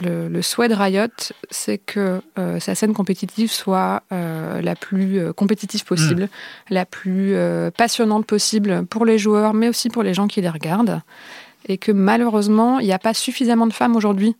le, 0.00 0.42
souhait 0.42 0.68
de 0.68 0.74
Riot, 0.74 1.08
c'est 1.50 1.78
que 1.78 2.22
euh, 2.38 2.60
sa 2.60 2.74
scène 2.74 2.94
compétitive 2.94 3.50
soit 3.50 4.02
euh, 4.12 4.62
la 4.62 4.74
plus 4.74 5.18
euh, 5.18 5.32
compétitive 5.32 5.84
possible, 5.84 6.24
mm. 6.24 6.28
la 6.70 6.86
plus 6.86 7.36
passionnante 7.76 8.26
possible 8.26 8.86
pour 8.86 9.04
les 9.04 9.18
joueurs, 9.18 9.54
mais 9.54 9.68
aussi 9.68 9.90
pour 9.90 10.02
les 10.02 10.14
gens 10.14 10.28
qui 10.28 10.40
les 10.40 10.48
regardent. 10.48 11.02
Et 11.68 11.78
que 11.78 11.92
malheureusement, 11.92 12.80
il 12.80 12.86
n'y 12.86 12.92
a 12.92 12.98
pas 12.98 13.14
suffisamment 13.14 13.66
de 13.66 13.72
femmes 13.72 13.94
aujourd'hui 13.94 14.34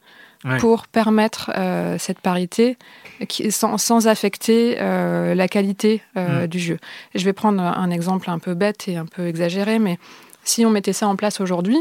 pour 0.59 0.89
permettre 0.89 1.53
cette 2.01 2.19
parité 2.19 2.77
qui, 3.29 3.53
sans, 3.53 4.09
affecter 4.09 4.75
la 4.75 5.47
qualité 5.47 6.03
mm. 6.17 6.49
du 6.49 6.59
jeu. 6.59 6.79
je 7.15 7.25
vais 7.25 7.33
prendre 7.33 7.63
un 7.63 7.91
exemple 7.91 8.29
un 8.29 8.41
peu 8.41 8.55
bête 8.55 8.89
et 8.89 8.97
un 8.97 9.07
peu 9.07 9.29
exagéré, 9.29 9.79
mais 9.79 10.01
si 10.43 10.67
on 10.67 10.71
mettait 10.71 10.93
ça 10.93 11.07
en 11.07 11.15
place 11.15 11.41
aujourd'hui, 11.41 11.79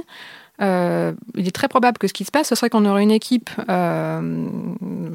euh, 0.62 1.14
il 1.36 1.48
est 1.48 1.56
très 1.56 1.68
probable 1.68 1.98
que 1.98 2.08
ce 2.08 2.14
qui 2.14 2.24
se 2.24 2.32
passe, 2.32 2.50
ce 2.50 2.56
serait 2.56 2.70
qu'on 2.70 2.86
aurait 2.86 3.02
une 3.02 3.12
équipe, 3.12 3.50
euh, 3.70 4.46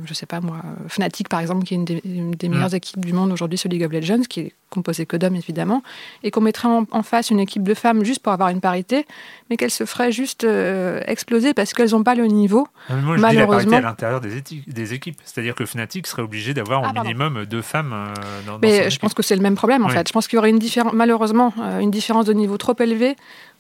je 0.05 0.15
sais 0.15 0.27
pas 0.27 0.41
moi, 0.41 0.57
Fnatic 0.89 1.29
par 1.29 1.41
exemple, 1.41 1.65
qui 1.65 1.75
est 1.75 1.77
une 1.77 2.33
des, 2.33 2.49
meilleures 2.49 2.75
équipes 2.75 3.05
du 3.05 3.13
monde 3.13 3.31
aujourd'hui 3.33 3.59
sur 3.59 3.69
League 3.69 3.85
of 3.85 3.93
Legends, 3.93 4.23
qui 4.29 4.41
est 4.41 4.53
composée 4.71 5.07
que 5.07 5.17
d'hommes 5.17 5.37
évidemment, 5.37 5.83
et 6.25 6.33
qu'on 6.33 6.41
mettrait 6.41 6.69
en, 6.69 7.03
face 7.03 7.31
une 7.31 7.39
équipe 7.39 7.63
de 7.63 7.75
femmes 7.75 8.05
juste 8.05 8.23
pour 8.23 8.33
avoir 8.33 8.49
une 8.49 8.61
parité, 8.61 9.07
mais 9.49 9.57
qu'elles 9.57 9.71
se 9.71 9.85
feraient 9.85 10.11
juste 10.11 10.43
euh, 10.43 11.01
exploser 11.07 11.55
parce 11.55 11.73
qu'elles 11.73 11.93
n'ont 11.93 12.03
pas 12.03 12.17
le 12.17 12.27
niveau. 12.27 12.67
Ah, 12.89 12.97
moi, 12.97 13.17
je 13.17 13.23
malheureusement. 13.23 13.77
Dis 13.77 13.83
la 13.83 13.93
parité 13.93 14.05
à 14.05 14.11
l'intérieur 14.11 14.21
des, 14.21 14.43
des, 14.67 14.95
équipes, 14.95 15.21
c'est-à-dire 15.25 15.55
que 15.55 15.65
Fnatic 15.65 16.09
serait 16.09 16.23
obligé 16.23 16.55
d'avoir 16.55 16.83
au 16.83 16.87
ah, 16.87 17.03
minimum 17.03 17.45
deux 17.45 17.63
femmes 17.63 17.93
euh, 17.93 18.15
dans, 18.47 18.59
Mais 18.59 18.91
je 18.91 18.99
pense 18.99 19.15
que 19.15 19.23
c'est 19.23 19.37
le 19.37 19.43
même 19.43 19.55
problème 19.55 19.85
en 19.85 19.89
fait. 19.89 20.09
Je 20.09 20.13
pense 20.13 20.27
qu'il 20.27 20.37
y 20.37 20.39
aurait 20.39 20.51
une 20.51 20.61
malheureusement 20.93 21.55
une 21.81 21.93
différence 21.93 22.27
de 22.27 22.33
niveau 22.33 22.59
trop 22.59 22.75
élevée 22.81 23.17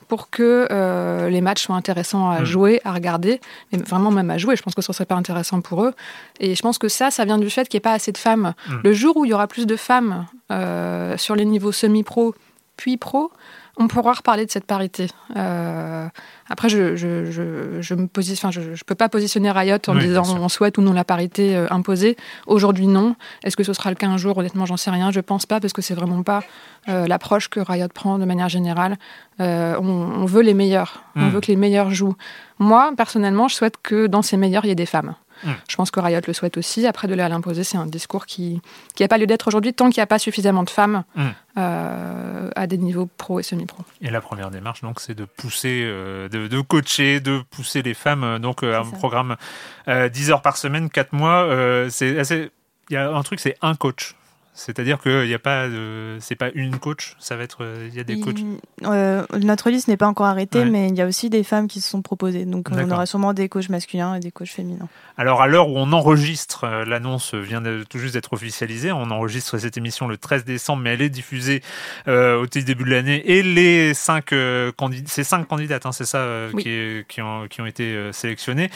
pour 0.09 0.31
que 0.31 0.69
euh, 0.71 1.29
les 1.29 1.40
matchs 1.40 1.64
soient 1.64 1.77
intéressants 1.77 2.31
à 2.31 2.40
mm. 2.40 2.45
jouer, 2.45 2.81
à 2.85 2.92
regarder, 2.92 3.40
mais 3.73 3.79
vraiment 3.79 4.11
même 4.11 4.31
à 4.31 4.38
jouer. 4.38 4.57
Je 4.57 4.62
pense 4.62 4.75
que 4.75 4.83
ce 4.83 4.92
serait 4.92 5.07
pas 5.07 5.14
intéressant 5.14 5.61
pour 5.61 5.85
eux. 5.85 5.92
Et 6.40 6.55
je 6.55 6.62
pense 6.62 6.79
que 6.79 6.88
ça, 6.88 7.11
ça 7.11 7.25
vient 7.25 7.38
du 7.38 7.51
fait 7.51 7.69
qu'il 7.69 7.79
n'y 7.79 7.81
ait 7.83 7.88
pas 7.88 7.92
assez 7.92 8.12
de 8.12 8.19
femmes. 8.19 8.55
Mm. 8.69 8.75
Le 8.85 8.92
jour 8.92 9.16
où 9.16 9.25
il 9.25 9.31
y 9.31 9.35
aura 9.35 9.47
plus 9.47 9.66
de 9.66 9.77
femmes 9.77 10.27
euh, 10.53 11.16
sur 11.16 11.35
les 11.35 11.45
niveaux 11.45 11.73
semi-pro 11.73 12.35
puis 12.77 12.97
pro, 12.97 13.31
on 13.77 13.89
pourra 13.89 14.15
reparler 14.15 14.47
de 14.47 14.51
cette 14.51 14.65
parité. 14.65 15.09
Euh, 15.37 16.07
après, 16.49 16.69
je 16.69 16.97
je, 16.97 17.31
je, 17.31 17.81
je 17.81 17.95
me 17.95 18.07
positionne, 18.07 18.51
je, 18.51 18.75
je, 18.75 18.85
peux 18.85 18.95
pas 18.95 19.09
positionner 19.09 19.51
Riot 19.51 19.79
en 19.89 19.95
disant 19.95 20.25
on 20.41 20.49
souhaite 20.49 20.79
ou 20.79 20.83
non 20.83 20.93
la 20.93 21.05
parité 21.05 21.57
euh, 21.57 21.67
imposée. 21.71 22.17
Aujourd'hui, 22.47 22.87
non. 22.87 23.17
Est-ce 23.45 23.57
que 23.57 23.65
ce 23.65 23.73
sera 23.73 23.91
le 23.91 23.97
cas 23.97 24.07
un 24.07 24.17
jour? 24.17 24.39
Honnêtement, 24.39 24.65
j'en 24.65 24.77
sais 24.77 24.91
rien. 24.91 25.11
Je 25.11 25.21
pense 25.21 25.45
pas 25.45 25.61
parce 25.61 25.73
que 25.73 25.83
c'est 25.83 25.95
vraiment 25.95 26.23
pas 26.23 26.43
euh, 26.89 27.07
l'approche 27.07 27.49
que 27.49 27.61
Riot 27.61 27.89
prend 27.93 28.19
de 28.19 28.25
manière 28.25 28.49
générale. 28.49 28.97
On, 29.39 29.45
on, 29.45 30.25
veut 30.25 30.43
les 30.43 30.55
meilleurs. 30.55 31.05
On 31.15 31.21
hmm. 31.21 31.29
veut 31.29 31.41
que 31.41 31.49
les 31.49 31.57
meilleurs 31.57 31.91
jouent. 31.91 32.17
Moi, 32.59 32.93
personnellement, 32.97 33.49
je 33.49 33.55
souhaite 33.55 33.77
que 33.83 34.07
dans 34.07 34.23
ces 34.23 34.39
meilleurs, 34.39 34.65
il 34.65 34.69
y 34.69 34.71
ait 34.71 34.75
des 34.75 34.87
femmes. 34.87 35.15
Mm. 35.44 35.51
Je 35.68 35.77
pense 35.77 35.90
que 35.90 36.01
Riot 36.01 36.20
le 36.27 36.33
souhaite 36.33 36.57
aussi. 36.57 36.87
Après, 36.87 37.09
de 37.09 37.14
là 37.14 37.27
à 37.27 37.29
l'imposer, 37.29 37.64
c'est 37.64 37.77
un 37.77 37.87
discours 37.87 38.27
qui 38.27 38.61
n'a 38.99 39.09
pas 39.09 39.18
lieu 39.18 39.27
d'être 39.27 39.49
aujourd'hui 39.49 39.75
tant 39.75 39.90
qu'il 39.90 40.01
n'y 40.01 40.05
a 40.05 40.07
pas 40.07 40.18
suffisamment 40.18 40.62
de 40.62 40.70
femmes 40.70 41.05
mm. 41.14 41.25
euh, 41.59 42.51
à 42.55 42.66
des 42.66 42.79
niveaux 42.79 43.09
pro 43.16 43.40
et 43.40 43.42
semi-pro. 43.42 43.83
Et 44.01 44.11
la 44.11 44.20
première 44.20 44.51
démarche, 44.51 44.83
donc, 44.83 45.01
c'est 45.01 45.14
de 45.14 45.25
pousser, 45.25 45.83
euh, 45.85 46.29
de, 46.29 46.61
coacher, 46.61 47.20
de 47.20 47.42
pousser 47.51 47.83
les 47.83 47.94
femmes. 47.94 48.25
Euh, 48.25 48.38
donc, 48.38 48.62
un 48.62 48.85
programme 48.85 49.37
10 49.87 50.31
heures 50.31 50.42
par 50.42 50.57
semaine, 50.57 50.90
4 50.90 51.12
mois. 51.12 51.49
c'est 51.90 52.18
assez. 52.18 52.51
Il 52.90 52.94
y 52.94 52.96
a 52.96 53.11
un 53.11 53.22
truc, 53.22 53.40
c'est 53.40 53.57
un 53.62 53.75
coach. 53.75 54.14
C'est-à-dire 54.57 54.99
qu'il 55.01 55.27
n'y 55.27 55.35
a 55.35 55.38
pas 55.38 55.66
c'est 56.21 56.35
pas 56.35 56.51
une 56.55 56.79
coach, 56.79 57.14
ça 57.19 57.37
va 57.37 57.45
être, 57.45 57.64
il 57.88 57.95
y 57.95 58.01
a 58.01 58.05
des 58.05 58.19
coachs. 58.21 58.38
Euh, 58.85 59.25
notre 59.38 59.71
liste 59.71 59.88
n'est 59.88 59.99
pas 59.99 60.07
encore 60.07 60.27
arrêtée, 60.27 60.64
mais 60.64 60.88
il 60.88 60.95
y 60.95 61.03
a 61.03 61.07
aussi 61.07 61.29
des 61.29 61.45
femmes 61.45 61.69
qui 61.69 61.83
se 61.83 61.90
sont 61.90 62.01
proposées. 62.01 62.47
Donc 62.47 62.69
on 62.73 62.90
aura 62.90 63.05
sûrement 63.05 63.35
des 63.35 63.49
coachs 63.51 63.69
masculins 63.69 64.14
et 64.14 64.21
des 64.21 64.31
coachs 64.31 64.49
féminins. 64.49 64.88
Alors 65.19 65.42
à 65.42 65.47
l'heure 65.47 65.69
où 65.69 65.77
on 65.77 65.92
enregistre, 65.92 66.64
euh, 66.64 66.85
l'annonce 66.85 67.35
vient 67.35 67.61
de, 67.61 67.85
tout 67.88 67.99
juste 67.99 68.14
d'être 68.14 68.33
officialisée. 68.33 68.92
On 68.92 69.11
enregistre 69.11 69.59
cette 69.59 69.77
émission 69.77 70.09
le 70.09 70.16
13 70.16 70.45
décembre, 70.45 70.83
mais 70.83 70.95
elle 70.95 71.03
est 71.03 71.11
diffusée 71.11 71.62
euh, 72.09 72.40
au 72.40 72.47
début 72.47 72.85
de 72.85 72.90
l'année. 72.90 73.31
Et 73.31 73.42
les 73.42 73.92
cinq 73.92 74.35
candidats, 74.77 75.09
c'est 75.09 75.25
cinq 75.25 75.47
candidates, 75.47 75.85
hein, 75.85 75.92
c'est 75.92 76.07
ça, 76.07 76.27
qui, 76.59 77.05
qui, 77.09 77.21
ont, 77.21 77.47
qui 77.49 77.61
ont 77.61 77.66
été 77.66 78.11
sélectionnées. 78.12 78.71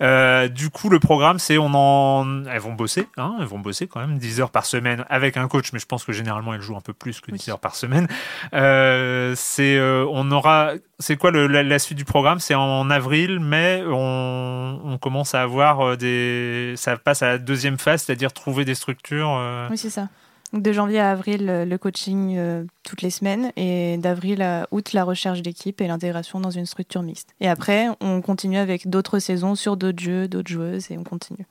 du 0.00 0.70
coup, 0.70 0.90
le 0.90 1.00
programme, 1.00 1.38
c'est 1.38 1.58
on 1.58 1.72
en, 1.74 2.44
elles 2.46 2.60
vont 2.60 2.74
bosser, 2.74 3.08
hein, 3.16 3.36
elles 3.40 3.46
vont 3.46 3.58
bosser 3.58 3.86
quand 3.86 4.00
même 4.00 4.18
10 4.18 4.40
heures 4.40 4.50
par 4.50 4.66
semaine 4.66 5.04
avec 5.08 5.23
avec 5.24 5.36
un 5.36 5.48
coach, 5.48 5.72
mais 5.72 5.78
je 5.78 5.86
pense 5.86 6.04
que 6.04 6.12
généralement 6.12 6.54
elle 6.54 6.60
joue 6.60 6.76
un 6.76 6.80
peu 6.80 6.92
plus 6.92 7.20
que 7.20 7.30
10 7.30 7.50
heures 7.50 7.60
par 7.60 7.76
semaine. 7.76 8.06
Euh, 8.52 9.34
c'est, 9.36 9.76
euh, 9.76 10.06
on 10.10 10.30
aura, 10.30 10.72
c'est 10.98 11.16
quoi 11.16 11.30
le, 11.30 11.46
la, 11.46 11.78
suite 11.78 11.98
du 11.98 12.04
programme? 12.04 12.40
C'est 12.40 12.54
en 12.54 12.90
avril, 12.90 13.40
mai, 13.40 13.82
on, 13.86 14.80
on, 14.84 14.98
commence 14.98 15.34
à 15.34 15.42
avoir 15.42 15.80
euh, 15.80 15.96
des, 15.96 16.74
ça 16.76 16.96
passe 16.96 17.22
à 17.22 17.28
la 17.28 17.38
deuxième 17.38 17.78
phase, 17.78 18.02
c'est-à-dire 18.02 18.32
trouver 18.32 18.64
des 18.64 18.74
structures. 18.74 19.40
Oui, 19.70 19.78
c'est 19.78 19.90
ça. 19.90 20.08
Donc 20.52 20.62
de 20.62 20.72
janvier 20.72 21.00
à 21.00 21.10
avril, 21.10 21.46
le 21.68 21.78
coaching 21.78 22.38
toutes 22.84 23.02
les 23.02 23.10
semaines 23.10 23.50
et 23.56 23.96
d'avril 23.98 24.40
à 24.40 24.68
août, 24.70 24.92
la 24.92 25.02
recherche 25.02 25.42
d'équipe 25.42 25.80
et 25.80 25.88
l'intégration 25.88 26.38
dans 26.38 26.50
une 26.50 26.66
structure 26.66 27.02
mixte. 27.02 27.34
Et 27.40 27.48
après, 27.48 27.88
on 28.00 28.20
continue 28.20 28.58
avec 28.58 28.88
d'autres 28.88 29.18
saisons 29.18 29.56
sur 29.56 29.76
d'autres 29.76 30.00
jeux, 30.00 30.28
d'autres 30.28 30.52
joueuses 30.52 30.92
et 30.92 30.98
on 30.98 31.02
continue. 31.02 31.44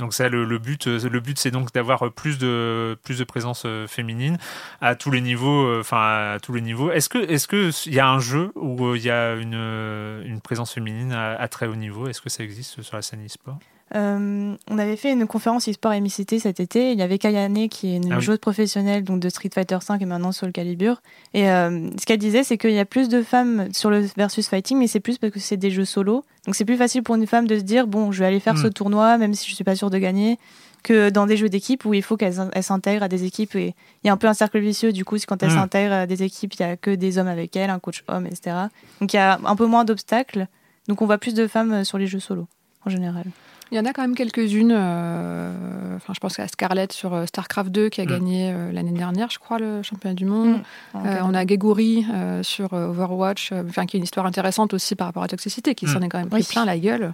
Donc 0.00 0.14
ça, 0.14 0.28
le, 0.28 0.58
but, 0.58 0.86
euh, 0.86 1.08
le 1.08 1.20
but, 1.20 1.38
c'est 1.38 1.50
donc 1.50 1.72
d'avoir 1.72 2.10
plus 2.12 2.38
de 2.38 2.98
plus 3.04 3.18
de 3.18 3.24
présence 3.24 3.62
euh, 3.66 3.86
féminine 3.86 4.38
à 4.80 4.94
tous 4.94 5.10
les 5.10 5.20
niveaux. 5.20 5.66
Euh, 5.66 5.80
enfin, 5.80 6.32
à 6.34 6.38
tous 6.40 6.52
les 6.52 6.62
niveaux. 6.62 6.90
Est-ce 6.90 7.08
que 7.08 7.18
est-ce 7.18 7.46
que 7.46 7.70
il 7.86 7.94
y 7.94 8.00
a 8.00 8.08
un 8.08 8.18
jeu 8.18 8.52
où 8.56 8.94
il 8.94 9.02
y 9.02 9.10
a 9.10 9.34
une, 9.34 9.54
une 9.54 10.40
présence 10.40 10.72
féminine 10.72 11.12
à, 11.12 11.46
très 11.48 11.66
haut 11.66 11.76
niveau? 11.76 12.08
Est-ce 12.08 12.20
que 12.20 12.30
ça 12.30 12.42
existe 12.42 12.82
sur 12.82 12.96
la 12.96 13.02
scène 13.02 13.24
e-sport? 13.24 13.58
Euh, 13.96 14.54
on 14.70 14.78
avait 14.78 14.96
fait 14.96 15.12
une 15.12 15.26
conférence 15.26 15.68
e-sport 15.68 15.92
MICT 15.92 16.38
cet 16.38 16.60
été. 16.60 16.92
Il 16.92 16.98
y 16.98 17.02
avait 17.02 17.18
Kayane 17.18 17.68
qui 17.68 17.92
est 17.92 17.96
une 17.96 18.12
ah 18.12 18.20
joueuse 18.20 18.38
professionnelle 18.38 19.02
donc 19.02 19.20
de 19.20 19.28
Street 19.28 19.50
Fighter 19.52 19.78
V 19.86 19.96
et 20.00 20.06
maintenant 20.06 20.32
sur 20.32 20.46
le 20.46 20.52
Calibur. 20.52 21.02
Et 21.34 21.50
euh, 21.50 21.90
ce 21.98 22.06
qu'elle 22.06 22.18
disait, 22.18 22.44
c'est 22.44 22.56
qu'il 22.56 22.72
y 22.72 22.78
a 22.78 22.84
plus 22.84 23.08
de 23.08 23.22
femmes 23.22 23.68
sur 23.72 23.90
le 23.90 24.06
versus 24.16 24.48
fighting, 24.48 24.78
mais 24.78 24.86
c'est 24.86 25.00
plus 25.00 25.18
parce 25.18 25.32
que 25.32 25.40
c'est 25.40 25.56
des 25.56 25.70
jeux 25.70 25.84
solo. 25.84 26.24
Donc 26.46 26.54
c'est 26.54 26.64
plus 26.64 26.76
facile 26.76 27.02
pour 27.02 27.16
une 27.16 27.26
femme 27.26 27.48
de 27.48 27.56
se 27.56 27.62
dire 27.62 27.86
bon, 27.88 28.12
je 28.12 28.20
vais 28.20 28.26
aller 28.26 28.40
faire 28.40 28.56
ce 28.56 28.68
hmm. 28.68 28.72
tournoi, 28.72 29.18
même 29.18 29.34
si 29.34 29.50
je 29.50 29.54
suis 29.54 29.64
pas 29.64 29.74
sûre 29.74 29.90
de 29.90 29.98
gagner, 29.98 30.38
que 30.84 31.10
dans 31.10 31.26
des 31.26 31.36
jeux 31.36 31.48
d'équipe 31.48 31.84
où 31.84 31.92
il 31.92 32.02
faut 32.02 32.16
qu'elle 32.16 32.34
s'intègre 32.62 33.02
à 33.02 33.08
des 33.08 33.24
équipes. 33.24 33.56
Et 33.56 33.74
il 34.04 34.06
y 34.06 34.10
a 34.10 34.12
un 34.12 34.16
peu 34.16 34.28
un 34.28 34.34
cercle 34.34 34.60
vicieux 34.60 34.92
du 34.92 35.04
coup, 35.04 35.16
quand 35.26 35.42
elle 35.42 35.50
hmm. 35.50 35.54
s'intègre 35.54 35.92
à 35.94 36.06
des 36.06 36.22
équipes, 36.22 36.54
il 36.54 36.60
y 36.60 36.64
a 36.64 36.76
que 36.76 36.94
des 36.94 37.18
hommes 37.18 37.28
avec 37.28 37.56
elle, 37.56 37.70
un 37.70 37.80
coach 37.80 38.04
homme, 38.06 38.26
etc. 38.26 38.56
Donc 39.00 39.12
il 39.12 39.16
y 39.16 39.20
a 39.20 39.40
un 39.44 39.56
peu 39.56 39.66
moins 39.66 39.84
d'obstacles. 39.84 40.46
Donc 40.86 41.02
on 41.02 41.06
voit 41.06 41.18
plus 41.18 41.34
de 41.34 41.48
femmes 41.48 41.84
sur 41.84 41.98
les 41.98 42.06
jeux 42.06 42.20
solo 42.20 42.46
en 42.86 42.90
général. 42.90 43.24
Il 43.72 43.76
y 43.76 43.80
en 43.80 43.84
a 43.84 43.92
quand 43.92 44.02
même 44.02 44.16
quelques-unes. 44.16 44.72
Euh, 44.74 45.96
enfin, 45.96 46.12
je 46.12 46.18
pense 46.18 46.38
à 46.40 46.48
Scarlett 46.48 46.92
sur 46.92 47.14
euh, 47.14 47.26
StarCraft 47.26 47.70
2 47.70 47.88
qui 47.88 48.00
a 48.00 48.04
mm. 48.04 48.08
gagné 48.08 48.52
euh, 48.52 48.72
l'année 48.72 48.90
dernière, 48.90 49.30
je 49.30 49.38
crois, 49.38 49.58
le 49.58 49.82
championnat 49.82 50.14
du 50.14 50.24
monde. 50.24 50.60
Mm. 50.94 50.98
on 51.22 51.34
a 51.34 51.46
Geguri 51.46 52.04
sur 52.42 52.72
Overwatch, 52.72 53.52
enfin, 53.52 53.86
qui 53.86 53.96
est 53.96 53.98
une 53.98 54.04
histoire 54.04 54.26
intéressante 54.26 54.74
aussi 54.74 54.96
par 54.96 55.06
rapport 55.06 55.22
à 55.22 55.28
Toxicité, 55.28 55.74
qui 55.74 55.86
mm. 55.86 55.88
s'en 55.88 56.02
est 56.02 56.08
quand 56.08 56.18
même 56.18 56.28
pris 56.28 56.42
plein 56.42 56.64
la 56.64 56.78
gueule 56.78 57.12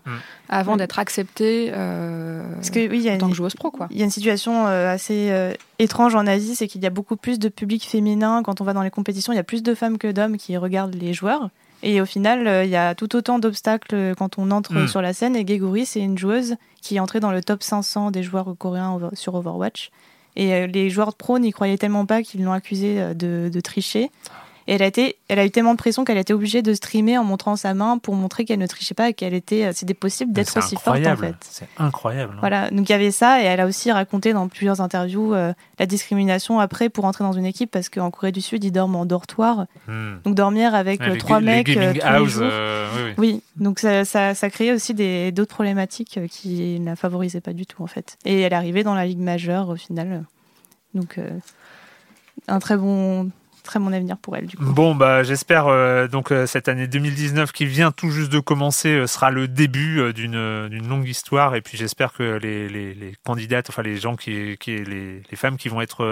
avant 0.49 0.77
d'être 0.77 0.99
accepté 0.99 1.71
Parce 1.71 2.71
que, 2.71 2.89
oui, 2.89 3.09
en 3.11 3.19
tant 3.19 3.29
que 3.29 3.37
joueuse 3.37 3.55
pro. 3.55 3.73
Il 3.91 3.99
y 3.99 4.03
a 4.03 4.05
une 4.05 4.11
situation 4.11 4.67
assez 4.67 5.55
étrange 5.79 6.15
en 6.15 6.27
Asie, 6.27 6.55
c'est 6.55 6.69
qu'il 6.69 6.83
y 6.83 6.87
a 6.87 6.91
beaucoup 6.91 7.17
plus 7.17 7.39
de 7.39 7.49
public 7.49 7.87
féminin. 7.87 8.43
Quand 8.43 8.61
on 8.61 8.65
va 8.65 8.73
dans 8.73 8.83
les 8.83 8.91
compétitions, 8.91 9.33
il 9.33 9.37
y 9.37 9.41
a 9.41 9.45
plus 9.45 9.63
de 9.63 9.75
femmes 9.75 9.99
que 9.99 10.11
d'hommes 10.11 10.37
qui 10.37 10.57
regardent 10.57 10.95
les 10.95 11.13
joueurs. 11.13 11.51
Et 11.83 12.01
au 12.01 12.07
final, 12.07 12.47
euh, 12.47 12.65
il 12.65 12.71
y 12.71 12.77
a 12.77 12.95
tout 12.95 13.15
autant 13.17 13.39
d'obstacles 13.39 13.95
euh, 13.95 14.15
quand 14.15 14.39
on 14.39 14.51
entre 14.51 14.75
hmm. 14.75 14.89
sur 14.89 15.03
la 15.03 15.13
scène. 15.13 15.37
Et 15.37 15.47
Geguri, 15.47 15.87
c'est 15.87 16.01
une 16.01 16.19
joueuse 16.19 16.57
qui 16.81 16.97
est 16.97 17.01
entrée 17.01 17.21
dans 17.21 17.31
le 17.31 17.43
top 17.43 17.63
500 17.63 18.11
des 18.11 18.23
joueurs 18.23 18.55
coréens 18.59 18.99
sur 19.13 19.35
Overwatch. 19.35 19.91
Et 20.37 20.55
euh, 20.55 20.67
les 20.67 20.91
joueurs 20.91 21.15
pro 21.15 21.39
n'y 21.39 21.53
croyaient 21.53 21.79
tellement 21.79 22.07
pas 22.07 22.23
qu'ils 22.23 22.45
l'ont 22.45 22.53
accusée 22.53 23.15
de, 23.15 23.61
tricher. 23.61 24.11
Et 24.69 24.75
elle 24.75 24.83
a, 24.83 24.87
été, 24.87 25.17
elle 25.29 25.39
a 25.39 25.47
eu 25.47 25.51
tellement 25.51 25.73
de 25.73 25.79
pression 25.79 26.05
qu'elle 26.05 26.17
a 26.17 26.21
été 26.21 26.33
obligée 26.33 26.61
de 26.61 26.75
streamer 26.75 27.19
en 27.19 27.25
montrant 27.25 27.55
sa 27.55 27.73
main 27.73 27.99
pour 27.99 28.17
montrer 28.17 28.45
qu'elle 28.45 28.59
ne 28.59 28.67
trichait 28.67 28.95
pas 28.95 29.11
et 29.11 29.15
qu'elle 29.15 29.35
était. 29.35 29.67
Euh, 29.67 29.71
c'était 29.73 29.95
possible 29.95 30.33
d'être 30.33 30.59
aussi 30.59 30.75
forte 30.77 31.07
en 31.07 31.17
fait. 31.17 31.35
C'est 31.41 31.69
incroyable. 31.79 32.33
Hein. 32.35 32.41
Voilà, 32.41 32.71
donc 32.71 32.89
il 32.89 32.93
y 32.93 32.95
avait 32.95 33.13
ça 33.13 33.41
et 33.41 33.45
elle 33.45 33.61
a 33.61 33.67
aussi 33.67 33.93
raconté 33.93 34.33
dans 34.33 34.49
plusieurs 34.49 34.81
interviews 34.81 35.35
euh, 35.35 35.53
la 35.79 35.87
discrimination 35.87 36.59
après 36.59 36.89
pour 36.89 37.05
entrer 37.05 37.23
dans 37.23 37.33
une 37.33 37.47
équipe 37.47 37.71
parce 37.71 37.89
qu'en 37.89 38.11
Corée 38.11 38.33
du 38.33 38.41
Sud 38.41 38.65
ils 38.65 38.73
dorment 38.73 38.97
en 38.97 39.07
dortoir. 39.07 39.67
Hmm. 39.87 40.17
Donc 40.25 40.35
dormir 40.35 40.75
avec 40.75 41.01
euh, 41.01 41.17
trois 41.17 41.41
mecs 41.41 41.67
tous 41.67 41.79
les 41.79 42.27
jours. 42.27 42.51
oui, 42.97 43.15
oui. 43.19 43.43
donc 43.57 43.79
ça, 43.79 44.05
ça, 44.05 44.35
ça 44.35 44.51
créait 44.51 44.73
aussi 44.73 44.95
d'autres 45.33 45.55
problématiques 45.55 46.19
qui 46.29 46.81
ne 46.81 46.87
la 46.87 46.97
favorisaient 46.97 47.41
pas 47.41 47.53
du 47.53 47.67
tout 47.67 47.85
en 47.85 47.87
fait. 47.87 48.19
Et 48.25 48.41
elle 48.41 48.53
est 48.53 48.57
arrivée 48.57 48.83
dans 48.83 48.95
la 48.95 49.07
ligue 49.07 49.21
majeure 49.21 49.69
au 49.69 49.77
final. 49.77 50.25
Donc 50.95 51.21
un 52.49 52.59
très 52.59 52.77
bon 52.77 53.31
très 53.67 53.79
mon 53.79 53.93
avenir 53.93 54.17
pour 54.17 54.37
elle. 54.37 54.47
Du 54.47 54.57
coup. 54.57 54.65
Bon, 54.65 54.95
bah, 54.95 55.23
j'espère 55.23 55.67
euh, 55.67 56.09
donc 56.09 56.33
euh, 56.33 56.47
cette 56.47 56.69
année 56.69 56.87
2019 56.87 57.53
qui 57.53 57.67
vient 57.67 57.93
tout 57.93 58.11
juste 58.11 58.33
de 58.33 58.39
commencer 58.39 58.89
euh, 58.89 59.07
sera 59.07 59.31
le 59.31 59.49
début 59.49 60.13
d'une 60.15 60.69
d'une 60.69 60.89
longue 60.89 61.09
histoire. 61.09 61.55
Et 61.55 61.61
puis 61.61 61.77
j'espère 61.77 62.13
que 62.13 62.39
les, 62.39 62.69
les, 62.69 62.95
les, 62.95 63.15
candidates, 63.25 63.69
enfin 63.69 63.83
les 63.83 63.97
gens 63.97 64.17
qui, 64.17 64.57
qui 64.59 64.77
les, 64.77 65.23
les 65.31 65.37
femmes 65.37 65.57
qui 65.57 65.69
vont 65.69 65.81
être 65.81 66.05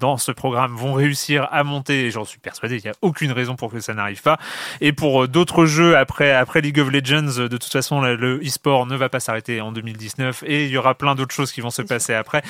dans 0.00 0.16
ce 0.16 0.32
programme 0.32 0.74
vont 0.74 0.94
réussir 0.94 1.48
à 1.50 1.64
monter. 1.64 2.06
Et 2.06 2.10
j'en 2.10 2.24
suis 2.24 2.38
persuadé, 2.38 2.76
il 2.76 2.82
n'y 2.82 2.90
a 2.90 2.94
aucune 3.02 3.32
raison 3.32 3.56
pour 3.56 3.70
que 3.70 3.80
ça 3.80 3.94
n'arrive 3.94 4.22
pas. 4.22 4.38
Et 4.80 4.92
pour 4.92 5.28
d'autres 5.28 5.66
jeux 5.66 5.96
après 5.96 6.32
après 6.32 6.60
League 6.60 6.78
of 6.78 6.90
Legends, 6.90 7.48
de 7.48 7.56
toute 7.56 7.72
façon, 7.72 8.00
le 8.00 8.40
e-sport 8.42 8.86
ne 8.86 8.96
va 8.96 9.08
pas 9.08 9.20
s'arrêter 9.20 9.60
en 9.60 9.72
2019 9.72 10.44
et 10.46 10.64
il 10.64 10.70
y 10.70 10.76
aura 10.76 10.94
plein 10.94 11.14
d'autres 11.14 11.34
choses 11.34 11.52
qui 11.52 11.60
vont 11.60 11.70
se 11.70 11.82
passer 11.82 12.14
après. 12.14 12.42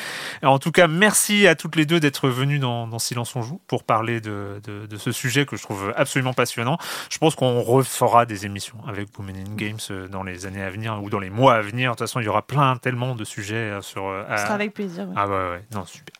En 0.43 0.59
tout 0.59 0.73
cas, 0.73 0.87
merci 0.87 1.47
à 1.47 1.55
toutes 1.55 1.77
les 1.77 1.87
deux 1.87 2.01
d'être 2.01 2.29
venues 2.29 2.59
dans, 2.59 2.87
dans 2.87 2.99
Silence 2.99 3.35
on 3.37 3.43
joue 3.43 3.61
pour 3.67 3.78
parler 3.85 4.21
de, 4.21 4.61
de, 4.65 4.97
ce 4.97 5.13
sujet 5.13 5.47
que 5.47 5.57
je 5.57 5.63
trouve 5.63 5.93
absolument 5.97 6.33
passionnant. 6.33 6.79
Je 7.11 7.19
pense 7.19 7.35
qu'on 7.35 7.61
refera 7.61 8.27
des 8.27 8.47
émissions 8.47 8.79
avec 8.87 9.09
Women 9.19 9.37
in 9.37 9.55
Games 9.57 9.79
euh, 9.91 10.09
dans 10.09 10.23
les 10.23 10.47
années 10.47 10.63
à 10.63 10.71
venir 10.71 11.01
ou 11.03 11.11
dans 11.11 11.19
les 11.19 11.31
mois 11.31 11.55
à 11.55 11.61
venir. 11.61 11.91
De 11.91 11.97
toute 11.97 12.07
façon, 12.07 12.21
il 12.21 12.25
y 12.25 12.29
aura 12.29 12.43
plein, 12.43 12.77
tellement 12.77 13.15
de 13.15 13.25
sujets 13.25 13.55
euh, 13.57 13.83
sur. 13.83 14.07
Euh, 14.07 14.25
Ce 14.37 14.43
sera 14.43 14.55
avec 14.55 14.75
plaisir. 14.75 15.07
Ah 15.17 15.27
ouais, 15.27 15.51
ouais, 15.51 15.65
non, 15.73 15.85
super. 15.85 16.15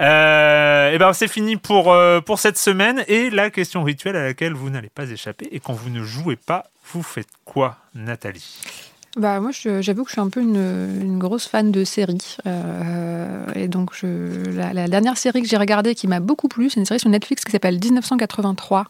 Euh, 0.00 0.92
et 0.92 0.98
ben 0.98 1.12
c'est 1.12 1.28
fini 1.28 1.56
pour, 1.56 1.94
pour 2.24 2.38
cette 2.38 2.58
semaine. 2.58 3.04
Et 3.08 3.30
la 3.30 3.50
question 3.50 3.82
rituelle 3.82 4.16
à 4.16 4.24
laquelle 4.24 4.54
vous 4.54 4.70
n'allez 4.70 4.90
pas 4.90 5.08
échapper. 5.10 5.48
Et 5.52 5.60
quand 5.60 5.72
vous 5.72 5.90
ne 5.90 6.02
jouez 6.02 6.36
pas, 6.36 6.64
vous 6.92 7.02
faites 7.02 7.28
quoi, 7.44 7.76
Nathalie? 7.94 8.93
Bah, 9.16 9.38
moi, 9.40 9.50
j'avoue 9.52 10.02
que 10.02 10.08
je 10.08 10.14
suis 10.14 10.20
un 10.20 10.28
peu 10.28 10.40
une, 10.40 11.18
grosse 11.18 11.46
fan 11.46 11.70
de 11.70 11.84
séries. 11.84 12.36
Euh, 12.46 13.46
et 13.54 13.68
donc, 13.68 13.92
la, 14.02 14.88
dernière 14.88 15.16
série 15.16 15.42
que 15.42 15.48
j'ai 15.48 15.56
regardée 15.56 15.94
qui 15.94 16.08
m'a 16.08 16.20
beaucoup 16.20 16.48
plu, 16.48 16.68
c'est 16.70 16.80
une 16.80 16.86
série 16.86 17.00
sur 17.00 17.10
Netflix 17.10 17.44
qui 17.44 17.52
s'appelle 17.52 17.78
1983, 17.78 18.86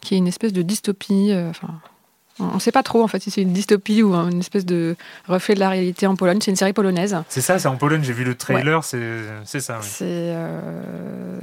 qui 0.00 0.14
est 0.14 0.18
une 0.18 0.28
espèce 0.28 0.52
de 0.52 0.62
dystopie. 0.62 1.32
Euh, 1.32 1.50
on 2.40 2.54
ne 2.54 2.58
sait 2.58 2.72
pas 2.72 2.82
trop 2.82 3.02
en 3.02 3.08
fait 3.08 3.20
si 3.20 3.30
c'est 3.30 3.42
une 3.42 3.52
dystopie 3.52 4.02
ou 4.02 4.12
une 4.14 4.40
espèce 4.40 4.66
de 4.66 4.96
reflet 5.28 5.54
de 5.54 5.60
la 5.60 5.68
réalité 5.68 6.06
en 6.06 6.16
Pologne. 6.16 6.38
C'est 6.40 6.50
une 6.50 6.56
série 6.56 6.72
polonaise. 6.72 7.16
C'est 7.28 7.40
ça, 7.40 7.58
c'est 7.58 7.68
en 7.68 7.76
Pologne. 7.76 8.02
J'ai 8.02 8.12
vu 8.12 8.24
le 8.24 8.34
trailer, 8.34 8.82
c'est 8.82 9.60
ça. 9.60 9.80
Euh, 10.02 11.40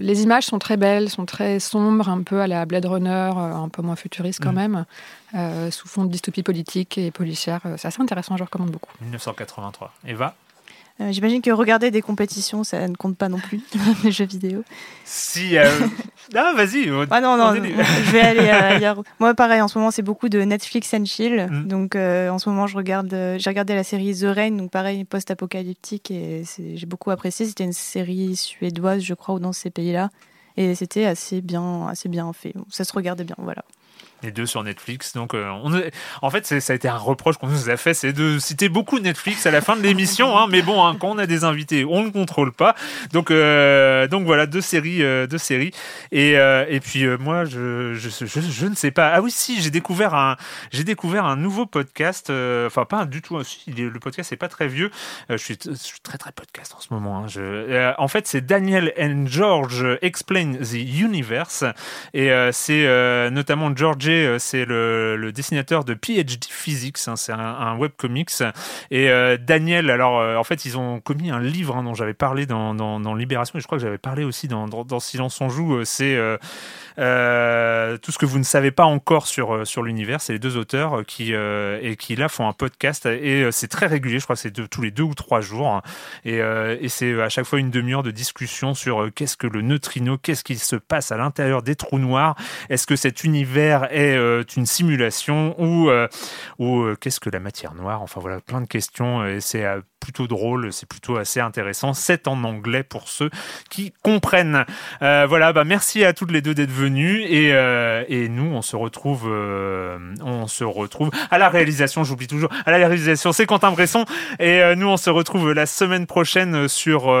les 0.00 0.22
images 0.22 0.44
sont 0.44 0.58
très 0.58 0.76
belles, 0.76 1.08
sont 1.08 1.26
très 1.26 1.60
sombres, 1.60 2.08
un 2.08 2.22
peu 2.22 2.40
à 2.40 2.46
la 2.46 2.64
Blade 2.66 2.86
Runner, 2.86 3.10
euh, 3.36 3.54
un 3.54 3.68
peu 3.68 3.82
moins 3.82 3.96
futuriste 3.96 4.40
quand 4.42 4.52
mm. 4.52 4.56
même, 4.56 4.84
euh, 5.34 5.70
sous 5.70 5.86
fond 5.88 6.04
de 6.04 6.10
dystopie 6.10 6.42
politique 6.42 6.98
et 6.98 7.10
policière. 7.10 7.60
C'est 7.76 7.88
assez 7.88 8.02
intéressant, 8.02 8.36
je 8.36 8.44
recommande 8.44 8.70
beaucoup. 8.70 8.90
1983. 9.02 9.92
Eva? 10.06 10.34
Euh, 11.00 11.10
j'imagine 11.10 11.42
que 11.42 11.50
regarder 11.50 11.90
des 11.90 12.02
compétitions, 12.02 12.62
ça 12.62 12.86
ne 12.86 12.94
compte 12.94 13.16
pas 13.16 13.28
non 13.28 13.38
plus, 13.38 13.60
les 14.04 14.12
jeux 14.12 14.26
vidéo. 14.26 14.62
Si. 15.04 15.58
Euh... 15.58 15.68
ah, 16.36 16.52
vas-y. 16.54 16.88
Ah 17.10 17.20
non, 17.20 17.36
non, 17.36 17.52
je 17.54 18.10
vais 18.12 18.20
aller 18.20 18.48
ailleurs. 18.48 19.02
Moi, 19.18 19.34
pareil, 19.34 19.60
en 19.60 19.66
ce 19.66 19.76
moment, 19.76 19.90
c'est 19.90 20.02
beaucoup 20.02 20.28
de 20.28 20.40
Netflix 20.40 20.94
and 20.94 21.04
chill. 21.06 21.48
Mm. 21.50 21.66
Donc, 21.66 21.96
euh, 21.96 22.28
en 22.28 22.38
ce 22.38 22.48
moment, 22.48 22.68
je 22.68 22.76
regarde, 22.76 23.12
euh, 23.12 23.36
j'ai 23.40 23.50
regardé 23.50 23.74
la 23.74 23.82
série 23.82 24.14
The 24.14 24.26
Rain, 24.26 24.52
donc 24.52 24.70
pareil, 24.70 25.04
post-apocalyptique, 25.04 26.12
et 26.12 26.44
j'ai 26.74 26.86
beaucoup 26.86 27.10
apprécié. 27.10 27.46
C'était 27.46 27.64
une 27.64 27.72
série 27.72 28.36
suédoise, 28.36 29.02
je 29.02 29.14
crois, 29.14 29.34
ou 29.34 29.40
dans 29.40 29.52
ces 29.52 29.70
pays-là. 29.70 30.10
Et 30.56 30.76
c'était 30.76 31.06
assez 31.06 31.40
bien, 31.40 31.88
assez 31.88 32.08
bien 32.08 32.32
fait. 32.32 32.54
Ça 32.70 32.84
se 32.84 32.92
regardait 32.92 33.24
bien, 33.24 33.36
voilà 33.38 33.64
les 34.24 34.32
deux 34.32 34.46
sur 34.46 34.62
Netflix. 34.62 35.12
Donc, 35.14 35.34
euh, 35.34 35.48
en 36.22 36.30
fait, 36.30 36.46
ça 36.46 36.72
a 36.72 36.76
été 36.76 36.88
un 36.88 36.96
reproche 36.96 37.36
qu'on 37.36 37.48
nous 37.48 37.70
a 37.70 37.76
fait, 37.76 37.94
c'est 37.94 38.12
de 38.12 38.38
citer 38.38 38.68
beaucoup 38.68 38.98
Netflix 38.98 39.46
à 39.46 39.50
la 39.50 39.60
fin 39.60 39.76
de 39.76 39.82
l'émission. 39.82 40.36
Hein, 40.36 40.46
mais 40.50 40.62
bon, 40.62 40.84
hein, 40.84 40.96
quand 40.98 41.10
on 41.10 41.18
a 41.18 41.26
des 41.26 41.44
invités, 41.44 41.84
on 41.84 42.04
ne 42.04 42.10
contrôle 42.10 42.52
pas. 42.52 42.74
Donc, 43.12 43.30
euh, 43.30 44.08
donc 44.08 44.24
voilà, 44.24 44.46
deux 44.46 44.60
séries, 44.60 45.02
euh, 45.02 45.26
deux 45.26 45.38
séries. 45.38 45.72
Et, 46.12 46.32
et 46.32 46.80
puis 46.80 47.06
moi, 47.18 47.44
je, 47.44 47.94
je, 47.94 48.08
je, 48.26 48.66
ne 48.66 48.74
sais 48.74 48.90
pas. 48.90 49.08
Ah 49.08 49.20
oui, 49.20 49.30
si, 49.30 49.60
j'ai 49.60 49.70
découvert 49.70 50.14
un, 50.14 50.36
j'ai 50.72 50.84
découvert 50.84 51.24
un 51.24 51.36
nouveau 51.36 51.66
podcast. 51.66 52.30
Enfin, 52.30 52.84
pas 52.84 53.04
du 53.04 53.22
tout. 53.22 53.38
le 53.38 53.98
podcast 53.98 54.30
n'est 54.30 54.36
pas 54.36 54.48
très 54.48 54.68
vieux. 54.68 54.90
je, 55.28 55.36
suis, 55.36 55.56
très 56.02 56.18
très 56.18 56.32
podcast 56.32 56.74
en 56.76 56.80
ce 56.80 56.92
moment. 56.92 57.18
Hein. 57.18 57.26
Je, 57.28 57.92
en 57.98 58.08
fait, 58.08 58.26
c'est 58.26 58.44
Daniel 58.44 58.92
and 58.98 59.24
George 59.26 59.86
Explain 60.02 60.54
the 60.54 60.74
Universe. 60.74 61.64
Et 62.12 62.30
c'est 62.52 62.84
notamment 63.30 63.74
George 63.74 64.08
euh, 64.14 64.38
c'est 64.38 64.64
le, 64.64 65.30
dessinateur 65.32 65.84
de 65.84 65.94
PhD 65.94 66.44
Physics, 66.48 66.98
hein, 67.06 67.16
c'est 67.16 67.32
un, 67.32 67.76
webcomics. 67.76 68.42
Et 68.90 69.08
euh, 69.10 69.36
Daniel, 69.36 69.90
alors 69.90 70.20
euh, 70.20 70.36
en 70.36 70.44
fait, 70.44 70.64
ils 70.64 70.78
ont 70.78 71.00
commis 71.00 71.30
un 71.30 71.40
livre 71.40 71.76
hein, 71.76 71.82
dont 71.82 71.94
j'avais 71.94 72.14
parlé 72.14 72.46
dans, 72.46 73.14
Libération, 73.14 73.58
et 73.58 73.60
je 73.60 73.66
crois 73.66 73.78
que 73.78 73.84
j'avais 73.84 73.98
parlé 73.98 74.24
aussi 74.24 74.48
dans, 74.48 74.66
dans, 74.66 75.00
Silence 75.00 75.40
on 75.40 75.48
joue, 75.48 75.84
c'est 75.84 76.18
tout 76.96 78.12
ce 78.12 78.18
que 78.18 78.26
vous 78.26 78.38
ne 78.38 78.44
savez 78.44 78.70
pas 78.70 78.84
encore 78.84 79.26
sur, 79.26 79.66
sur 79.66 79.82
l'univers. 79.82 80.20
C'est 80.20 80.34
les 80.34 80.38
deux 80.38 80.56
auteurs 80.56 81.04
qui, 81.06 81.32
et 81.32 81.96
qui 81.98 82.16
là 82.16 82.28
font 82.28 82.48
un 82.48 82.52
podcast, 82.52 83.06
et 83.06 83.48
c'est 83.52 83.68
très 83.68 83.86
régulier, 83.86 84.18
je 84.18 84.24
crois 84.24 84.36
que 84.36 84.42
c'est 84.42 84.68
tous 84.68 84.82
les 84.82 84.90
deux 84.90 85.02
ou 85.02 85.14
trois 85.14 85.40
jours. 85.40 85.82
et, 86.24 86.38
et 86.38 86.88
c'est 86.88 87.20
à 87.20 87.28
chaque 87.28 87.46
fois 87.46 87.58
une 87.58 87.70
demi-heure 87.70 88.02
de 88.02 88.10
discussion 88.10 88.74
sur 88.74 89.08
qu'est-ce 89.14 89.36
que 89.36 89.46
le 89.46 89.62
neutrino, 89.62 90.18
qu'est-ce 90.18 90.44
qui 90.44 90.56
se 90.56 90.76
passe 90.76 91.12
à 91.12 91.16
l'intérieur 91.16 91.62
des 91.62 91.76
trous 91.76 91.98
noirs, 91.98 92.36
est-ce 92.68 92.86
que 92.86 92.96
cet 92.96 93.24
univers 93.24 93.84
est 93.92 94.16
euh, 94.16 94.42
une 94.56 94.66
simulation 94.66 95.54
ou, 95.60 95.90
euh, 95.90 96.08
ou 96.58 96.82
euh, 96.82 96.96
qu'est-ce 97.00 97.20
que 97.20 97.30
la 97.30 97.40
matière 97.40 97.74
noire 97.74 98.02
Enfin 98.02 98.20
voilà, 98.20 98.40
plein 98.40 98.60
de 98.60 98.66
questions 98.66 99.26
et 99.26 99.40
c'est 99.40 99.64
plutôt 100.04 100.26
drôle, 100.26 100.72
c'est 100.72 100.88
plutôt 100.88 101.16
assez 101.16 101.40
intéressant. 101.40 101.94
C'est 101.94 102.28
en 102.28 102.44
anglais 102.44 102.82
pour 102.82 103.08
ceux 103.08 103.30
qui 103.70 103.92
comprennent. 104.02 104.64
voilà, 105.00 105.52
bah 105.52 105.64
merci 105.64 106.04
à 106.04 106.12
toutes 106.12 106.30
les 106.30 106.42
deux 106.42 106.54
d'être 106.54 106.70
venues 106.70 107.22
et, 107.22 107.48
et 108.08 108.28
nous 108.28 108.44
on 108.44 108.62
se 108.62 108.76
retrouve, 108.76 109.26
on 109.26 110.46
se 110.46 110.64
retrouve 110.64 111.10
à 111.30 111.38
la 111.38 111.48
réalisation. 111.48 112.04
J'oublie 112.04 112.26
toujours 112.26 112.50
à 112.66 112.70
la 112.70 112.76
réalisation, 112.76 113.32
c'est 113.32 113.46
Quentin 113.46 113.72
Bresson 113.72 114.04
et 114.38 114.74
nous 114.76 114.88
on 114.88 114.96
se 114.96 115.10
retrouve 115.10 115.52
la 115.52 115.66
semaine 115.66 116.06
prochaine 116.06 116.68
sur 116.68 117.14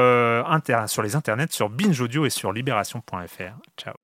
sur 0.86 1.02
les 1.02 1.16
internets, 1.16 1.52
sur 1.52 1.70
Binge 1.70 2.00
Audio 2.00 2.26
et 2.26 2.30
sur 2.30 2.52
libération.fr. 2.52 3.54
Ciao. 3.76 4.03